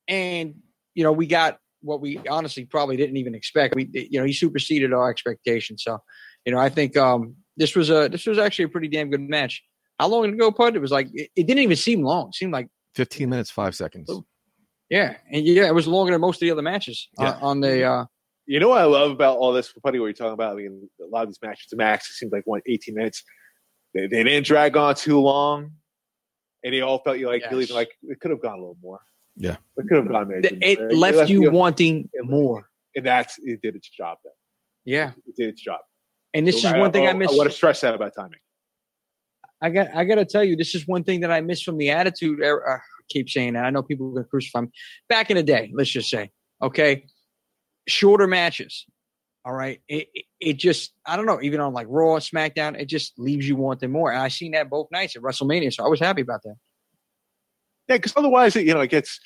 [0.08, 0.56] and
[0.94, 3.76] you know, we got what we honestly probably didn't even expect.
[3.76, 5.84] We, you know, he superseded our expectations.
[5.84, 6.00] So,
[6.46, 9.22] you know, I think um, this was a this was actually a pretty damn good
[9.22, 9.64] match.
[10.00, 10.76] How long ago, Pud?
[10.76, 12.30] It was like it, it didn't even seem long.
[12.30, 14.10] It seemed like 15 minutes, five seconds.
[14.96, 14.98] Oh.
[15.00, 17.40] yeah, and yeah, it was longer than most of the other matches uh, Yeah.
[17.42, 17.84] on the.
[17.84, 18.06] Uh,
[18.48, 20.54] You know what I love about all this, funny what you're talking about.
[20.54, 23.24] I mean, a lot of these matches to max, it seems like one 18 minutes.
[23.94, 25.72] They, they didn't drag on too long,
[26.64, 27.72] and they all felt you like really Yes.
[27.72, 29.00] like it could have gone a little more.
[29.38, 29.58] Yeah.
[29.78, 30.28] it could have gone.
[30.30, 30.92] maybe th- it more.
[30.92, 32.70] left you wanting more.
[32.96, 34.18] and that's it did its job.
[34.24, 34.34] Then
[34.86, 35.80] Yeah, it did its job.
[36.34, 37.32] and this is one thing I miss.
[37.32, 38.40] I want to stress that about timing.
[39.62, 41.78] I got I got to tell you, this is one thing that I miss from
[41.78, 42.82] the Attitude era.
[43.10, 43.66] Keep saying that.
[43.66, 44.68] I know people are going to crucify me.
[45.10, 46.32] Back in the day, let's just say,
[46.62, 47.06] okay,
[47.88, 48.86] shorter matches.
[49.46, 51.40] All right, it, it it just I don't know.
[51.42, 54.12] Even on like Raw, SmackDown, it just leaves you wanting more.
[54.12, 56.56] And I seen that both nights at WrestleMania, so I was happy about that.
[57.88, 59.20] Yeah, because otherwise, it, you know, it gets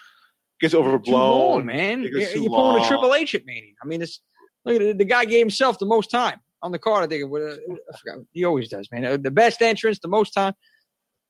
[0.59, 1.39] gets overblown.
[1.39, 2.03] long, man.
[2.03, 2.87] It You're, you're pulling a.
[2.87, 3.71] Triple H at Mania.
[3.81, 4.19] I mean, it's
[4.65, 7.05] look at it, the guy gave himself the most time on the card.
[7.05, 8.25] I think it would, I forgot.
[8.33, 9.05] he always does, man.
[9.05, 10.53] Uh, The best entrance, the most time.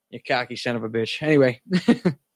[0.09, 1.21] You cocky son of a bitch.
[1.21, 1.61] Anyway,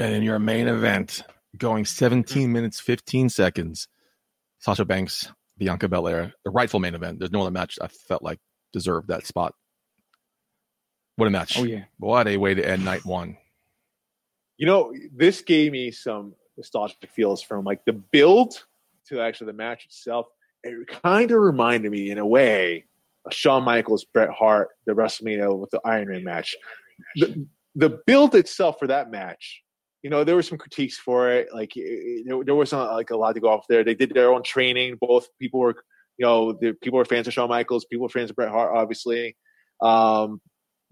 [0.00, 1.22] And in your main event,
[1.56, 2.50] going 17 mm.
[2.50, 3.86] minutes, 15 seconds,
[4.58, 7.18] Sasha Banks, Bianca Belair, the rightful main event.
[7.18, 8.38] There's no other match I felt like
[8.72, 9.54] deserved that spot.
[11.16, 11.58] What a match.
[11.58, 13.36] oh yeah, What a way to end night one.
[14.56, 18.64] You know, this gave me some nostalgic feels from like the build
[19.08, 20.26] to actually the match itself.
[20.62, 22.86] It kind of reminded me, in a way,
[23.26, 26.56] of Shawn Michaels, Bret Hart, the WrestleMania with the Iron Man match.
[27.16, 29.62] The, the build itself for that match,
[30.02, 31.48] you know, there were some critiques for it.
[31.52, 31.80] Like it,
[32.26, 33.84] it- there, wasn't like a lot to go off there.
[33.84, 34.96] They did their own training.
[35.00, 35.76] Both people were,
[36.18, 37.84] you know, the people were fans of Shawn Michaels.
[37.84, 39.36] People were fans of Bret Hart, obviously.
[39.82, 40.40] Um,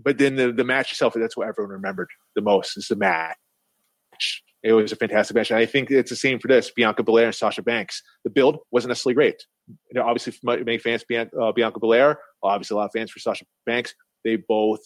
[0.01, 3.37] but then the, the match itself, that's what everyone remembered the most is the match.
[4.63, 5.51] It was a fantastic match.
[5.51, 8.03] And I think it's the same for this Bianca Belair and Sasha Banks.
[8.25, 9.45] The build wasn't necessarily great.
[9.69, 13.45] You know, obviously, many fans, uh, Bianca Belair, obviously, a lot of fans for Sasha
[13.67, 13.95] Banks,
[14.25, 14.81] they both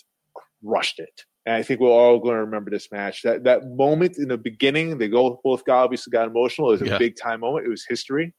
[0.64, 1.22] crushed it.
[1.45, 3.22] And I think we're all going to remember this match.
[3.22, 6.68] That that moment in the beginning, they go both got obviously got emotional.
[6.70, 6.99] It was a Yeah.
[6.99, 7.66] big time moment.
[7.66, 8.32] It was history.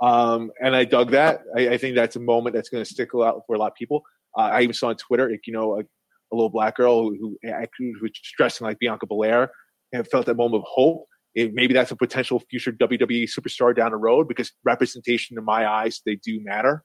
[0.00, 1.40] Um, and I dug that.
[1.56, 3.74] I, I think that's a moment that's going to stick out for a lot of
[3.74, 4.02] people.
[4.36, 7.38] Uh, I even saw on Twitter, like, you know, a, a little black girl who,
[7.42, 9.50] who was dressing like Bianca Belair
[9.92, 11.04] and felt that moment of hope.
[11.34, 15.66] It, maybe that's a potential future WWE superstar down the road because representation, in my
[15.68, 16.82] eyes, they do matter.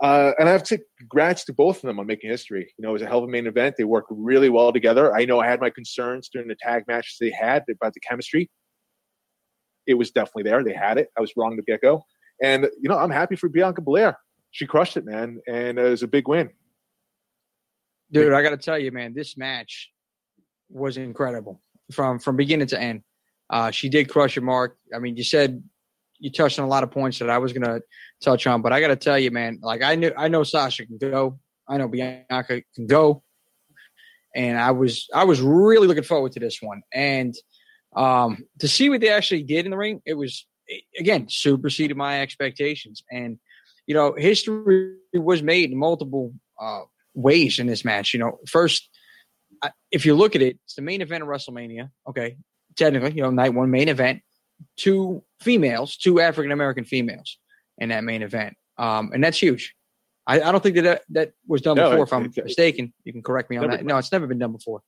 [0.00, 2.72] Uh, and I have to congrats to both of them on making history.
[2.76, 3.76] You know, it was a hell of a main event.
[3.76, 5.14] They worked really well together.
[5.14, 8.50] I know I had my concerns during the tag matches they had about the chemistry.
[9.86, 10.64] It was definitely there.
[10.64, 11.08] They had it.
[11.16, 12.04] I was wrong to get go.
[12.42, 14.18] And, you know, I'm happy for Bianca Belair.
[14.50, 15.40] She crushed it, man.
[15.46, 16.50] And it was a big win.
[18.10, 19.90] dude, I got to tell you, man, this match
[20.68, 21.60] was incredible
[21.92, 23.02] from from beginning to end.
[23.50, 24.78] Uh, she did crush it, Mark.
[24.94, 25.62] I mean, you said
[26.22, 27.82] you touched on a lot of points that I was going to
[28.22, 30.86] touch on, but I got to tell you, man, like I knew I know Sasha
[30.86, 33.24] can go, I know Bianca can go,
[34.34, 37.34] and I was I was really looking forward to this one, and
[37.96, 40.46] um, to see what they actually did in the ring, it was
[40.96, 43.38] again superseded my expectations, and
[43.88, 46.82] you know, history was made in multiple uh,
[47.14, 48.14] ways in this match.
[48.14, 48.88] You know, first,
[49.90, 51.90] if you look at it, it's the main event of WrestleMania.
[52.08, 52.36] Okay,
[52.76, 54.22] technically, you know, night one main event,
[54.76, 57.38] two females, two African American females
[57.78, 59.74] in that main event, um, and that's huge.
[60.26, 62.04] I, I don't think that, that that was done No, before.
[62.04, 63.78] If I'm it- mistaken, you can correct me on that.
[63.78, 64.82] been No, it's never been done before.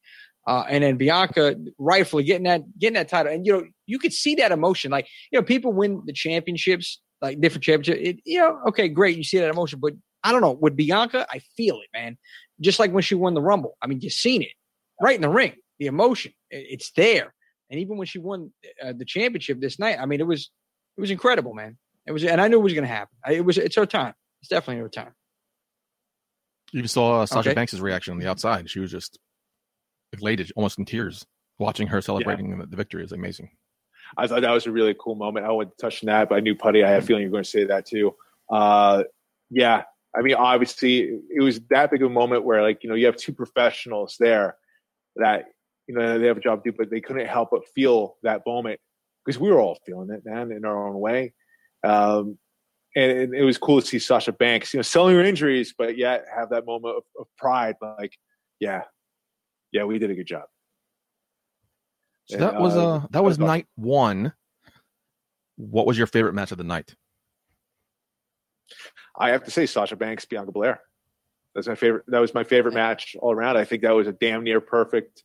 [0.46, 4.12] Uh, and then Bianca rightfully getting that getting that title, and you know you could
[4.12, 4.90] see that emotion.
[4.90, 8.00] Like you know, people win the championships, like different championships.
[8.08, 11.26] It, you know, okay, great, you see that emotion, but I don't know with Bianca,
[11.30, 12.16] I feel it, man.
[12.60, 14.52] Just like when she won the Rumble, I mean, you seen it
[15.00, 17.34] right in the ring, the emotion, it- it's there.
[17.70, 18.52] And even when she won
[18.82, 20.50] uh, the championship this night, I mean, it was
[20.96, 21.76] it was incredible, man.
[22.06, 23.16] It was, and I knew it was going to happen.
[23.24, 24.14] I- It was, it's her time.
[24.42, 25.12] It's definitely her time.
[26.72, 27.54] You saw uh, Sasha Okay.
[27.54, 28.68] Banks' reaction on the outside.
[28.68, 29.18] She was just
[30.12, 31.24] elated, almost in tears,
[31.58, 33.50] watching her celebrating the, the victory is amazing.
[34.16, 35.46] I thought that was a really cool moment.
[35.46, 36.84] I wouldn't touch on that, but I knew Putty.
[36.84, 38.14] I had a feeling you were going to say that too.
[38.50, 39.04] Uh,
[39.50, 39.84] yeah,
[40.16, 43.06] I mean, obviously, it was that big of a moment where, like, you know, you
[43.06, 44.56] have two professionals there
[45.16, 45.46] that
[45.86, 48.42] you know they have a job to do, but they couldn't help but feel that
[48.46, 48.80] moment.
[49.24, 51.32] because we were all feeling it, man, in our own way.
[51.82, 52.38] Um,
[52.96, 55.96] and, and it was cool to see Sasha Banks, you know, selling her injuries, but
[55.96, 58.16] yet have that moment of, of pride, like,
[58.60, 58.82] yeah,
[59.72, 60.44] yeah, we did a good job.
[62.26, 64.32] So And, that was uh, uh that was night one.
[65.56, 66.94] What was your favorite match of the night?
[69.18, 70.80] I have to say Sasha Banks, Bianca Belair.
[71.54, 72.04] That's my favorite.
[72.08, 73.56] That was my favorite match all around.
[73.56, 75.22] I think that was a damn near perfect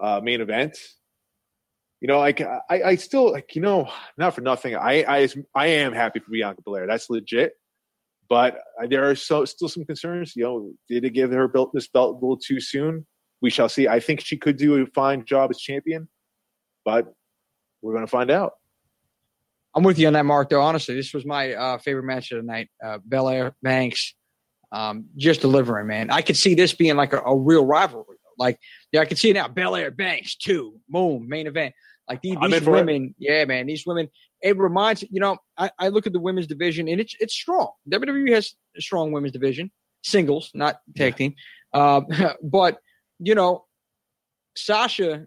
[0.00, 0.78] uh, main event.
[2.00, 3.88] You know, like I, I still like you know,
[4.18, 4.76] not for nothing.
[4.76, 6.86] I, I, I am happy for Bianca Belair.
[6.86, 7.54] That's legit.
[8.28, 10.34] But there are so still some concerns.
[10.36, 13.06] You know, did it give her belt this belt a little too soon?
[13.40, 13.86] We shall see.
[13.86, 16.08] I think she could do a fine job as champion,
[16.84, 17.06] but
[17.82, 18.54] we're going to find out.
[19.74, 20.50] I'm with you on that, Mark.
[20.50, 22.68] Though honestly, this was my uh, favorite match of the night.
[22.84, 24.14] Uh, Belair Banks,
[24.72, 26.10] um, just delivering, man.
[26.10, 28.16] I could see this being like a, a real rivalry.
[28.38, 28.58] Like,
[28.92, 29.48] yeah, I can see it now.
[29.48, 31.74] Belair Banks, two, boom, main event.
[32.08, 32.80] Like these, these for it.
[32.80, 33.66] women, yeah, man.
[33.66, 34.08] These women.
[34.42, 35.38] It reminds you know.
[35.58, 37.70] I, I look at the women's division and it's it's strong.
[37.90, 39.70] WWE has a strong women's division,
[40.04, 41.34] singles, not tag team.
[41.72, 42.06] Um,
[42.42, 42.78] but
[43.18, 43.64] you know,
[44.56, 45.26] Sasha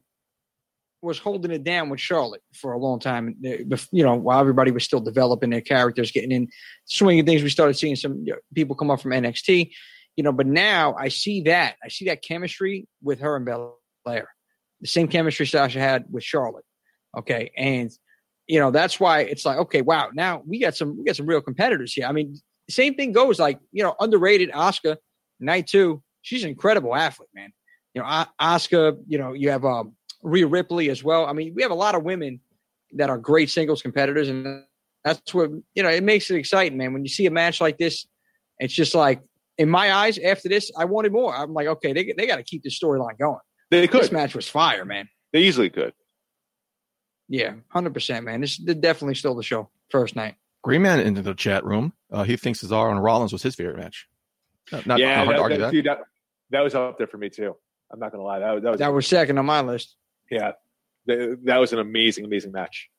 [1.01, 3.35] was holding it down with Charlotte for a long time.
[3.41, 6.49] You know, while everybody was still developing their characters, getting in
[6.85, 9.71] swinging things, we started seeing some you know, people come up from NXT.
[10.19, 14.27] You know, but now I see that I see that chemistry with her and Belair,
[14.81, 16.65] the same chemistry Sasha had with Charlotte.
[17.17, 17.89] Okay, and
[18.45, 21.25] you know that's why it's like okay, wow, now we got some we got some
[21.25, 22.05] real competitors here.
[22.05, 22.35] I mean,
[22.69, 24.97] same thing goes like you know underrated Asuka
[25.39, 26.03] night two.
[26.21, 27.53] She's an incredible athlete, man.
[27.93, 28.97] You know, Asuka.
[29.07, 31.27] You know, you have um, Rhea Ripley as well.
[31.27, 32.41] I mean, we have a lot of women
[32.97, 34.65] that are great singles competitors, and
[35.05, 35.89] that's what you know.
[35.89, 36.91] It makes it exciting, man.
[36.91, 38.05] When you see a match like this,
[38.59, 39.21] it's just like
[39.59, 40.17] in my eyes.
[40.17, 41.35] After this, I wanted more.
[41.35, 43.37] I'm like, okay, they they got to keep this storyline going.
[43.69, 44.11] They This could.
[44.11, 45.07] match was fire, man.
[45.31, 45.93] They easily could.
[47.27, 48.41] Yeah, hundred percent, man.
[48.41, 49.69] This is definitely still the show.
[49.91, 50.35] First night.
[50.63, 51.93] Green Man into the chat room.
[52.11, 54.07] Uh, he thinks Cesaro and Rollins was his favorite match.
[54.71, 55.71] Not, not, yeah, not hard that, to argue that, that.
[55.71, 55.97] dude, that,
[56.51, 57.55] that was up there for me too.
[57.91, 58.39] I'm not gonna lie.
[58.39, 59.95] That, was- that was That was second on my list.
[60.31, 60.51] yeah.
[61.05, 62.89] That, that was an amazing, amazing match.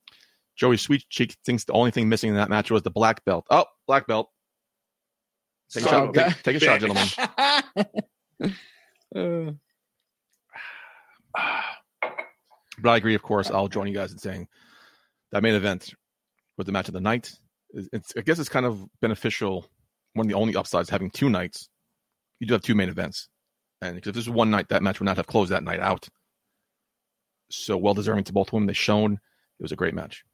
[0.57, 3.47] Joey Sweet Cheek thinks the only thing missing in that match was the black belt.
[3.51, 4.31] Oh, black belt.
[5.73, 6.09] Take a shot.
[6.09, 7.09] of Take, take a shot, gentlemen.
[9.15, 9.53] Uh,
[12.83, 13.51] But I agree, of course.
[13.51, 14.49] I'll join you guys in saying
[15.33, 15.95] that main event
[16.57, 17.33] with the match of the night.
[17.71, 19.67] It's, it's, I guess it's kind of beneficial.
[20.15, 21.69] One of the only upsides having two nights.
[22.41, 23.29] You do have two main events,
[23.83, 25.81] and because if this was one night, that match would not have closed that night
[25.81, 26.09] out.
[27.51, 28.67] So well deserving to both women.
[28.67, 30.25] They shown it was a great match.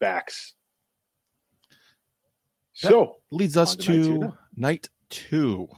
[0.00, 0.54] Backs.
[2.78, 5.68] So Leads us On to night two, night two,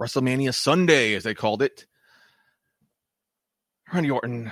[0.00, 1.86] WrestleMania Sunday, as they called it.
[3.92, 4.50] Randy Orton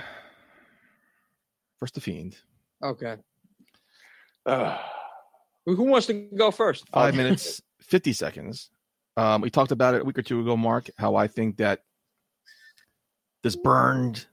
[1.80, 2.36] versus the Fiend.
[2.82, 3.16] okay.
[4.44, 4.78] uh,
[5.66, 6.88] Who who wants to go first?
[6.90, 8.70] five minutes, 50 seconds.
[9.16, 11.80] Um, we talked about it a week or two ago, Mark, how I think that
[13.42, 14.26] this burned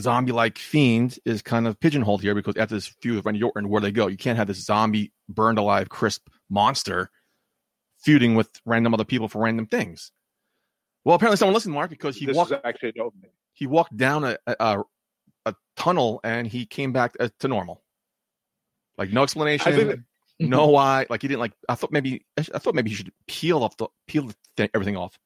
[0.00, 3.68] zombie like fiend is kind of pigeonholed here because after this feud with Randy Orton,
[3.68, 7.10] where they go, you can't have this zombie burned alive, crisp monster
[7.98, 10.12] feuding with random other people for random things.
[11.04, 12.92] Well, apparently someone listened, Mark, because he this walked actually
[13.54, 14.82] he walked down a, a
[15.46, 17.82] a tunnel and he came back uh, to normal.
[18.98, 19.96] Like no explanation, I
[20.40, 21.06] no why.
[21.08, 21.52] Like he didn't like.
[21.68, 24.96] I thought maybe I thought maybe he should peel off the peel the th- everything
[24.96, 25.18] off,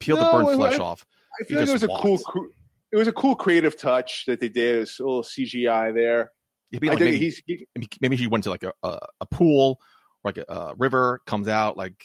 [0.00, 1.06] peel the No, burnt I- flesh I- off.
[1.38, 2.52] I feel like it was a cool, walked.
[2.90, 4.76] Cr- it was a cool creative touch that they did.
[4.76, 6.30] It was a little CGI there.
[6.72, 9.78] Maybe, like, maybe, he's he, maybe maybe he went to like a a, a pool
[10.24, 12.04] or like a, a river, comes out like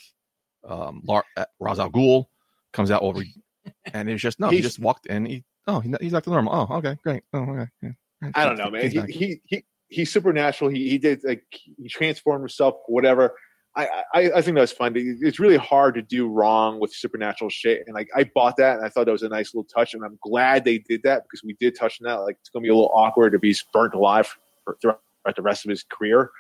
[0.68, 2.26] um Lar- uh, Ra's al Ghul
[2.74, 3.24] comes out over,
[3.94, 4.50] and it was just no.
[4.50, 5.26] He just walked in.
[5.26, 6.68] He oh he, he's back to normal.
[6.70, 7.24] Oh okay great.
[7.34, 7.70] Oh okay.
[7.82, 8.30] Yeah.
[8.36, 8.84] I don't know, man.
[8.84, 10.70] He's He, he he he's supernatural.
[10.70, 13.36] He he did like he transformed himself, whatever.
[13.76, 14.94] I, I I think that's fun.
[14.96, 18.86] It's really hard to do wrong with supernatural shit, and like I bought that, and
[18.86, 21.42] I thought that was a nice little touch, and I'm glad they did that because
[21.44, 22.16] we did touch on that.
[22.22, 24.28] Like it's gonna be a little awkward if he's burnt alive
[24.66, 25.00] for, throughout
[25.36, 26.32] the rest of his career.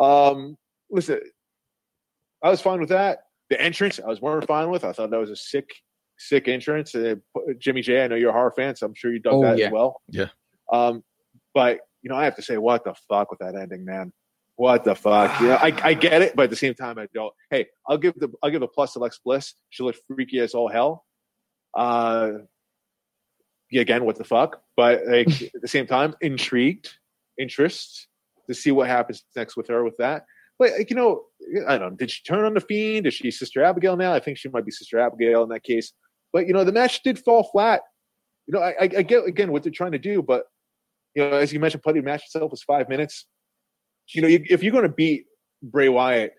[0.00, 0.56] Um,
[0.90, 1.20] listen,
[2.42, 3.24] I was fine with that.
[3.50, 4.84] The entrance, I was more fine with.
[4.84, 5.68] I thought that was a sick,
[6.16, 6.94] sick entrance.
[6.94, 7.16] Uh,
[7.58, 9.58] Jimmy J, I know you're a horror fan, so I'm sure you dug Oh, that
[9.58, 9.66] yeah.
[9.66, 10.00] as well.
[10.08, 10.28] Yeah.
[10.72, 11.04] Um,
[11.52, 14.10] but you know, I have to say, what the fuck with that ending, man?
[14.62, 15.40] What the fuck?
[15.40, 17.34] You know, I, I get it, but at the same time, I don't.
[17.50, 19.54] Hey, I'll give the I'll give a plus to Lex Bliss.
[19.70, 21.04] She looked freaky as all hell.
[21.76, 22.30] Uh,
[23.72, 24.62] yeah, again, what the fuck?
[24.76, 26.90] But like at the same time, intrigued,
[27.40, 28.06] interest
[28.48, 30.26] to see what happens next with her with that.
[30.60, 31.24] But like, you know,
[31.66, 31.96] I don't know.
[31.96, 33.08] Did she turn on the fiend?
[33.08, 34.12] Is she Sister Abigail now?
[34.12, 35.92] I think she might be Sister Abigail in that case.
[36.32, 37.80] But you know, the match did fall flat.
[38.46, 40.44] You know, I, I, I get again what they're trying to do, but
[41.16, 43.26] You know, as you mentioned, putty match itself was five minutes.
[44.08, 45.26] You know, you, if you're going to beat
[45.62, 46.34] Bray Wyatt,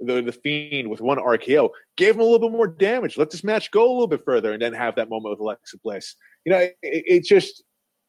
[0.00, 3.16] the the Fiend, with one RKO, give him a little bit more damage.
[3.16, 5.78] Let this match go a little bit further, and then have that moment with Alexa
[5.82, 6.16] Bliss.
[6.44, 7.62] You know, it, it just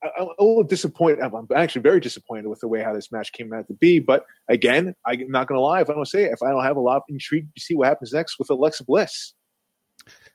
[0.04, 1.20] I- I'm a little disappointed.
[1.22, 4.00] I'm I'm actually very disappointed with the way how this match came out to be.
[4.00, 5.82] But again, I'm not going to lie.
[5.82, 7.76] If I don't say it, if I don't have a lot of intrigue to see
[7.76, 9.34] what happens next with Alexa Bliss,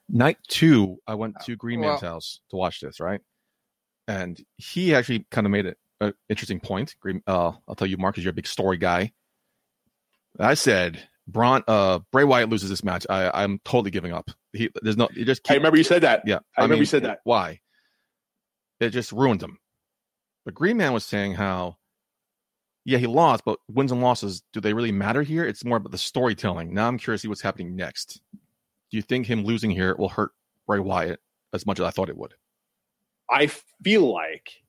[0.08, 3.20] Night two, I went to uh, Green Man's Well- house to watch this, right?
[4.08, 6.94] And he actually kind of made it an interesting point.
[7.26, 9.12] Uh, I'll tell you, Mark, is you're a big story guy.
[10.38, 13.06] I said, Braun, uh, Bray Wyatt loses this match.
[13.10, 14.30] I, I'm totally giving up.
[14.52, 16.22] He, there's no, you just I keep, remember you said that.
[16.26, 16.38] yeah.
[16.56, 17.20] I remember you said that.
[17.24, 17.60] Why?
[18.80, 19.58] It just ruined him.
[20.44, 21.76] But Green Man was saying how,
[22.84, 25.44] yeah, he lost, but wins and losses, do they really matter here?
[25.44, 26.72] It's more about the storytelling.
[26.72, 28.22] Now I'm curious to see what's happening next.
[28.32, 30.32] Do you think him losing here will hurt
[30.66, 31.20] Bray Wyatt
[31.52, 32.34] as much as I thought it would?
[33.28, 33.48] I
[33.84, 34.62] feel like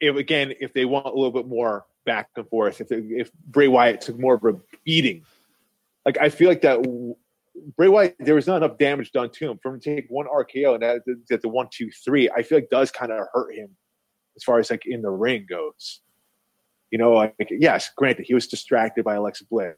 [0.00, 3.32] if again, if they want a little bit more back and forth, if they, if
[3.32, 5.24] Bray Wyatt took more of a beating,
[6.04, 6.80] like I feel like that
[7.76, 10.26] Bray Wyatt, there was not enough damage done to him for him to take one
[10.26, 12.30] RKO and that, that the one, two, three.
[12.30, 13.76] I feel like does kind of hurt him
[14.36, 16.00] as far as like in the ring goes.
[16.90, 19.76] You know, like yes, granted, he was distracted by Alexa Bliss.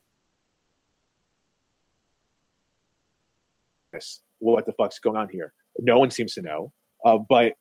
[4.39, 5.53] What the fuck's going on here?
[5.79, 6.73] No one seems to know.
[7.05, 7.55] Uh, but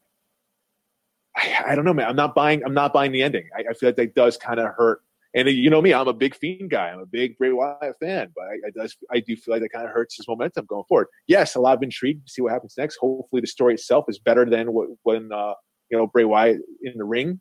[1.35, 2.07] I, I don't know, man.
[2.07, 2.63] I'm not buying.
[2.65, 3.47] I'm not buying the ending.
[3.55, 5.01] I, I feel like that does kind of hurt.
[5.33, 6.89] And you know me, I'm a big Fiend guy.
[6.89, 9.71] I'm a big Bray Wyatt fan, but I, I does I do feel like that
[9.71, 11.07] kind of hurts his momentum going forward.
[11.27, 12.97] Yes, a lot of intrigue to see what happens next.
[12.97, 15.53] Hopefully, the story itself is better than what when uh,
[15.89, 17.39] you know Bray Wyatt in the ring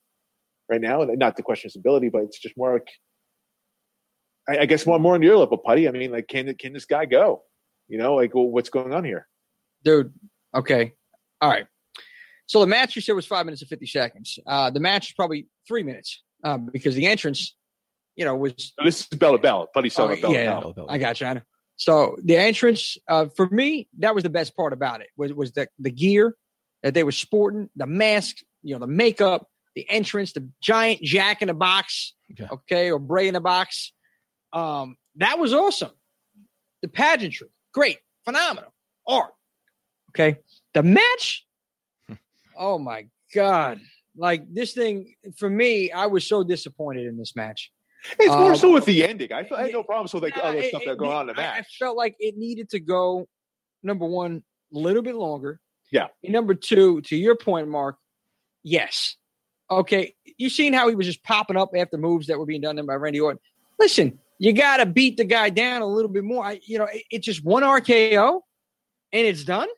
[0.70, 1.02] right now.
[1.02, 2.88] Not to question his ability, but it's just more like
[4.48, 5.88] I, I guess more more on your level, Putty.
[5.88, 7.42] I mean, like, can can this guy go?
[7.88, 9.26] You know, like, well, what's going on here?
[9.82, 10.12] dude.
[10.54, 10.92] Okay,
[11.40, 11.66] all right.
[12.50, 14.36] So the match you said was five minutes and fifty seconds.
[14.44, 17.54] Uh, the match is probably three minutes uh, because the entrance,
[18.16, 19.68] you know, was So this is Bella Bella.
[19.72, 20.72] Putty's Oh, talking about Bella yeah.
[20.74, 20.86] Bella.
[20.88, 21.28] I got you.
[21.28, 21.42] I know.
[21.76, 25.06] So the entrance, uh, for me, that was the best part about it.
[25.16, 26.34] Was was the the gear
[26.82, 29.46] that they were sporting, the mask, you know, the makeup,
[29.76, 32.48] the entrance, the giant Jack in the box, Yeah.
[32.50, 33.92] okay, or Bray in the box.
[34.52, 35.92] Um, that was awesome.
[36.82, 38.74] The pageantry, great, phenomenal
[39.06, 39.34] art.
[40.10, 40.38] Okay,
[40.74, 41.46] the match.
[42.60, 43.80] Oh my god!
[44.16, 47.72] Like this thing for me, I was so disappointed in this match.
[48.18, 49.32] It's more Um, so with the ending.
[49.32, 51.36] I, I had no problems with like Nah, other it- stuff that need- on in
[51.36, 53.26] the I- I felt like it needed to go
[53.82, 54.42] number one
[54.74, 55.60] a little bit longer.
[55.92, 56.06] Yeah.
[56.22, 57.96] And number two, to your point, Mark,
[58.62, 59.16] yes.
[59.70, 62.84] Okay, you seen how he was just popping up after moves that were being done
[62.86, 63.40] by Randy Orton.
[63.78, 66.44] Listen, you got to beat the guy down a little bit more.
[66.44, 68.40] I, you know, it, it's just one RKO,
[69.12, 69.68] and it's done.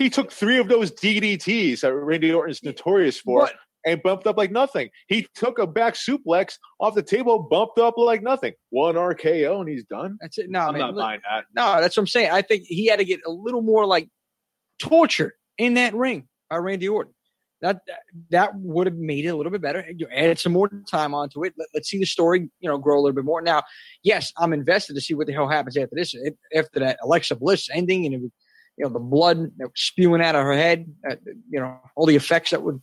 [0.00, 4.38] He took three of those DDTs that Randy Orton's notorious for But and bumped up
[4.38, 4.88] like nothing.
[5.08, 8.54] He took a back suplex off the table, bumped up like nothing.
[8.70, 10.16] One RKO and he's done.
[10.20, 10.48] that's it.
[10.48, 11.44] No, I'm man, not look- buying that.
[11.54, 12.30] No, that's what I'm saying.
[12.30, 14.08] I think he had to get a little more like
[14.78, 17.12] tortured in that ring by Randy Orton.
[17.60, 19.84] That that, that would have made it a little bit better.
[19.94, 21.52] You added some more time onto it.
[21.58, 23.42] Let, us see the story, you know, grow a little bit more.
[23.42, 23.64] Now,
[24.02, 26.14] yes, I'm invested to see what the hell happens after this.
[26.54, 28.30] After that Alexa Bliss ending, and it was,
[28.80, 31.16] you know, the blood that was spewing out of her head, uh,
[31.50, 32.80] you know, all the effects that would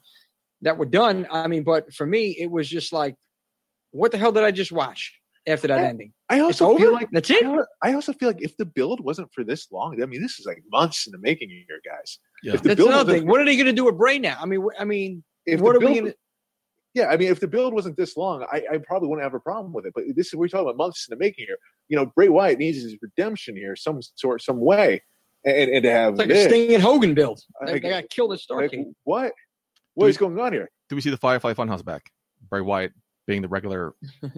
[0.61, 1.25] that were done.
[1.31, 3.15] I mean, but for me, it was just like,
[3.91, 5.11] what the hell did I just watch
[5.47, 5.87] after that Yeah.
[5.87, 6.13] ending?
[6.29, 6.79] I It's also over.
[6.79, 7.45] feel like That's it.
[7.83, 10.45] I also feel like if the build wasn't for this long, I mean, this is
[10.45, 12.19] like months in the making here, guys.
[12.43, 12.53] Yeah.
[12.53, 13.27] If the That's build another thing.
[13.27, 14.37] What are they going to do with Bray now?
[14.39, 16.15] I mean, wh- I mean, If what the are we going to?
[16.93, 19.39] Yeah, I mean, if the build wasn't this long, I, I probably wouldn't have a
[19.39, 19.93] problem with it.
[19.95, 21.57] But this is we're talking about months in the making here.
[21.89, 25.01] You know, Bray Wyatt needs his redemption here, some sort, some way,
[25.47, 27.41] and, and to have It's like a this, Sting and Hogan build.
[27.65, 28.93] They, Like- they got killed at like, Starcade.
[29.03, 29.33] what?
[29.95, 30.69] What is going on here?
[30.89, 32.03] Do we see the Firefly Funhouse back?
[32.49, 32.91] Bray Wyatt
[33.25, 33.93] being the regular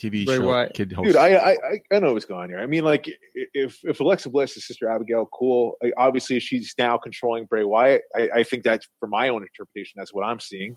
[0.00, 0.72] TV Bray show Wyatt.
[0.74, 1.08] kid host.
[1.08, 2.58] Dude, I, I I- I know what's going on here.
[2.58, 5.76] I mean, like if if Alexa Bliss is Sister Abigail, cool.
[5.82, 8.02] Like, obviously, she's now controlling Bray Wyatt.
[8.16, 9.94] I, I think that's for my own interpretation.
[9.96, 10.76] That's what I'm seeing.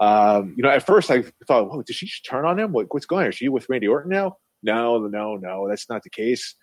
[0.00, 2.72] Um, you know, at first I thought, "Whoa, did she just turn on him?
[2.72, 3.28] What, what's going on?
[3.30, 6.56] Is she with Randy Orton now?" No, no, no, that's not the case.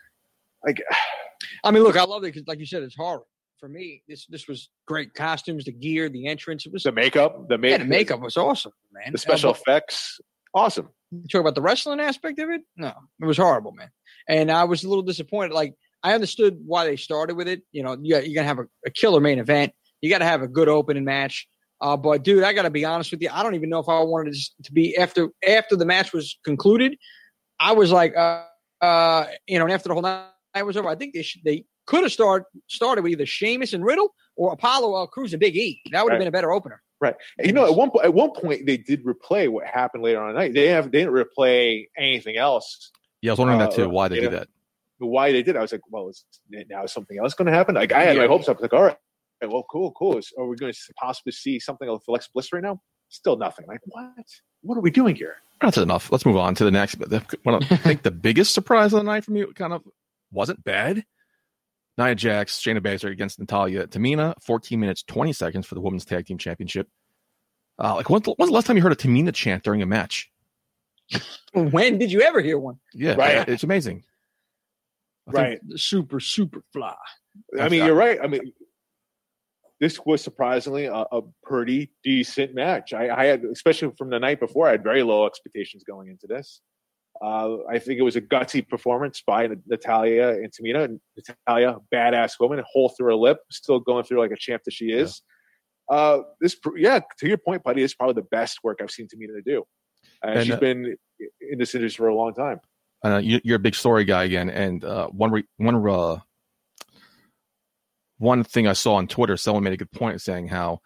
[0.65, 0.81] Like,
[1.63, 3.23] I mean, look, I love it because, like you said, it's horror.
[3.59, 6.65] For me, this this was great costumes, the gear, the entrance.
[6.65, 9.13] It was the makeup, the, yeah, the makeup was awesome, man.
[9.13, 10.19] the special Uh, effects,
[10.53, 10.89] awesome.
[11.11, 12.61] you talk about the wrestling aspect of it.
[12.75, 12.91] No,
[13.21, 13.89] it was horrible, man.
[14.27, 15.53] And I was a little disappointed.
[15.53, 17.61] Like I understood why they started with it.
[17.71, 19.71] You know, you you're gonna have a, a killer main event.
[20.01, 21.47] You got to have a good opening match.
[21.79, 23.29] Uh, but dude, I got to be honest with you.
[23.31, 26.97] I don't even know if I wanted to be after after the match was concluded.
[27.61, 28.43] I was like, uh,
[28.81, 30.25] uh, you know, and after the whole night
[30.61, 33.83] was over, I think they should, they could have started started with either Sheamus and
[33.83, 35.81] Riddle or Apollo uh, Crews and Big E.
[35.91, 36.19] That would have Right.
[36.19, 36.81] been a better opener.
[37.01, 37.15] Right.
[37.39, 40.21] And, you know, at one po- at one point they did replay what happened later
[40.21, 40.53] on the night.
[40.53, 42.91] They have they didn't replay anything else.
[43.21, 43.89] Yeah, I was wondering that Uh, too.
[43.89, 44.21] Why they yeah.
[44.21, 44.47] did that?
[44.99, 45.57] Why they did?
[45.57, 46.23] I was like, well, is
[46.69, 47.75] now is something else going to happen?
[47.75, 48.27] Like I had my Yeah.
[48.29, 48.61] hopes up.
[48.61, 48.97] Like, all right,
[49.41, 50.17] well, cool, cool.
[50.17, 52.79] Is, are we going to possibly see something of Alexa Bliss right now?
[53.09, 53.65] Still nothing.
[53.67, 54.07] Like what?
[54.61, 55.35] What are we doing here?
[55.61, 56.09] That's enough.
[56.11, 56.95] Let's move on to the next.
[56.95, 59.73] But the, one of- I think the biggest surprise of the night for me kind
[59.73, 59.83] of
[60.33, 61.03] wasn't bad.
[61.97, 66.25] Nia Jax, Shayna Baszler against Natalya Tamina, 14 minutes 20 seconds for the Women's Tag
[66.25, 66.87] Team Championship.
[67.79, 69.85] Uh, like, when's the, when's the last time you heard a Tamina chant during a
[69.85, 70.29] match?
[71.53, 72.79] When did you ever hear one?
[72.93, 73.47] Yeah, Right.
[73.47, 74.03] it's amazing.
[75.27, 75.59] I Right.
[75.67, 76.95] The super super fly.
[77.59, 78.19] I mean, you're right.
[78.21, 78.51] I mean,
[79.79, 82.93] this was surprisingly a, a pretty decent match.
[82.93, 86.27] I, I had, especially from the night before, I had very low expectations going into
[86.27, 86.61] this.
[87.21, 90.99] Uh, I think it was a gutsy performance by Natalya and Tamina.
[91.15, 94.91] Natalya, badass woman, hole through her lip, still going through like a champ that she
[94.91, 95.21] is.
[95.89, 99.43] Uh, this, yeah, to your point, buddy, is probably the best work I've seen Tamina
[99.45, 99.63] do.
[100.21, 100.95] And, And, she's uh, been
[101.41, 102.59] in this industry for a long time.
[103.03, 106.19] uh, you, you're a big story guy again, and uh, one re, one uh,
[108.17, 110.79] one thing I saw on Twitter, someone made a good point saying how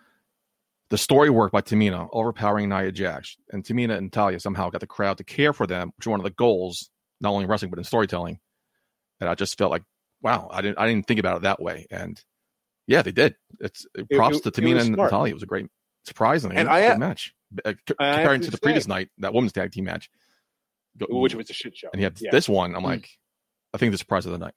[0.90, 4.88] the story work by Tamina overpowering Nia Jax, and Tamina and Talia somehow got the
[4.88, 7.70] crowd to care for them, which is one of the goals, not only in wrestling
[7.72, 8.40] but in storytelling.
[9.20, 9.84] And I just felt like,
[10.22, 12.22] wow, I didn't I didn't think about it that way, and
[12.88, 13.36] yeah, they did.
[13.60, 15.12] It's props it- to Tamina and smart.
[15.12, 15.32] Natalya.
[15.32, 15.68] It was a great,
[16.06, 17.34] surprisingly, And I ha- match
[17.66, 20.10] uh, c- I have comparing to to the previous night, that women's tag team match.
[21.10, 21.90] Which was a shit show.
[21.94, 22.32] and you have Yeah.
[22.32, 22.76] this one.
[22.76, 22.86] I'm Mm.
[22.86, 23.10] like,
[23.74, 24.56] I think the surprise of the night.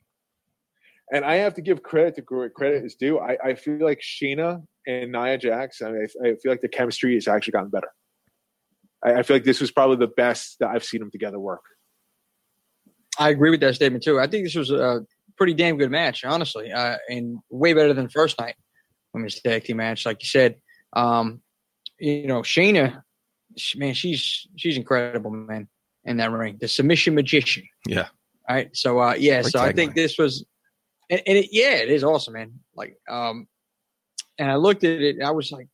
[1.13, 3.19] and I have to give credit to credit is due.
[3.19, 6.69] I, I feel like Shayna and Nia Jax, I, mean, I, I feel like the
[6.69, 7.89] chemistry has actually gotten better.
[9.05, 11.63] I, I feel like this was probably the best that I've seen them together work.
[13.19, 14.19] I agree with that statement too.
[14.19, 15.05] I think this was a
[15.37, 18.57] pretty damn good match, honestly, uh, and way better than first night
[19.13, 20.07] women's tag team match.
[20.07, 20.57] Like you said,
[20.95, 21.41] um,
[21.99, 23.03] you know, Shayna,
[23.77, 25.69] man, she's she's incredible, man,
[26.05, 26.57] in that ring.
[26.61, 27.65] The submission magician.
[27.87, 28.09] Yeah.
[28.49, 28.71] All right.
[28.75, 29.43] So uh, yeah.
[29.43, 29.77] Great so I tagline.
[29.77, 30.45] think this was,
[31.11, 32.53] and, and it, yeah, it is awesome, man.
[32.75, 33.47] Like, um,
[34.41, 35.69] and I looked at it, and I was like,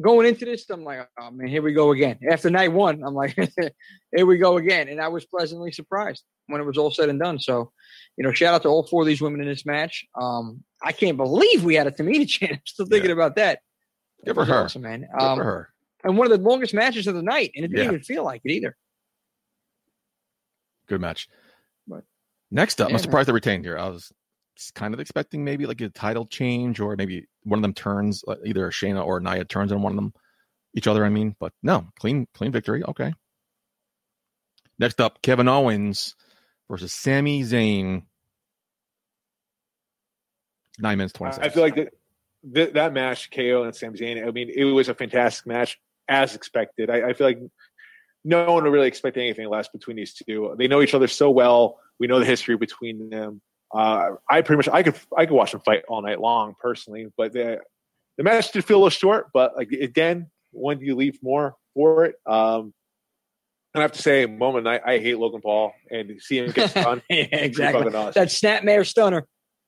[0.00, 2.18] going into this, I'm like, oh man, here we go again.
[2.30, 3.34] After night one, I'm like,
[4.16, 7.18] here we go again, and I was pleasantly surprised when it was all said and
[7.18, 7.38] done.
[7.40, 7.72] So,
[8.16, 10.04] you know, shout out to all four of these women in this match.
[10.20, 12.52] Um, I can't believe we had a Tamina chant.
[12.52, 13.60] I'm still thinking about that.
[14.26, 14.64] Good for her.
[14.64, 15.00] awesome, man.
[15.00, 15.72] Good Um, for her.
[16.04, 17.90] and one of the longest matches of the night, and it didn't Yeah.
[17.92, 18.76] even feel like it either.
[20.86, 21.28] Good match.
[21.86, 22.04] But-
[22.50, 23.78] Next up, Yeah, I'm surprised they retained here.
[23.78, 24.12] I was
[24.74, 28.36] kind of expecting maybe like a title change or maybe one of them turns, uh,
[28.44, 30.12] either Shayna or Nia turns on one of them,
[30.74, 31.04] each other.
[31.04, 32.82] I mean, but no, clean, clean victory.
[32.84, 33.12] Okay.
[34.78, 36.14] Next up, Kevin Owens
[36.68, 38.02] versus Sami Zayn.
[40.78, 41.52] Nine minutes twenty seconds.
[41.52, 41.94] I feel like that
[42.52, 44.26] that, that match, KO and Sami Zayn.
[44.26, 46.90] I mean, it was a fantastic match as expected.
[46.90, 47.38] I, I feel like
[48.24, 50.54] no one would really expect anything less between these two.
[50.58, 51.78] They know each other so well.
[51.98, 53.40] We know the history between them.
[53.74, 57.08] Uh, I pretty much I could I could watch them fight all night long personally,
[57.16, 57.60] but the
[58.16, 59.30] the match did feel a little short.
[59.34, 62.14] But like again, when do you leave more for it?
[62.24, 62.72] Um,
[63.74, 66.70] and I have to say, moment I, I hate Logan Paul and see him get
[66.70, 67.02] stunned.
[67.10, 67.82] yeah, Pretty exactly.
[67.82, 68.12] fucking awesome.
[68.14, 69.26] That snapmare stunner.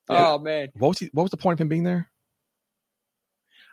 [0.09, 0.27] Yeah.
[0.35, 2.09] Oh man, what was he, what was the point of him being there?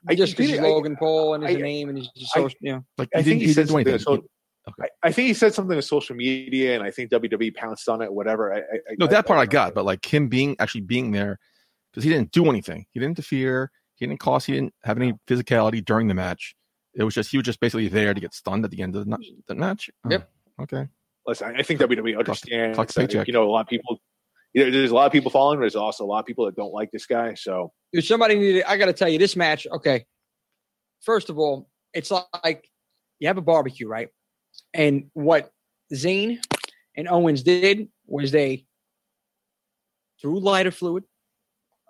[0.08, 2.40] I just because did- I- Logan Paul and his I- name and he's just I-
[2.60, 2.84] you know.
[2.98, 3.98] Like I he think didn't, he, he said didn't do anything.
[4.00, 4.24] So,
[4.68, 4.88] Okay.
[5.02, 8.00] I, I think he said something on social media, and I think WWE pounced on
[8.00, 8.12] it.
[8.12, 8.54] Whatever.
[8.54, 11.38] I, I, No, that part I got, but like him being actually being there
[11.92, 12.86] because he didn't do anything.
[12.92, 13.70] He didn't interfere.
[13.96, 14.44] He didn't cause.
[14.46, 16.54] He didn't have any physicality during the match.
[16.94, 19.04] It was just he was just basically there to get stunned at the end of
[19.04, 19.16] the, na-
[19.48, 19.90] the match.
[20.06, 20.30] Oh, Yep.
[20.62, 20.88] okay.
[21.26, 22.76] listen, I think WWE understands.
[22.76, 23.98] collect the that, you know, a lot of people.
[24.54, 25.58] You know, there's a lot of people following.
[25.58, 27.34] There's also a lot of people that don't like this guy.
[27.34, 29.66] So If somebody needed, I got to tell you, this match.
[29.70, 30.04] Okay,
[31.02, 32.10] first of all, it's
[32.44, 32.68] like
[33.18, 34.08] you have a barbecue, right?
[34.74, 35.50] And what
[35.92, 36.38] Zayn
[36.96, 38.66] and Owens did was they
[40.20, 41.04] threw lighter fluid,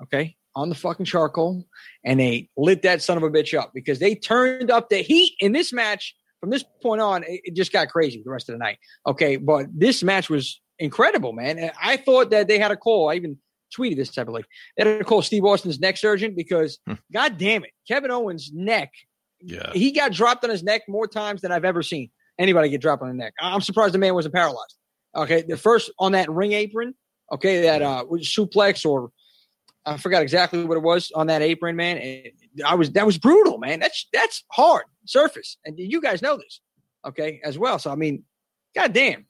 [0.03, 1.65] okay, on the fucking charcoal,
[2.05, 5.35] and they lit that son of a bitch up because they turned up the heat
[5.41, 6.15] in this match.
[6.41, 8.79] From this point on, it, it just got crazy the rest of the night.
[9.07, 11.59] Okay, but this match was incredible, man.
[11.59, 13.09] And I thought that they had a call.
[13.11, 13.39] I even
[13.75, 14.45] tweeted this type of like
[14.77, 16.95] they had to call Steve Austin's neck surgeon because, Hmm.
[17.13, 18.93] god damn it, Kevin Owens' neck
[19.41, 19.73] Yeah.
[19.73, 23.03] he got dropped on his neck more times than I've ever seen anybody get dropped
[23.03, 23.35] on the neck.
[23.41, 24.77] I'm surprised the man wasn't paralyzed.
[25.17, 26.95] Okay, the first on that ring apron,
[27.33, 29.11] okay, that uh was suplex or
[29.87, 31.99] I forgot exactly what it was on that apron, man.
[31.99, 32.33] And
[32.65, 33.81] I was that was brutal, man.
[33.81, 36.61] That's that's hard surface, and you guys know this,
[37.07, 37.79] okay, as well.
[37.79, 38.25] So I mean,
[38.75, 39.27] goddamn.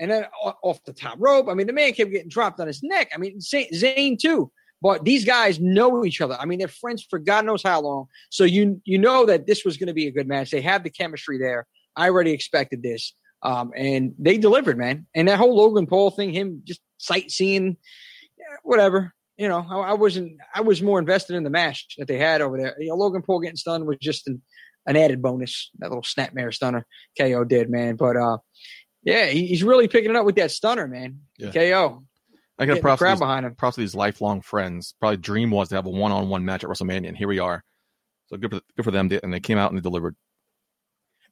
[0.00, 0.26] And then
[0.62, 3.10] off the top rope, I mean, the man kept getting dropped on his neck.
[3.12, 4.50] I mean, Zayn too.
[4.80, 6.36] But these guys know each other.
[6.38, 8.06] I mean, they're friends for God knows how long.
[8.30, 10.50] So you you know that this was going to be a good match.
[10.50, 11.66] They have the chemistry there.
[11.98, 15.06] I already expected this, um, and they delivered, man.
[15.14, 17.76] And that whole Logan Paul thing, him just sightseeing,
[18.62, 19.12] whatever.
[19.36, 20.38] You know, I, I wasn't.
[20.54, 22.74] I was more invested in the match that they had over there.
[22.78, 24.40] You know, Logan Paul getting stunned was just an,
[24.86, 25.70] an added bonus.
[25.78, 26.86] That little snapmare stunner
[27.18, 27.96] KO did, man.
[27.96, 28.38] But uh,
[29.02, 31.20] yeah, he, he's really picking it up with that stunner, man.
[31.38, 31.50] Yeah.
[31.50, 32.04] KO.
[32.58, 33.54] I got props, to crowd these, behind him.
[33.54, 34.94] props to these lifelong friends.
[34.98, 37.62] Probably dream was to have a one-on-one match at WrestleMania, and here we are.
[38.26, 40.16] So good for good for them, and they came out and they delivered.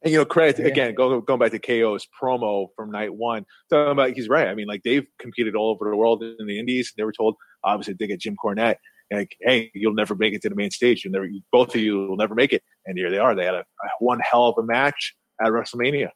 [0.06, 0.66] And you know, credit Yeah.
[0.66, 3.44] again, go, going back to KO's promo from night one.
[3.70, 4.48] Talking about, he's right.
[4.48, 6.92] I mean, like they've competed all over the world in the Indies.
[6.96, 8.76] They were told, obviously, they get Jim Cornette,
[9.12, 11.04] like, hey, you'll never make it to the main stage.
[11.04, 12.62] You'll never, both of you will never make it.
[12.86, 13.34] And here they are.
[13.34, 16.08] They had a, a one hell of a match at WrestleMania.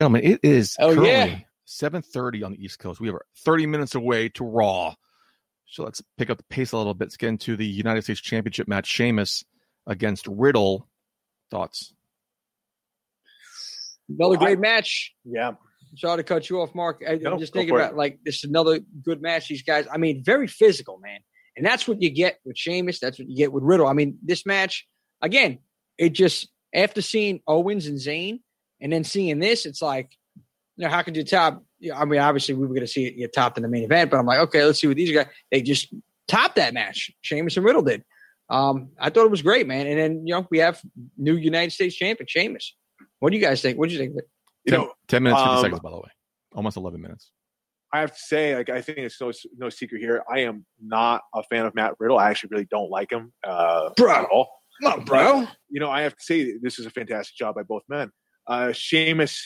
[0.00, 1.38] Gentlemen, it is Oh, currently yeah.
[1.68, 3.00] 7.30 on the East Coast.
[3.00, 4.94] We are 30 minutes away to Raw.
[5.66, 7.04] So let's pick up the pace a little bit.
[7.06, 8.86] Let's get into the United States Championship match.
[8.86, 9.44] Sheamus
[9.86, 10.88] against Riddle.
[11.50, 11.92] Thoughts?
[14.18, 15.14] Another Well, I- great match.
[15.24, 15.52] Yeah.
[15.96, 17.02] Sorry to cut you off, Mark.
[17.08, 17.96] I, No, just thinking about it.
[17.96, 19.48] like this is another good match.
[19.48, 21.18] These guys, I mean, very physical, man.
[21.56, 23.00] And that's what you get with Sheamus.
[23.00, 23.88] That's what you get with Riddle.
[23.88, 24.86] I mean, this match,
[25.20, 25.58] again,
[25.98, 28.40] it just after seeing Owens and Zayn
[28.80, 30.10] and then seeing this, it's like,
[30.76, 31.64] you know, how could you top?
[31.80, 33.68] You know, I mean, obviously we were going to see it get topped in the
[33.68, 35.26] main event, but I'm like, okay, let's see what these guys.
[35.50, 35.92] They just
[36.28, 37.10] topped that match.
[37.20, 38.04] Sheamus and Riddle did.
[38.48, 39.86] Um, I thought it was great, man.
[39.88, 40.80] And then you know we have
[41.18, 42.76] new United States champion Sheamus.
[43.20, 43.78] What do you guys think?
[43.78, 44.12] What do you think?
[44.12, 44.30] of it?
[44.64, 46.08] You 10, know, 10 minutes, 50 um, seconds, by the way.
[46.54, 47.30] Almost 11 minutes.
[47.92, 50.22] I have to say, like, I think it's no no secret here.
[50.30, 52.18] I am not a fan of Matt Riddle.
[52.18, 54.10] I actually really don't like him uh, Bro.
[54.12, 54.48] at all.
[54.82, 55.46] Come on, bro.
[55.68, 58.10] You know, I have to say this is a fantastic job by both men.
[58.46, 59.44] Uh, Sheamus,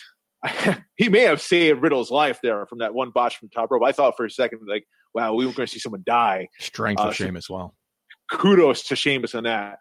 [0.97, 3.83] he may have saved Riddle's life there from that one botch from top rope.
[3.85, 6.49] I thought for a second, like, wow, we were going to see someone die.
[6.61, 7.51] Strength uh, of so- Sheamus.
[7.51, 7.73] Wow.
[8.31, 9.79] Kudos to Sheamus on that.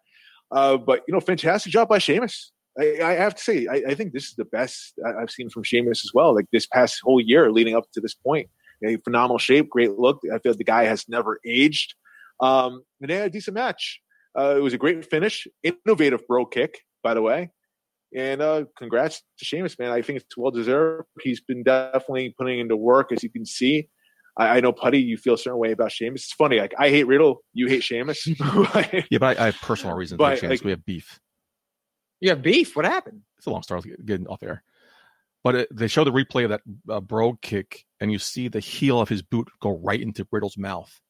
[0.52, 2.52] Uh, but you know, fantastic job by Sheamus.
[2.80, 5.64] I, I have to say, I, I think this is the best I've seen from
[5.64, 6.34] Sheamus as well.
[6.34, 8.50] Like this past whole year leading up to this point,
[8.86, 10.20] a phenomenal shape, great look.
[10.34, 11.94] I feel the guy has never aged.
[12.40, 14.02] Um, and they had a decent match.
[14.38, 17.52] Uh, it was a great finish, innovative bro kick, by the way.
[18.16, 19.92] And uh, congrats to Sheamus, man.
[19.92, 21.08] I think it's well deserved.
[21.22, 23.90] He's been definitely putting into work, as you can see.
[24.38, 26.24] I, I know, Putty, you feel a certain way about Sheamus.
[26.24, 26.60] It's funny.
[26.60, 28.28] Like I hate Riddle, you hate Sheamus.
[29.10, 30.18] Yeah, but I, I have personal reasons.
[30.18, 30.60] But, for Sheamus.
[30.60, 31.20] like- we have beef.
[32.24, 32.74] You have beef.
[32.74, 33.22] What happened?
[33.38, 33.80] It's a long story.
[33.80, 34.64] I'll get- getting off air.
[35.44, 38.62] But it, they show the replay of that uh, bro kick, and you see the
[38.62, 41.02] heel of his boot go right into Riddle's mouth.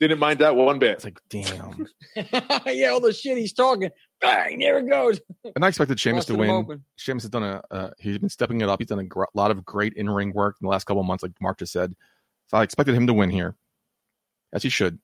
[0.00, 0.90] Didn't mind that one bit.
[0.94, 1.86] It's like, damn.
[2.66, 3.90] yeah, all the shit he's talking.
[4.20, 5.20] Bang, there it goes.
[5.54, 6.50] and I expected Sheamus to win.
[6.50, 6.84] open.
[6.96, 7.62] Sheamus has done a.
[7.70, 8.80] Uh, he's been stepping it up.
[8.80, 11.06] He's done a gr- lot of great in ring work in the last couple of
[11.06, 11.94] months, like Mark just said.
[12.48, 13.54] So I expected him to win here,
[14.52, 14.98] as he should.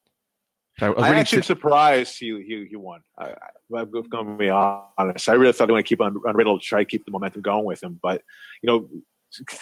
[0.80, 3.00] I, was I reading actually am surprised he he, he won.
[3.16, 5.28] I, I, I'm going to be honest.
[5.28, 7.04] I really thought they were going to keep on, on Riddle to try to keep
[7.04, 7.98] the momentum going with him.
[8.02, 8.22] But,
[8.62, 8.88] you know,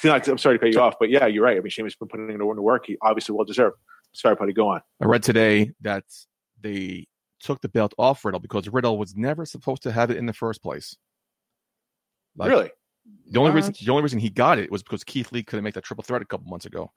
[0.05, 1.57] I'm sorry to cut you off, but yeah, you're right.
[1.57, 2.87] I mean, Sheamus has been putting in the work.
[2.87, 3.77] He obviously well deserved.
[4.13, 4.53] Sorry, buddy.
[4.53, 4.81] go on.
[5.01, 6.05] I read today that
[6.61, 7.07] they
[7.41, 10.33] took the belt off Riddle because Riddle was never supposed to have it in the
[10.33, 10.97] first place.
[12.37, 12.71] Like, really?
[13.31, 15.75] The only reason the only reason he got it was because Keith Lee couldn't make
[15.75, 16.93] that triple threat a couple months ago.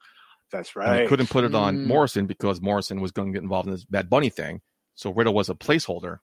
[0.52, 1.08] That's And he right.
[1.08, 1.86] couldn't put it on Mm.
[1.86, 4.62] Morrison because Morrison was going to get involved in this Bad Bunny thing.
[4.94, 6.18] So Riddle was a placeholder.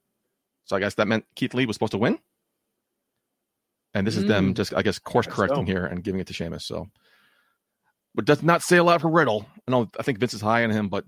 [0.65, 2.19] So I guess that meant Keith Lee was supposed to win.
[3.93, 4.55] And this is them Mm.
[4.57, 5.71] just, I guess, course correcting so.
[5.71, 6.65] here and giving it to Sheamus.
[6.65, 6.89] So,
[8.15, 9.45] but does not say a lot for Riddle.
[9.67, 11.05] I know I think Vince is high on him, but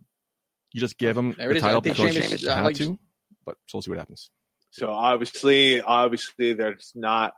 [0.71, 1.63] you just give him There the it is.
[1.63, 2.99] I title because Sheamus- you I had like- to.
[3.45, 4.29] But so we'll see what happens.
[4.71, 7.33] So obviously, obviously, there's not.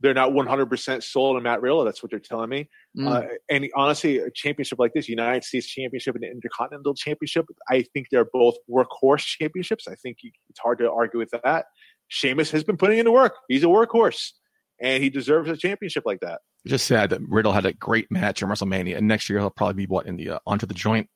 [0.00, 1.84] They're not 100% sold on Matt Riddle.
[1.84, 2.68] That's what they're telling me.
[2.96, 3.08] Mm.
[3.08, 8.06] Uh, and honestly, a championship like this, United States Championship and Intercontinental Championship, I think
[8.10, 9.88] they're both workhorse championships.
[9.88, 11.66] I think it's hard to argue with that.
[12.08, 13.34] Sheamus has been putting in the work.
[13.48, 14.32] He's a workhorse,
[14.80, 16.40] and he deserves a championship like that.
[16.66, 19.74] Just sad that Riddle had a great match in WrestleMania, and next year he'll probably
[19.74, 21.08] be what in the uh, Andre the Giant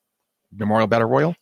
[0.54, 1.34] Memorial Battle Royal.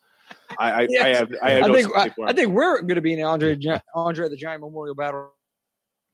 [0.58, 3.00] I, I, I have, I have I no think I, I think we're going to
[3.00, 3.58] be in the Andre
[3.94, 5.32] Andre the Giant Memorial Battle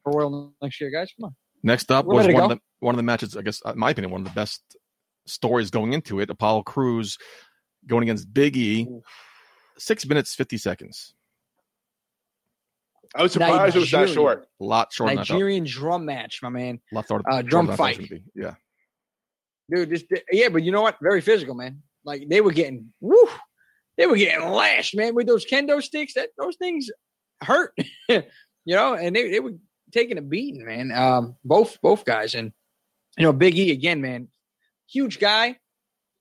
[0.07, 1.09] Royal next year, guys.
[1.19, 1.37] Come on.
[1.63, 3.37] Next up We're was one of the one of the matches.
[3.37, 4.63] I guess, in my opinion, one of the best
[5.27, 6.31] stories going into it.
[6.31, 7.19] Apollo Crews
[7.87, 8.89] going against Big E.
[9.79, 11.15] Six minutes fifty seconds.
[13.15, 14.47] I was surprised it was that short.
[14.61, 16.81] A lot shorter than Nigerian drum match, my man.
[16.93, 17.99] A lot shorter, uh, drum than I thought it fight.
[17.99, 18.27] was gonna be.
[18.35, 18.55] Yeah,
[19.75, 20.97] Dude, this yeah, but you know what?
[21.03, 21.83] Very physical, man.
[22.05, 23.29] Like they were getting woo,
[23.97, 26.15] they were getting lashed, man, with those kendo sticks.
[26.15, 26.91] That those things
[27.43, 27.73] hurt.
[28.09, 28.23] you
[28.67, 29.55] know, and they, they were
[29.93, 30.93] taking a beating, man.
[30.93, 32.35] Um, both both guys.
[32.35, 32.53] And
[33.19, 34.29] you know, Big E again, man,
[34.89, 35.57] huge guy,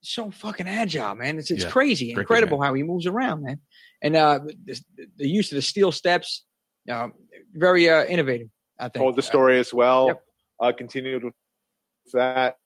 [0.01, 1.37] so fucking agile, man.
[1.37, 3.59] It's it's Yeah, crazy, great big incredible how he moves around, man.
[4.01, 4.79] And uh, the,
[5.17, 6.45] the use of the steel steps,
[6.89, 7.09] uh,
[7.53, 8.49] very uh, innovative.
[8.79, 9.03] I think.
[9.03, 10.07] told the story as well.
[10.07, 10.21] Yep.
[10.59, 11.33] Uh, continued with
[12.13, 12.57] that.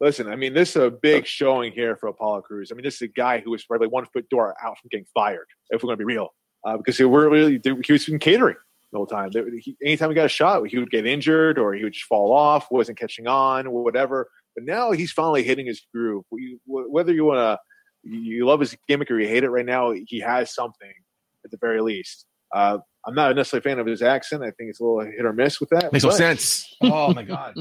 [0.00, 2.70] Listen, I mean, this is a big showing here for Apollo Crews.
[2.72, 5.06] I mean, this is a guy who was probably one foot door out from getting
[5.12, 6.30] fired, if we're going to be real,
[6.64, 8.56] uh, because he, were really, he was in catering
[8.92, 9.30] the whole time.
[9.32, 12.06] There- He, anytime he got a shot, he would get injured or he would just
[12.06, 14.28] fall off, wasn't catching on, whatever.
[14.54, 16.24] But now he's finally hitting his groove.
[16.30, 17.58] We- Whether you want to,
[18.02, 20.92] you love his gimmick or you hate it right now, he has something
[21.44, 22.26] at the very least.
[22.52, 24.42] Uh, I'm not necessarily a fan of his accent.
[24.42, 25.92] I think it's a little hit or miss with that.
[25.92, 26.74] Makes no sense.
[26.82, 27.54] Oh my god.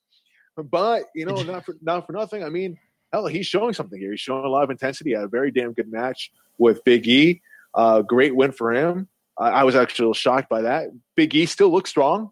[0.56, 2.42] but you know, not for not for nothing.
[2.44, 2.78] I mean,
[3.12, 4.10] hell, he's showing something here.
[4.10, 5.12] He's showing a lot of intensity.
[5.14, 7.42] Had a very damn good match with Big E.
[7.74, 9.08] Uh, great win for him.
[9.38, 10.88] I I was actually a little shocked by that.
[11.16, 12.30] Big E still looks strong,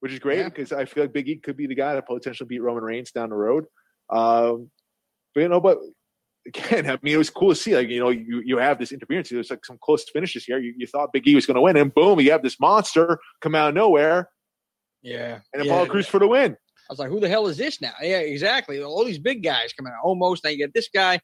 [0.00, 0.48] which is great Yeah.
[0.48, 3.10] because I feel like Big E could be the guy to potentially beat Roman Reigns
[3.12, 3.64] down the road.
[4.10, 4.70] Um,
[5.34, 5.78] but you know, but
[6.46, 7.74] again, I mean, it was cool to see.
[7.76, 9.28] Like you know, you you have this interference.
[9.30, 10.58] There's like some close finishes here.
[10.58, 13.18] You, you thought Big E was going to win, and boom, you have this monster
[13.40, 14.30] come out of nowhere,
[15.02, 15.70] yeah, and yeah.
[15.72, 16.52] Apollo Crews for the win.
[16.88, 17.94] I was like, who the hell is this now?
[18.00, 18.80] Yeah, exactly.
[18.80, 20.04] All these big guys coming out.
[20.04, 21.18] Almost now you get this guy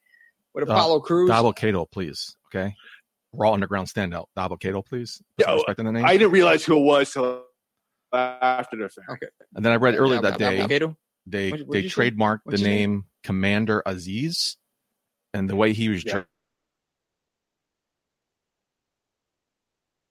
[0.54, 1.30] with Uh, Apollo Crews.
[1.30, 2.36] Dabo Cato, please.
[2.52, 2.74] Okay.
[3.32, 4.26] Raw Underground standout.
[4.36, 5.22] Dabba-Kato, please.
[5.38, 6.04] Yeah, respect the name.
[6.04, 7.44] I didn't realize who it was till
[8.12, 9.08] after the fact.
[9.10, 9.26] Okay.
[9.54, 10.96] And then I read earlier that day Kato?
[11.26, 12.64] they What- what'd they trademarked the name?
[12.64, 14.56] name Commander Azeez,
[15.32, 16.24] and the way he was Yeah.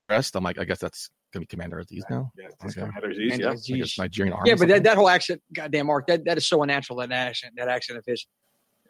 [0.10, 0.36] dressed.
[0.36, 2.32] I'm like, I guess that's gonna be Commander Azeez now.
[2.38, 2.74] Yeah, Okay.
[2.82, 3.46] Commander Azeez, yeah.
[3.54, 3.82] Azeez.
[3.84, 4.50] it's Nigerian army.
[4.50, 7.00] Yeah, but that, that whole accent, goddamn Mark, that, that is so unnatural.
[7.00, 8.26] That accent, that accent of his,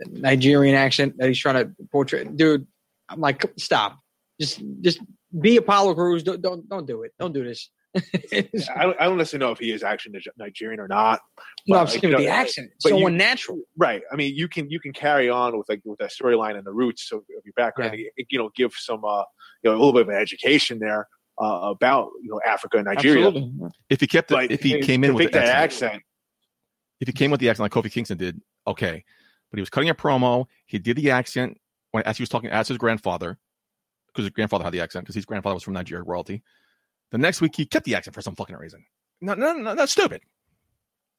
[0.07, 2.65] Nigerian accent that he's trying to portray, dude.
[3.09, 3.99] I'm like, stop.
[4.41, 4.99] Just, just
[5.39, 6.23] be Apollo Crews.
[6.23, 7.13] Don't, don't, don't do it.
[7.19, 7.69] Don't do this.
[7.95, 11.19] I don't, I don't necessarily know if he is actually Nigerian or not.
[11.67, 12.69] no, I'm But, saying you with know, the accent.
[12.75, 13.59] It's but so you- unnatural.
[13.77, 14.01] Right.
[14.11, 16.71] I mean, you can you can carry on with like with that storyline and the
[16.71, 17.93] roots of, of your background.
[17.93, 19.23] and, You know, give some uh,
[19.63, 21.07] you know a little bit of an education there
[21.41, 23.27] uh, about you know Africa and Nigeria.
[23.27, 23.69] Absolutely.
[23.89, 26.03] if he kept it, But if he to came in with the that accent, accent,
[27.01, 29.03] if he came with the accent like Kofi Kingston did, okay.
[29.51, 30.45] But he was cutting a promo.
[30.65, 31.57] He did the accent
[31.91, 33.37] when as he was talking as his grandfather,
[34.13, 36.43] because his grandfather had the accent because his grandfather was from Nigeria royalty.
[37.11, 38.85] The next week he kept the accent for some fucking reason.
[39.21, 40.21] No, no, no, that's stupid.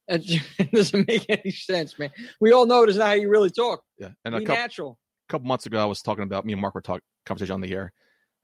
[0.08, 2.10] It doesn't make any sense, man.
[2.40, 3.82] We all know it is not how you really talk.
[3.98, 4.98] Yeah, and a couple, natural.
[5.28, 7.60] A couple months ago, I was talking about me and Mark were talking conversation on
[7.60, 7.92] the air,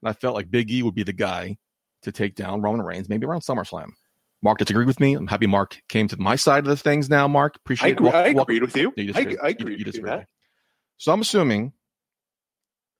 [0.01, 1.57] and I felt like Big E would be the guy
[2.03, 3.89] to take down Roman Reigns, maybe around SummerSlam.
[4.41, 5.15] Mark disagreed with me.
[5.15, 7.27] I'm happy Mark came to my side of the things now.
[7.27, 8.15] Mark, I, appreciate agree, it.
[8.15, 8.93] I Wel- wel- agreed with you.
[8.95, 9.37] Yeah, you I, disagree.
[9.37, 10.27] I You- agree you with you that.
[10.97, 11.73] So I'm assuming.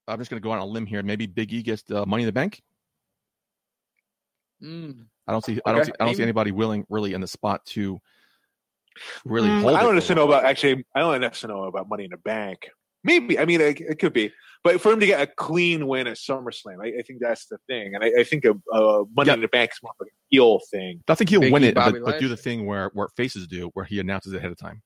[0.10, 1.04] I'm just going to go on a limb here.
[1.04, 2.62] Maybe Big E gets the Money in the Bank.
[4.64, 5.06] Mm.
[5.28, 5.60] I don't see.
[5.66, 5.92] I don't see.
[6.00, 8.00] I don't see anybody willing really in the spot to
[9.24, 9.76] really Mm, hold.
[9.76, 10.40] I don't necessarily know long.
[10.40, 10.86] about actually.
[10.96, 12.70] I don't necessarily know about Money in the Bank.
[13.04, 13.40] Maybe.
[13.40, 14.34] I mean, it, it could be.
[14.62, 17.58] But for him to get a clean win at SummerSlam, I, I think that's the
[17.68, 17.96] thing.
[17.96, 19.36] And I, I think a, a Money Yeah.
[19.36, 21.02] in the Bank is more like a heel thing.
[21.08, 23.48] I think he'll Big win E, it, but, but do the thing where where faces
[23.48, 24.82] do, where he announces ahead of time,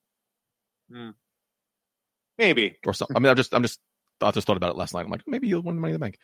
[2.38, 2.76] Maybe.
[2.86, 3.16] or something.
[3.16, 3.80] I mean, I just, I'm just,
[4.20, 5.04] I just thought about it last night.
[5.04, 6.18] I'm like, maybe he'll win the Money in the Bank.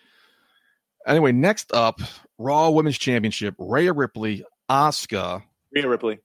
[1.06, 2.00] Anyway, next up,
[2.38, 6.18] Raw Women's Championship: Rhea Ripley, Asuka, Rhea Ripley.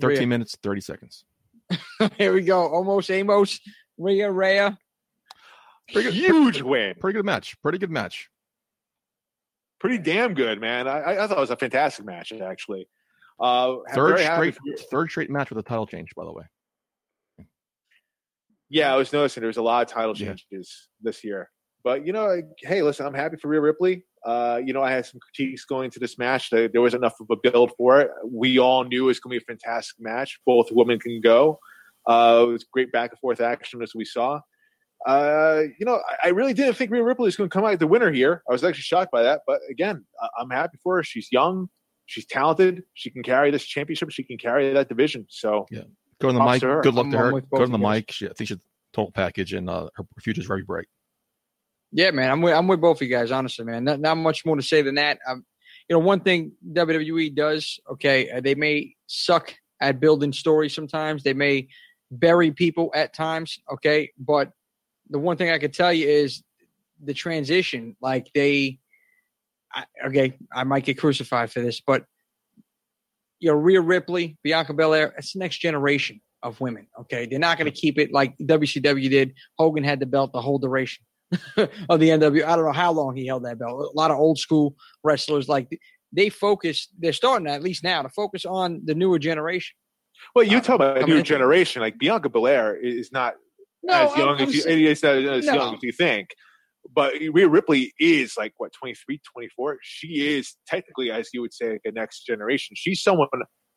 [0.00, 0.26] 13 Rhea.
[0.26, 1.24] minutes, 30 seconds.
[2.18, 2.66] Here we go.
[2.68, 3.60] Almost Amos.
[3.98, 4.78] Rhea Rhea.
[5.92, 6.94] Pretty good, Huge win.
[7.00, 7.56] pretty good match.
[7.62, 8.28] Pretty good match.
[9.78, 10.88] Pretty damn good, man.
[10.88, 12.88] I, I- I thought it was a fantastic match, actually.
[13.38, 14.56] Uh, Third straight,
[14.90, 16.44] third straight match with a title change, by the way.
[18.68, 20.34] Yeah, I was noticing there was a lot of title Yeah.
[20.34, 21.50] changes this year.
[21.84, 24.04] But you know, like, hey, listen, I'm happy for Rhea Ripley.
[24.24, 26.50] Uh, you know, I had some critiques going to this match.
[26.50, 28.10] There, there was enough of a build for it.
[28.28, 30.40] We all knew it was going to be a fantastic match.
[30.44, 31.60] Both women can go.
[32.08, 34.40] Uh, it was great back and forth action as we saw.
[35.06, 37.78] Uh, you know, I, I really didn't think Rhea Ripley was going to come out
[37.78, 38.42] the winner here.
[38.48, 39.42] I was actually shocked by that.
[39.46, 41.02] But again, I, I'm happy for her.
[41.04, 41.68] She's young.
[42.06, 42.82] She's talented.
[42.94, 44.10] She can carry this championship.
[44.10, 45.26] She can carry that division.
[45.28, 45.66] So
[46.20, 46.60] Go to the Props mic.
[46.62, 46.80] to her.
[46.82, 47.30] Good luck I'm- to her.
[47.40, 48.10] Go to the mic.
[48.10, 48.60] She, I think she's a
[48.92, 50.86] total package, and uh, her future's very bright.
[51.92, 53.30] Yeah, man, I'm with I'm with both of you guys.
[53.30, 55.18] Honestly, man, not, not much more to say than that.
[55.26, 55.44] Um,
[55.88, 61.22] you know, one thing WWE does, okay, uh, they may suck at building stories sometimes.
[61.22, 61.68] They may
[62.10, 64.50] bury people at times, okay, but
[65.10, 66.42] the one thing I could tell you is
[67.02, 67.96] the transition.
[68.00, 68.80] Like they,
[69.72, 72.04] I, okay, I might get crucified for this, but
[73.40, 76.86] you know, Rhea Ripley, Bianca Belair, it's the next generation of women.
[77.00, 79.34] Okay, they're not going to keep it like WCW did.
[79.58, 81.04] Hogan had the belt the whole duration
[81.56, 82.44] of the NW.
[82.44, 83.72] I don't know how long he held that belt.
[83.94, 85.68] A lot of old school wrestlers like
[86.12, 86.88] they focus.
[86.98, 89.74] They're starting at least now to focus on the newer generation.
[90.34, 91.82] Well, you Uh, talk about a new generation.
[91.82, 93.34] Like Bianca Belair is not
[93.82, 95.04] No, as young I'm- as you, not
[95.34, 95.54] as No.
[95.54, 96.28] young as you think.
[96.94, 99.78] But Rhea Ripley is like what 23, 24.
[99.82, 102.74] She is technically, as you would say, like a next generation.
[102.76, 103.28] She's someone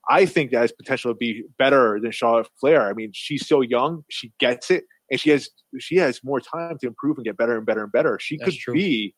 [0.10, 2.88] I think that has potential to be better than Charlotte Flair.
[2.90, 5.50] I mean, she's so young, she gets it, and she has
[5.80, 8.18] she has more time to improve and get better and better and better.
[8.22, 8.74] She That's could true.
[8.74, 9.16] be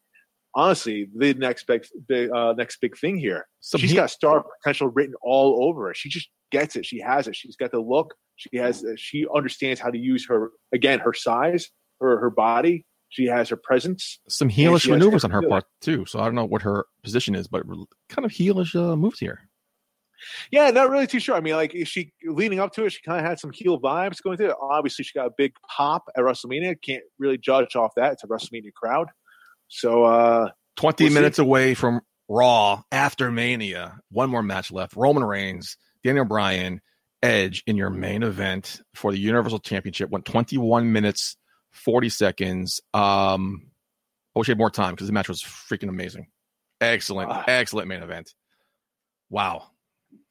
[0.56, 3.48] honestly the next big the uh, next big thing here.
[3.62, 5.94] Some She's he- got star potential written all over her.
[5.94, 6.86] She just gets it.
[6.86, 7.36] She has it.
[7.36, 8.14] She's got the look.
[8.36, 8.84] She has.
[8.98, 11.70] She understands how to use her again her size,
[12.02, 12.86] her her body.
[13.12, 14.20] She has her presence.
[14.30, 16.06] some heelish maneuvers on her part too.
[16.06, 17.64] So I don't know what her position is, but
[18.10, 19.42] kind of heelish uh, moves here.
[20.52, 21.36] Yeah, not really too sure.
[21.36, 23.80] I mean, like is she leading up to it, she kind of had some heel
[23.80, 24.56] vibes going through it.
[24.62, 26.76] Obviously, she got a big pop at WrestleMania.
[26.82, 28.14] Can't really judge off that.
[28.14, 29.08] It's a WrestleMania crowd.
[29.68, 31.14] So uh 20 We'll see.
[31.14, 34.00] minutes away from Raw after Mania.
[34.10, 34.96] One more match left.
[34.96, 36.82] Roman Reigns, Daniel Bryan,
[37.24, 41.36] Edge in your main event for the Universal Championship went 21 minutes,
[41.72, 42.82] 40 seconds.
[42.94, 43.68] Um,
[44.36, 46.28] I wish we had more time because the match was freaking amazing.
[46.80, 47.44] Excellent, Ah.
[47.48, 48.34] excellent main event.
[49.30, 49.68] Wow.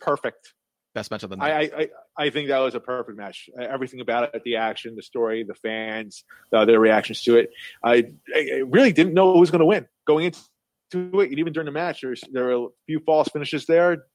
[0.00, 0.52] perfect.
[0.94, 1.52] Best match of the night.
[1.52, 1.88] I, I I
[2.26, 3.48] I think that was a perfect match.
[3.56, 7.50] Uh, Everything about it, the action, the story, the fans, uh, their reactions to it.
[7.84, 11.30] I, I really didn't know who was going to win going into it.
[11.30, 14.06] And even during the match, there's there were a few false finishes there.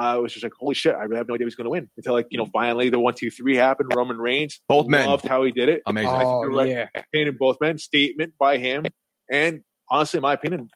[0.00, 0.94] Uh, it was just like, holy shit!
[0.94, 3.00] I really have no idea who's going to win until like you know finally the
[3.00, 3.92] one two three happened.
[3.94, 5.06] Roman Reigns, Both men.
[5.06, 5.82] loved how he did it.
[5.86, 6.10] Amazing.
[6.12, 8.84] Oh you're yeah, Opinion both men, statement by him,
[9.30, 10.68] and honestly, in my opinion,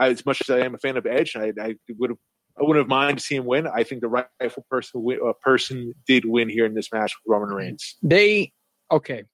[0.00, 2.18] as much as I am a fan of Edge, I, I would have.
[2.58, 3.66] I wouldn't have minded to see him win.
[3.66, 7.54] I think the rightful person uh, person did win here in this match with Roman
[7.54, 7.96] Reigns.
[8.02, 8.52] they
[8.90, 9.24] okay.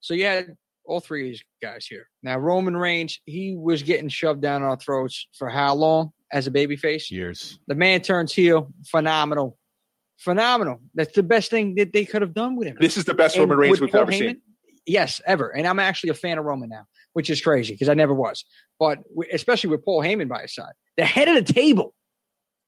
[0.00, 2.08] So you had all three of these guys here.
[2.22, 6.50] Now Roman Reigns, he was getting shoved down our throats for how long as a
[6.50, 7.10] babyface?
[7.10, 7.58] Years.
[7.66, 9.58] The man turns heel, phenomenal,
[10.18, 10.80] phenomenal.
[10.94, 12.76] That's the best thing that they could have done with him.
[12.80, 14.42] This is the best And Roman Reigns we've Paul ever Heyman, seen.
[14.86, 15.48] Yes, ever.
[15.48, 18.44] And I'm actually a fan of Roman now, which is crazy because I never was.
[18.78, 18.98] But
[19.32, 21.94] especially with Paul Heyman by his side, the head of the table,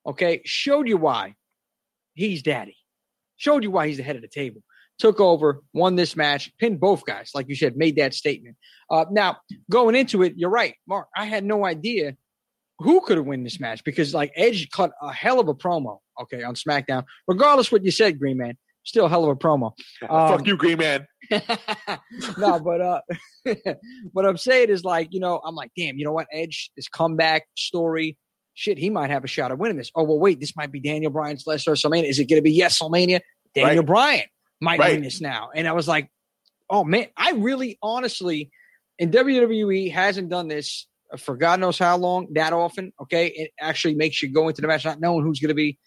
[0.06, 1.34] okay, showed you why
[2.14, 2.76] he's daddy.
[3.36, 4.62] Showed you why he's the head of the table.
[5.02, 8.56] Took over, won this match, pinned both guys, like you said, made that statement.
[8.88, 9.38] Uh, now,
[9.68, 11.08] going into it, you're right, Mark.
[11.16, 12.14] I had no idea
[12.78, 15.98] who could have won this match because, like, Edge cut a hell of a promo,
[16.20, 17.02] okay, on SmackDown.
[17.26, 19.72] Regardless what you said, Green Man, still a hell of a promo.
[20.08, 21.04] Um, Fuck you, Green Man.
[22.38, 23.00] no, but uh,
[24.12, 26.28] what I'm saying is like, you know, I'm like, damn, you know what?
[26.32, 28.16] Edge, this comeback story,
[28.54, 29.90] shit, he might have a shot at winning this.
[29.96, 32.08] Oh well, wait, this might be Daniel Bryan's last WrestleMania.
[32.08, 33.18] Is it going to be yes, WrestleMania?
[33.52, 33.86] Daniel Right.
[33.86, 34.24] Bryan
[34.62, 35.04] might Right.
[35.20, 36.08] now, and I was like,
[36.70, 38.50] oh man, I really, honestly,
[38.98, 40.86] and WWE hasn't done this
[41.18, 42.92] for God knows how long that often.
[43.02, 45.78] Okay, it actually makes you go into the match not knowing who's going to be,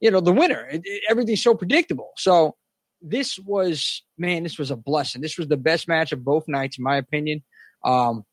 [0.00, 0.66] you know, the winner.
[0.72, 2.10] It, it- everything's so predictable.
[2.16, 2.56] So
[3.00, 5.20] this was man, this was a blessing.
[5.20, 7.42] This was the best match of both nights, in my opinion.
[7.84, 8.24] Um,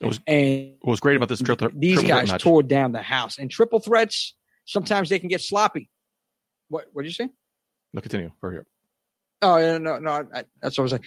[0.00, 3.02] It was- and What was great about this triple, these triple guys tore down the
[3.02, 3.38] house.
[3.38, 4.34] And triple threats
[4.64, 5.90] sometimes they can get sloppy.
[6.68, 6.86] What?
[6.92, 7.30] What did you say?
[7.92, 8.30] No, continue.
[8.40, 8.66] We're here.
[9.42, 10.10] Oh no, no, no.
[10.34, 11.04] I, that's what I was like.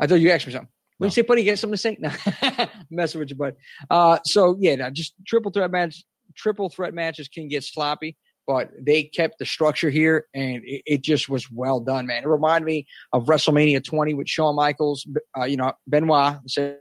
[0.00, 0.68] I thought you asked me something.
[0.98, 1.08] When No.
[1.08, 3.54] you say, "Buddy, you got something to say?" No, messing with you, bud.
[3.90, 6.04] Uh, so yeah, no, just triple threat match.
[6.34, 11.02] Triple threat matches can get sloppy, but they kept the structure here, and it, it
[11.02, 12.24] just was well done, man.
[12.24, 15.06] It reminded me of WrestleMania 20 with Shawn Michaels,
[15.38, 16.76] uh, you know, Benoit, say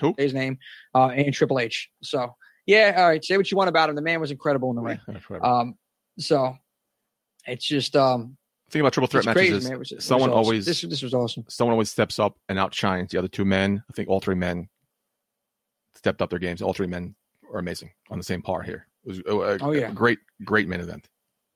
[0.00, 0.14] Who?
[0.18, 0.58] his name,
[0.94, 1.88] uh, and Triple H.
[2.02, 2.34] So
[2.66, 3.24] yeah, all right.
[3.24, 3.96] Say what you want about him.
[3.96, 5.00] The man was incredible in the ring.
[5.42, 5.74] Um,
[6.18, 6.56] so
[7.46, 8.36] it's just um,
[8.70, 9.78] Thing about triple threat it's matches crazy, is man.
[9.78, 10.44] Was, it was someone awesome.
[10.44, 11.44] always- this this was awesome.
[11.48, 13.82] someone always steps up and outshines the other two men.
[13.88, 14.68] I think all three men
[15.94, 16.60] stepped up their games.
[16.62, 17.14] All three men
[17.52, 18.86] are amazing on the same par here.
[19.04, 19.90] It was a, a- Oh, yeah.
[19.90, 21.08] a great, great main event.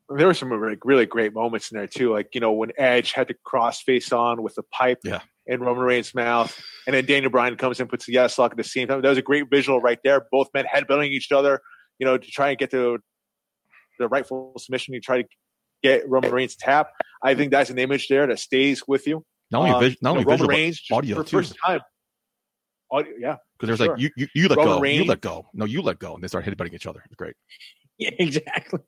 [0.09, 2.13] There were some like really great moments in there too.
[2.13, 5.21] Like you know when Edge had the cross face on with the pipe Yeah.
[5.47, 8.57] in Roman Reigns' mouth, and then Daniel Bryan comes in puts the yes lock at
[8.59, 9.01] the same time.
[9.01, 10.27] That was a great visual right there.
[10.31, 11.61] Both men headbutting each other,
[11.99, 12.99] you know, to try and get the
[13.99, 14.93] the rightful submission.
[14.93, 15.29] You try to
[15.83, 16.89] get Roman Reigns tap.
[17.23, 19.25] I think that's an image there that stays with you.
[19.51, 21.37] Not only, Um, vis- not you know, only Roman visual, Reigns just audio, for too.
[21.39, 21.81] first time.
[22.91, 23.95] Audio, yeah, because there's sure.
[23.97, 26.23] like you, you, you let Roman go, you let go, no, you let go, and
[26.23, 27.03] they start headbutting each other.
[27.07, 27.35] It's great.
[27.99, 28.81] Yeah, exactly.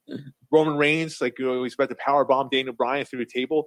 [0.50, 3.66] Roman Reigns, like you know, he's about to power bomb Daniel Bryan through the table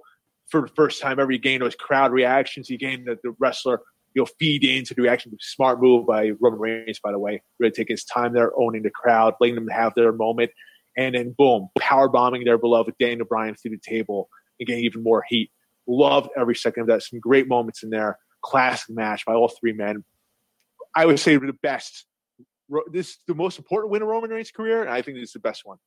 [0.50, 1.30] for the first time ever.
[1.30, 2.68] He gained those crowd reactions.
[2.68, 3.80] He gained the, the wrestler,
[4.14, 5.32] you know, feed into the reaction.
[5.40, 7.40] Smart move by Roman Reigns, by the way.
[7.60, 10.50] Really taking his time there, owning the crowd, letting them have their moment,
[10.98, 14.28] and then boom, power bombing their beloved Daniel Bryan through the table
[14.60, 15.50] and getting even more heat.
[15.86, 17.02] Loved every second of that.
[17.02, 18.18] Some great moments in there.
[18.42, 20.04] Classic match by all three men.
[20.94, 22.04] I would say the best.
[22.92, 25.32] This is the most important win of Roman Reigns' career, and I think this is
[25.32, 25.78] the best one.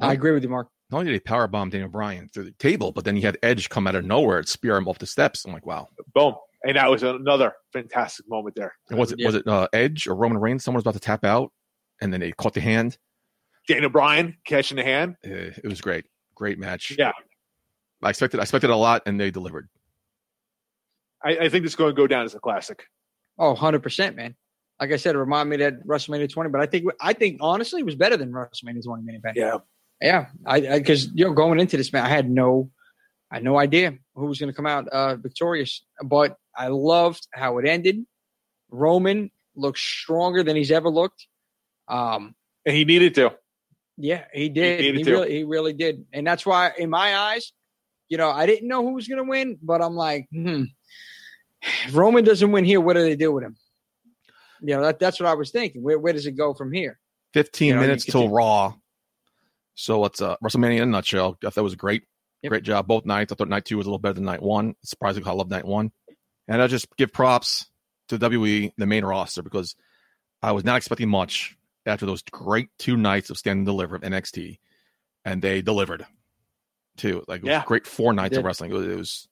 [0.00, 0.68] I agree with you, Mark.
[0.90, 3.36] Not only did he power bomb Daniel Bryan through the table, but then he had
[3.42, 5.44] Edge come out of nowhere and spear him off the steps.
[5.44, 5.88] I'm like, wow.
[6.14, 6.34] Boom.
[6.66, 8.74] And that was another fantastic moment there.
[8.88, 9.26] And was it Yeah.
[9.26, 10.64] was it uh, Edge or Roman Reigns?
[10.64, 11.52] Someone was about to tap out,
[12.00, 12.96] and then they caught the hand.
[13.68, 15.16] Daniel Bryan catching the hand.
[15.24, 16.04] Uh, it was great,
[16.34, 16.94] great match.
[16.98, 17.12] Yeah.
[18.02, 19.68] I expected I expected a lot, and they delivered.
[21.24, 22.84] I, I think this is going to go down as a classic.
[23.38, 24.36] Oh, 100%, man.
[24.78, 27.38] Like I said, it reminded me of that WrestleMania 20, but I think I think
[27.40, 29.36] honestly it was better than WrestleMania 20 main event.
[29.36, 29.58] Yeah.
[30.00, 32.70] Yeah, I because you know going into this man, I had no,
[33.30, 35.82] I had no idea who was going to come out uh, victorious.
[36.02, 38.04] But I loved how it ended.
[38.70, 41.26] Roman looked stronger than he's ever looked.
[41.88, 42.34] Um,
[42.66, 43.34] And he needed to.
[43.96, 44.80] Yeah, he did.
[44.80, 46.04] needed He, really, he really did.
[46.12, 47.52] And that's why, in my eyes,
[48.08, 50.64] you know, I didn't know who was going to win, but I'm like, hmm,
[51.62, 52.80] if Roman doesn't win here.
[52.80, 53.56] What do they do with him?
[54.60, 55.82] You know, that, that's what I was thinking.
[55.82, 56.98] Where, where does it go from here?
[57.32, 58.74] Fifteen You know, minutes could till do- Raw.
[59.74, 61.36] So it's uh, WrestleMania in a nutshell.
[61.44, 62.04] I thought it was great,
[62.42, 62.50] Yep.
[62.50, 63.32] great job both nights.
[63.32, 64.74] I thought night two was a little better than night one.
[64.84, 65.90] Surprisingly, I love night one,
[66.46, 67.66] and I just give props
[68.08, 69.74] to WWE, the main roster, because
[70.42, 74.02] I was not expecting much after those great two nights of stand and deliver of
[74.02, 74.58] NXT,
[75.24, 76.06] and they delivered
[76.96, 77.24] too.
[77.28, 77.64] Like it was Yeah.
[77.66, 78.70] great four nights of wrestling.
[78.70, 79.28] It was, it was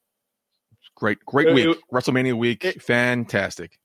[0.95, 1.67] great, great It- week.
[1.77, 3.79] it- WrestleMania week, fantastic.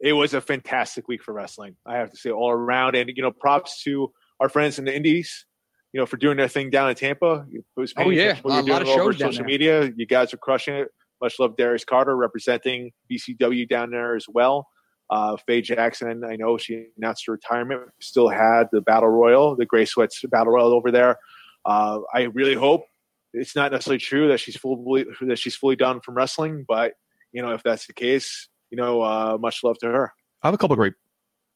[0.00, 1.76] It was a fantastic week for wrestling.
[1.86, 2.94] I have to say, all around.
[2.94, 5.46] And, you know, props to our friends in the Indies,
[5.92, 7.46] you know, for doing their thing down in Tampa.
[7.50, 8.38] It was Oh, yeah.
[8.44, 9.46] A lot of over shows down social there.
[9.46, 9.92] media.
[9.96, 10.88] You guys are crushing it.
[11.22, 14.68] Much love, Darius Carter, representing BCW down there as well.
[15.10, 17.82] Uh, Faye Jackson, I know she announced her retirement.
[18.00, 21.18] Still had the Battle Royal, the Gray Sweats Battle Royal over there.
[21.64, 22.84] Uh, I really hope
[23.32, 26.94] it's not necessarily true that she's fully that she's fully done from wrestling, but
[27.32, 30.12] you know if that's the case, you know, uh, much love to her.
[30.42, 30.94] I have a couple of great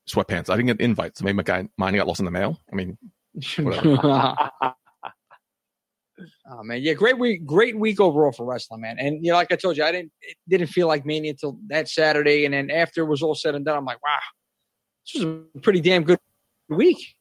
[0.09, 0.51] sweatpants.
[0.51, 1.23] I didn't get invites.
[1.23, 2.61] Maybe my guy mine got lost in the mail.
[2.73, 2.99] I mean,
[3.59, 4.51] Whatever.
[6.51, 8.99] oh man, yeah, great week, great week overall for wrestling, man.
[8.99, 11.59] And you know, like I told you, I didn't it didn't feel like Mania until
[11.69, 14.19] that Saturday, and then after it was all said and done, I'm like, wow,
[15.07, 16.19] this was a pretty damn good
[16.69, 17.15] week,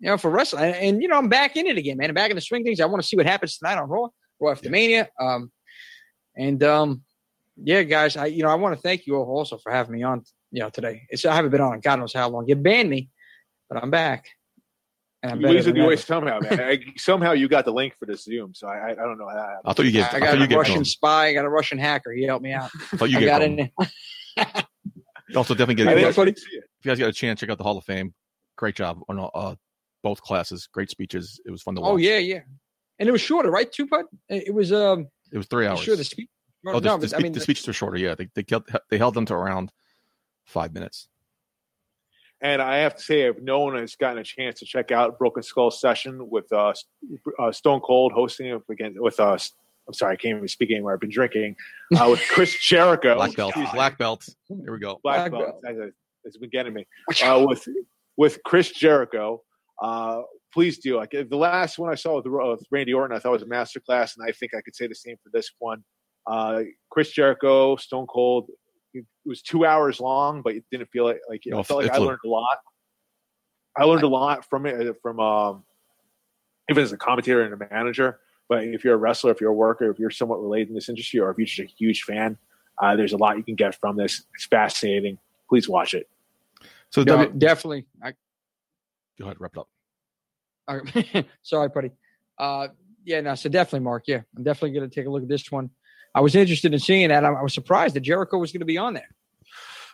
[0.00, 0.64] you know, for wrestling.
[0.64, 2.10] And, and, you know, I'm back in it again, man.
[2.10, 2.80] I'm back in the swing things.
[2.80, 4.08] I want to see what happens tonight on Raw,
[4.40, 5.08] Raw after Mania.
[5.20, 5.50] Um,
[6.36, 7.02] and um,
[7.56, 10.02] yeah, guys, I you know I want to thank you all also for having me
[10.02, 11.02] on, you know, today.
[11.08, 12.48] It's I haven't been on God knows how long.
[12.48, 13.10] You banned me,
[13.68, 14.26] but I'm back.
[15.24, 16.60] And I'm You better wasted than the way somehow, man.
[16.60, 19.34] I, somehow you got the link for this Zoom, so I, I don't know how.
[19.34, 19.62] that happened.
[19.64, 20.04] I thought you gave.
[20.04, 20.56] I I, got thought a you.
[20.58, 20.84] Russian Chrome.
[20.84, 21.26] spy.
[21.28, 22.12] I got a Russian hacker.
[22.12, 22.70] He helped me out.
[22.92, 23.28] I thought you I gave.
[23.30, 23.58] got Chrome.
[23.58, 25.36] in.
[25.36, 25.88] Also, definitely get.
[25.88, 26.34] I If you funny.
[26.34, 26.64] see it.
[26.84, 28.12] guys got a chance, check out the Hall of Fame.
[28.56, 29.54] Great job on uh,
[30.02, 30.68] both classes.
[30.70, 31.40] Great speeches.
[31.46, 31.90] It was fun to watch.
[31.92, 32.40] Oh yeah, yeah.
[32.98, 33.70] And it was shorter, right?
[33.72, 34.04] Two putt.
[34.28, 35.08] It was um.
[35.32, 35.80] It was three hours.
[35.80, 36.28] Sure, the speech.
[36.66, 37.96] oh, the, no, the, but I mean, the speeches were shorter.
[37.96, 39.72] Yeah, they they held, they held them to around
[40.44, 41.08] five minutes.
[42.44, 45.18] And I have to say, if no one has gotten a chance to check out
[45.18, 46.74] Broken Skull session with uh,
[47.38, 49.52] uh, Stone Cold hosting it again with us.
[49.88, 50.92] I'm sorry, I can't even speak anymore.
[50.92, 51.56] I've been drinking
[51.98, 53.14] uh, with Chris Jericho.
[53.14, 53.50] Black belt.
[53.50, 53.72] Excuse me.
[53.72, 54.28] Black belt.
[54.48, 55.00] Here we go.
[55.02, 55.62] Black Black belt.
[55.62, 55.90] belt.
[56.24, 56.86] It's been getting me.
[57.24, 57.66] Uh, with
[58.18, 59.42] with Chris Jericho.
[59.82, 60.20] Uh,
[60.52, 60.98] please do.
[60.98, 64.16] Like the last one I saw with, with Randy Orton, I thought was a masterclass,
[64.16, 65.82] and I think I could say the same for this one.
[66.26, 66.60] Uh,
[66.90, 68.50] Chris Jericho, Stone Cold.
[68.94, 71.92] It was two hours long, but it didn't feel like like No, I felt like
[71.92, 72.58] I learned a lot.
[73.76, 75.64] I learned a lot from it, uh, from um,
[76.70, 78.20] even as a commentator and a manager.
[78.48, 80.88] But if you're a wrestler, if you're a worker, if you're somewhat related in this
[80.88, 82.38] industry, or if you're just a huge fan,
[82.80, 84.22] uh, there's a lot you can get from this.
[84.34, 85.18] It's fascinating.
[85.48, 86.08] Please watch it.
[86.90, 87.86] So No, W- definitely.
[88.02, 88.12] I,
[89.18, 89.68] go ahead, wrap it up.
[90.68, 91.90] I- sorry, buddy.
[92.38, 92.68] Uh,
[93.04, 93.34] yeah, no.
[93.34, 94.04] So definitely, Mark.
[94.06, 95.70] Yeah, I'm definitely going to take a look at this one.
[96.14, 97.24] I was interested in seeing that.
[97.24, 99.08] I, I was surprised that Jericho was going to be on there.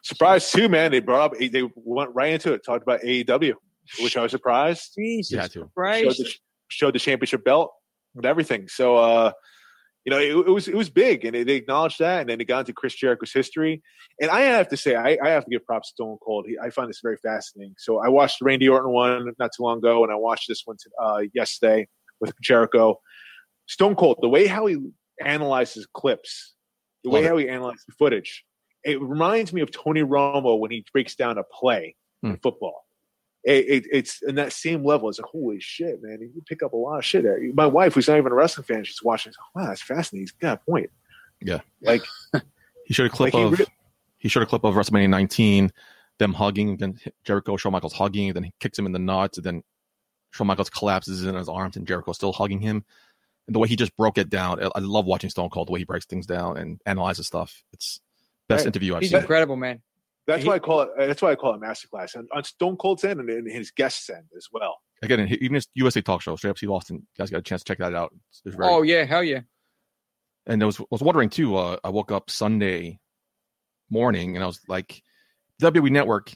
[0.02, 0.90] Surprised too, man.
[0.90, 3.54] They brought up, they went right into it, talked about AEW,
[4.00, 4.94] which I was surprised.
[4.96, 5.70] Jesus You had to.
[6.04, 6.34] Showed the,
[6.68, 7.72] showed the championship belt
[8.14, 8.68] and everything.
[8.68, 9.32] So, uh,
[10.04, 12.44] you know, it, it was it was big, and they acknowledged that, and then they
[12.46, 13.82] got into Chris Jericho's history.
[14.18, 16.46] And I have to say, I, I have to give props to Stone Cold.
[16.48, 17.74] He, I find this very fascinating.
[17.76, 20.62] So, I watched the Randy Orton one not too long ago, and I watched this
[20.64, 21.86] one uh, yesterday
[22.18, 22.98] with Jericho.
[23.66, 24.78] Stone Cold, the way how he
[25.20, 26.54] analyzes clips,
[27.04, 27.28] the way it.
[27.28, 28.44] how he analyzes the footage,
[28.84, 32.36] it reminds me of Tony Romo when he breaks down a play in Hmm.
[32.42, 32.86] football.
[33.42, 35.08] It, it, it's in that same level.
[35.08, 36.18] It's like, holy shit, man!
[36.20, 37.22] You pick up a lot of shit.
[37.22, 37.40] there.
[37.54, 39.32] My wife, who's not even a wrestling fan, she's watching.
[39.54, 40.24] Like, wow, that's fascinating.
[40.24, 40.90] He's got a point.
[41.40, 41.60] Yeah.
[41.80, 42.02] Like,
[42.84, 43.66] He showed a clip Like, he of re-
[44.18, 45.72] he showed a clip of WrestleMania 19,
[46.18, 49.46] them hugging, then Jericho, Shawn Michaels hugging, then he kicks him in the nuts, and
[49.46, 49.62] then
[50.32, 52.84] Shawn Michaels collapses in his arms, and Jericho's still hugging him.
[53.46, 55.72] And the way he just broke it down, I, I love watching Stone Cold the
[55.72, 57.62] way he breaks things down and analyzes stuff.
[57.72, 58.00] It's
[58.48, 58.66] best Right.
[58.68, 59.20] interview I've He's seen.
[59.20, 59.82] incredible, man.
[60.26, 60.90] that's He- why I call it.
[60.96, 62.14] That's why I call it masterclass.
[62.14, 64.76] And on Stone Cold's end and, and his guests end as well.
[65.02, 67.62] Again, even his USA talk show, Straight Up Steve Austin, you guys got a chance
[67.62, 68.12] to check that out.
[68.28, 69.40] It's, it's Oh yeah, hell yeah.
[70.46, 71.56] And I was was wondering too.
[71.56, 73.00] Uh, I woke up Sunday
[73.90, 75.02] morning and I was like,
[75.62, 76.32] WWE Network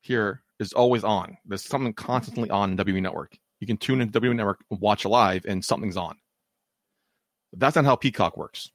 [0.00, 1.36] here is always on.
[1.46, 3.36] There's something constantly on WWE Network.
[3.60, 6.16] You can tune into WWE Network watch live, and something's on.
[7.52, 8.70] That's not how Peacock works.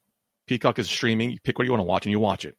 [0.46, 1.30] Peacock is streaming.
[1.30, 2.56] You pick what you want to watch and you watch it.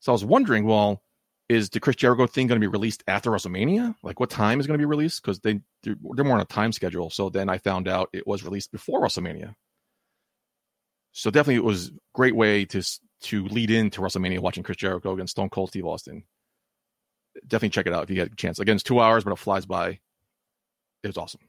[0.00, 1.02] So I was wondering, well,
[1.48, 3.94] is the Chris Jericho thing going to be released after WrestleMania?
[4.02, 5.22] Like, what time is going to be released?
[5.22, 7.10] Because they they're, more on a time schedule.
[7.10, 9.54] So then I found out it was released before WrestleMania.
[11.12, 12.82] So definitely, it was a great way to
[13.22, 16.24] to lead into WrestleMania watching Chris Jericho against Stone Cold Steve Austin.
[17.46, 18.58] Definitely check it out if you get a chance.
[18.58, 19.98] Again, it's two hours, but it flies by.
[21.02, 21.40] It was awesome.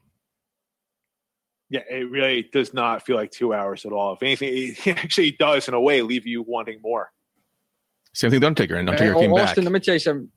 [1.70, 4.14] Yeah, it really does not feel like two hours at all.
[4.14, 7.12] If anything, it actually does in a way leave you wanting more.
[8.14, 9.72] Same thing, with Undertaker, and Undertaker Hey, came Austin, back.
[9.72, 10.30] let me tell you something.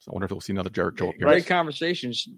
[0.00, 1.22] So I wonder if we'll see another Jericho appearance.
[1.22, 2.28] Great conversations.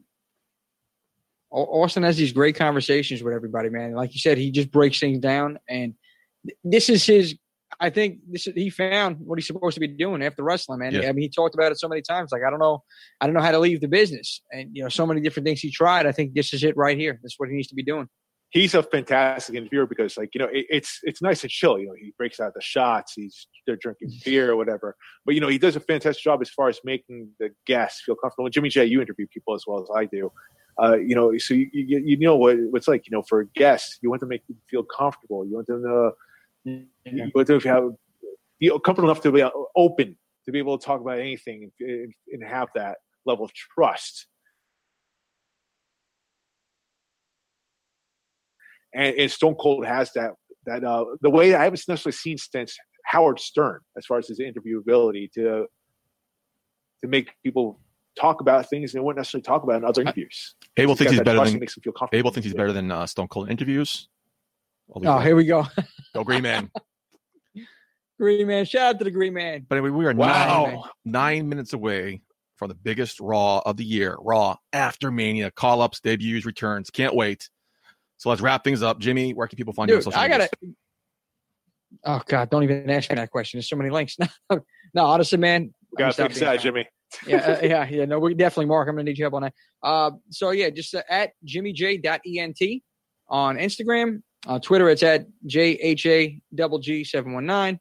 [1.50, 3.92] Austin has these great conversations with everybody, man.
[3.92, 5.94] Like you said, he just breaks things down, and
[6.64, 7.36] this is his.
[7.80, 10.94] I think this is, he found what he's supposed to be doing after wrestling, man.
[10.94, 11.08] Yeah.
[11.08, 12.32] I mean, he talked about it so many times.
[12.32, 12.82] Like, I don't know,
[13.20, 15.60] I don't know how to leave the business, and you know, so many different things
[15.60, 16.06] he tried.
[16.06, 17.18] I think this is it right here.
[17.22, 18.08] This is what he needs to be doing.
[18.50, 21.78] He's a fantastic interviewer because, like, you know, it, it's it's nice and chill.
[21.78, 23.12] You know, he breaks out the shots.
[23.14, 24.96] He's they're drinking beer or whatever.
[25.24, 28.14] But you know, he does a fantastic job as far as making the guests feel
[28.14, 28.46] comfortable.
[28.46, 30.32] And Jimmy J, you interview people as well as I do.
[30.80, 33.06] Uh, you know, so you, you you know what what's like.
[33.06, 35.44] You know, for guests, you want to make them feel comfortable.
[35.44, 36.12] You want them to
[36.66, 37.90] you want them to have
[38.58, 39.44] be comfortable enough to be
[39.76, 44.28] open to be able to talk about anything and, and have that level of trust.
[48.94, 50.32] And, and Stone Cold has that
[50.64, 54.40] that uh, the way I haven't necessarily seen since Howard Stern as far as his
[54.40, 55.66] interview ability to
[57.02, 57.78] to make people
[58.18, 60.54] talk about things they wouldn't necessarily talk about in other interviews.
[60.78, 62.18] Abel thinks he's better than makes him feel comfortable.
[62.18, 64.08] Abel thinks he's better than uh, Stone Cold in interviews.
[64.94, 65.26] I'll leave Oh, that.
[65.26, 65.66] here we go.
[66.14, 66.70] Go Green Man.
[68.18, 69.66] Green Man, shout out to the Green Man.
[69.68, 70.64] But anyway, we are Wow.
[71.04, 72.22] nine, nine minutes away
[72.56, 74.16] from the biggest Raw of the year.
[74.20, 76.88] Raw after Mania, call ups, debuts, returns.
[76.90, 77.50] Can't wait.
[78.16, 78.98] So let's wrap things up.
[78.98, 80.48] Jimmy, where can people find you on Dude, social I gotta.
[82.04, 82.48] Oh God!
[82.50, 83.58] Don't even ask me that question.
[83.58, 84.16] There's so many links.
[84.50, 84.60] no,
[84.94, 85.74] no honestly, man.
[85.92, 86.88] We gotta I'm fix that, Jimmy.
[87.26, 88.04] yeah, uh, yeah, yeah.
[88.06, 88.88] No, we definitely, Mark.
[88.88, 89.54] I'm gonna need your help on that.
[89.82, 92.82] Uh, so yeah, just uh, at jimmyj.ent
[93.28, 97.80] on Instagram, on Twitter, it's at jha double g seven one nine.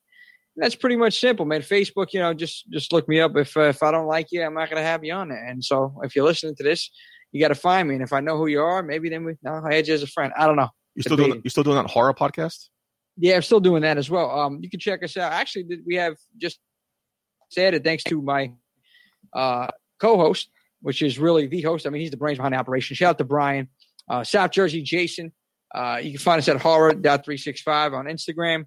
[0.57, 1.61] That's pretty much simple, man.
[1.61, 3.35] Facebook, you know, just just look me up.
[3.35, 5.45] If uh, if I don't like you, I'm not gonna have you on there.
[5.45, 6.89] And so, if you're listening to this,
[7.35, 7.95] you got to find me.
[7.95, 10.01] And if I know who you are, maybe then we, no, I had you as
[10.01, 10.31] a friend.
[10.37, 10.69] I don't know.
[10.95, 12.69] You still doing you still doing that horror podcast?
[13.17, 14.31] Yeah, I'm still doing that as well.
[14.31, 15.33] Um, you can check us out.
[15.33, 16.59] Actually, we have just
[17.49, 18.53] said it thanks to my
[19.33, 19.67] uh,
[19.99, 20.49] co-host,
[20.81, 21.85] which is really the host.
[21.85, 22.95] I mean, he's the brains behind the operation.
[22.95, 23.67] Shout out to Brian,
[24.09, 25.33] uh, South Jersey Jason.
[25.76, 28.61] Uh, you can find us at horror.365 on Instagram.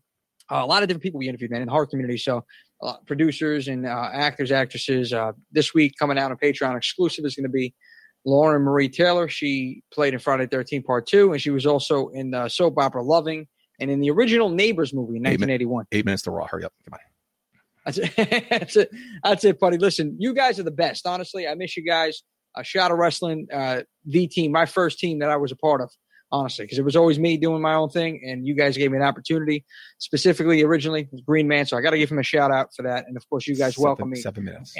[0.50, 2.18] Uh, a lot of different people we interviewed, man, in the horror community.
[2.18, 2.44] So,
[2.82, 5.12] uh, producers and uh, actors, actresses.
[5.12, 7.74] Uh, this week, coming out on Patreon exclusive is going to be
[8.24, 9.28] Lauren Marie Taylor.
[9.28, 13.02] She played in Friday 13 Part 2, and she was also in the soap opera
[13.02, 13.48] Loving
[13.80, 15.86] and in the original Neighbors movie in Eight min- 1981.
[15.92, 16.46] Eight minutes to Raw.
[16.46, 16.72] Hurry up.
[16.84, 17.00] Come on.
[17.84, 18.46] That's it.
[18.50, 18.90] That's it.
[19.24, 19.78] That's it, buddy.
[19.78, 21.06] Listen, you guys are the best.
[21.06, 22.22] Honestly, I miss you guys.
[22.54, 25.80] Uh, Shot of Wrestling, uh, the team, my first team that I was a part
[25.80, 25.90] of.
[26.30, 28.98] Honestly, because it was always me doing my own thing, and you guys gave me
[28.98, 29.64] an opportunity.
[29.98, 32.82] Specifically, originally was Green Man, so I got to give him a shout out for
[32.82, 33.06] that.
[33.08, 34.74] And of course, you guys Seven- welcome me Seven minutes.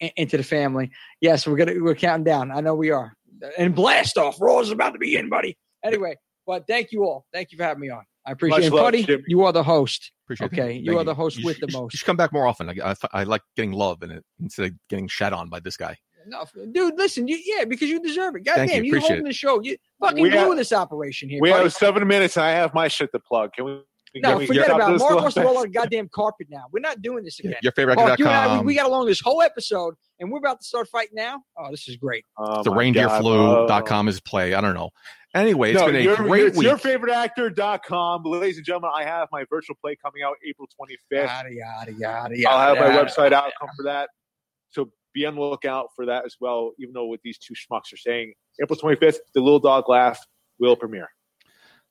[0.00, 0.90] in- into the family.
[1.22, 2.50] Yes, we're gonna we're counting down.
[2.50, 3.14] I know we are.
[3.56, 4.38] And blast off.
[4.40, 5.56] Raw's about to begin, buddy.
[5.82, 6.16] Anyway,
[6.46, 7.24] but thank you all.
[7.32, 8.02] Thank you for having me on.
[8.26, 8.72] I appreciate Much it.
[8.72, 9.22] love, Buddy, Jimmy.
[9.26, 10.12] you are the host.
[10.26, 10.58] Appreciate it.
[10.60, 11.94] Okay, you Thank are the host You with should- the most.
[11.94, 12.68] You should come back more often.
[12.68, 15.76] I, I, I like getting love in it instead of getting shat on by this
[15.76, 15.96] guy.
[16.26, 18.40] No, dude, listen, you, yeah, because you deserve it.
[18.44, 19.60] God Thank damn, you, you, appreciate holding the show.
[19.62, 21.40] You fucking We glue this operation here.
[21.40, 21.64] We buddy.
[21.64, 23.52] have seven minutes, and I have my shit to plug.
[23.54, 23.80] Can we?
[24.16, 24.92] no, can forget stop about it.
[24.92, 26.64] this Mark little wants to roll out a goddamn carpet now.
[26.70, 27.54] We're not doing this again.
[27.62, 28.66] Your favorite Mark, you and I, we, actor.com.
[28.66, 31.42] we got along this whole episode, and we're about to start fighting now.
[31.56, 32.24] Oh, this is great.
[32.36, 33.22] Oh the my God.
[33.22, 34.10] reindeerflu.com oh.
[34.10, 34.54] is play.
[34.54, 34.90] I don't know.
[35.34, 36.66] Anyway, it's no, been a your, great it's week.
[36.66, 38.22] your favorite actor.com.
[38.24, 40.96] Ladies and gentlemen, I have my virtual play coming out April 25th.
[41.10, 42.54] Yada yada yada yada.
[42.54, 43.08] I'll have my yada.
[43.08, 44.10] website outcome for that.
[44.70, 47.92] So be on the lookout for that as well, even though what these two schmucks
[47.92, 48.32] are saying.
[48.62, 50.18] April 25th, The Little Dog Laugh
[50.58, 51.08] will premiere.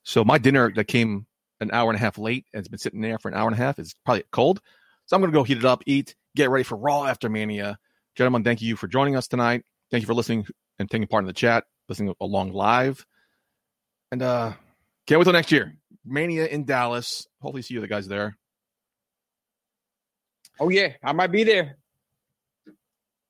[0.03, 1.26] So my dinner that came
[1.60, 3.53] an hour and a half late and it's been sitting there for an hour and
[3.53, 4.61] a half is probably cold.
[5.06, 7.77] So I'm going to go heat it up, eat, get ready for Raw after Mania.
[8.15, 9.64] Gentlemen, thank you for joining us tonight.
[9.91, 10.45] Thank you for listening
[10.80, 13.06] and taking part in the chat, listening along live.
[14.11, 14.53] And uh
[15.07, 15.76] can't wait till next year.
[16.06, 17.27] Mania in Dallas.
[17.41, 18.38] Hopefully see you the guys there.
[20.60, 21.77] Oh yeah, I might be there.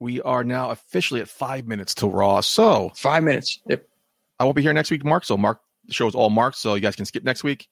[0.01, 2.41] We are now officially at five minutes to Raw.
[2.41, 3.59] So Five minutes.
[3.69, 3.85] Yep.
[4.39, 5.23] I won't be here next week, Mark.
[5.23, 7.67] So Mark the show is all marked, so you guys can skip next week.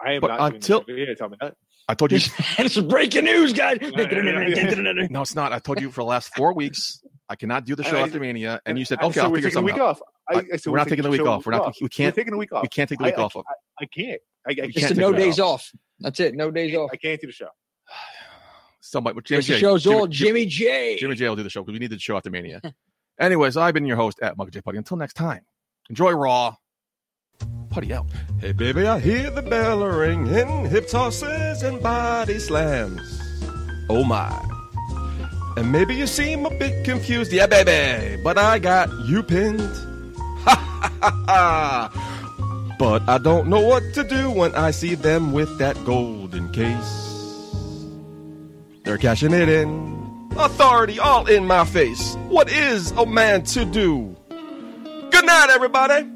[0.00, 1.18] I am But not until- doing that.
[1.18, 1.54] Tell me that.
[1.90, 2.20] I told you.
[2.58, 3.76] it's breaking news, guys.
[3.82, 5.52] no, it's not.
[5.52, 8.18] I told you for the last four weeks I cannot do the show I- after
[8.18, 10.00] Mania, and you said, "Okay, so I'll we're figure taking a something week out." off.
[10.30, 11.44] I, I said We're not taking the week show off.
[11.44, 11.60] We're not.
[11.66, 11.76] off.
[11.82, 12.16] We can't.
[12.16, 12.62] We're taking the week off.
[12.62, 13.36] We can't take the week I, off.
[13.36, 13.40] I,
[13.82, 14.20] I can't.
[14.46, 14.56] I, I can't.
[14.56, 15.70] can't Just take no it days off.
[16.00, 16.34] That's it.
[16.34, 16.90] No days off.
[16.94, 17.48] I can't do the show.
[18.80, 20.96] Somebody, but Jimmy J, show's Jimmy, all Jimmy J.
[20.98, 22.60] Jimmy J will do the show because we need the show after Mania.
[23.20, 24.78] Anyways, I've been your host at Mugga J Putty.
[24.78, 25.40] Until next time,
[25.88, 26.56] enjoy Raw.
[27.70, 28.06] Putty out.
[28.40, 33.20] Hey, baby, I hear the bell ringing, hip tosses and body slams.
[33.88, 34.30] Oh my.
[35.56, 39.60] And maybe you seem a bit confused, yeah, baby, but I got you pinned.
[39.60, 42.76] Ha ha ha ha.
[42.78, 47.05] But I don't know what to do when I see them with that golden case.
[48.86, 50.30] They're cashing it in.
[50.38, 52.14] Authority all in my face.
[52.28, 54.14] What is a man to do?
[54.28, 56.08] Good night, everybody.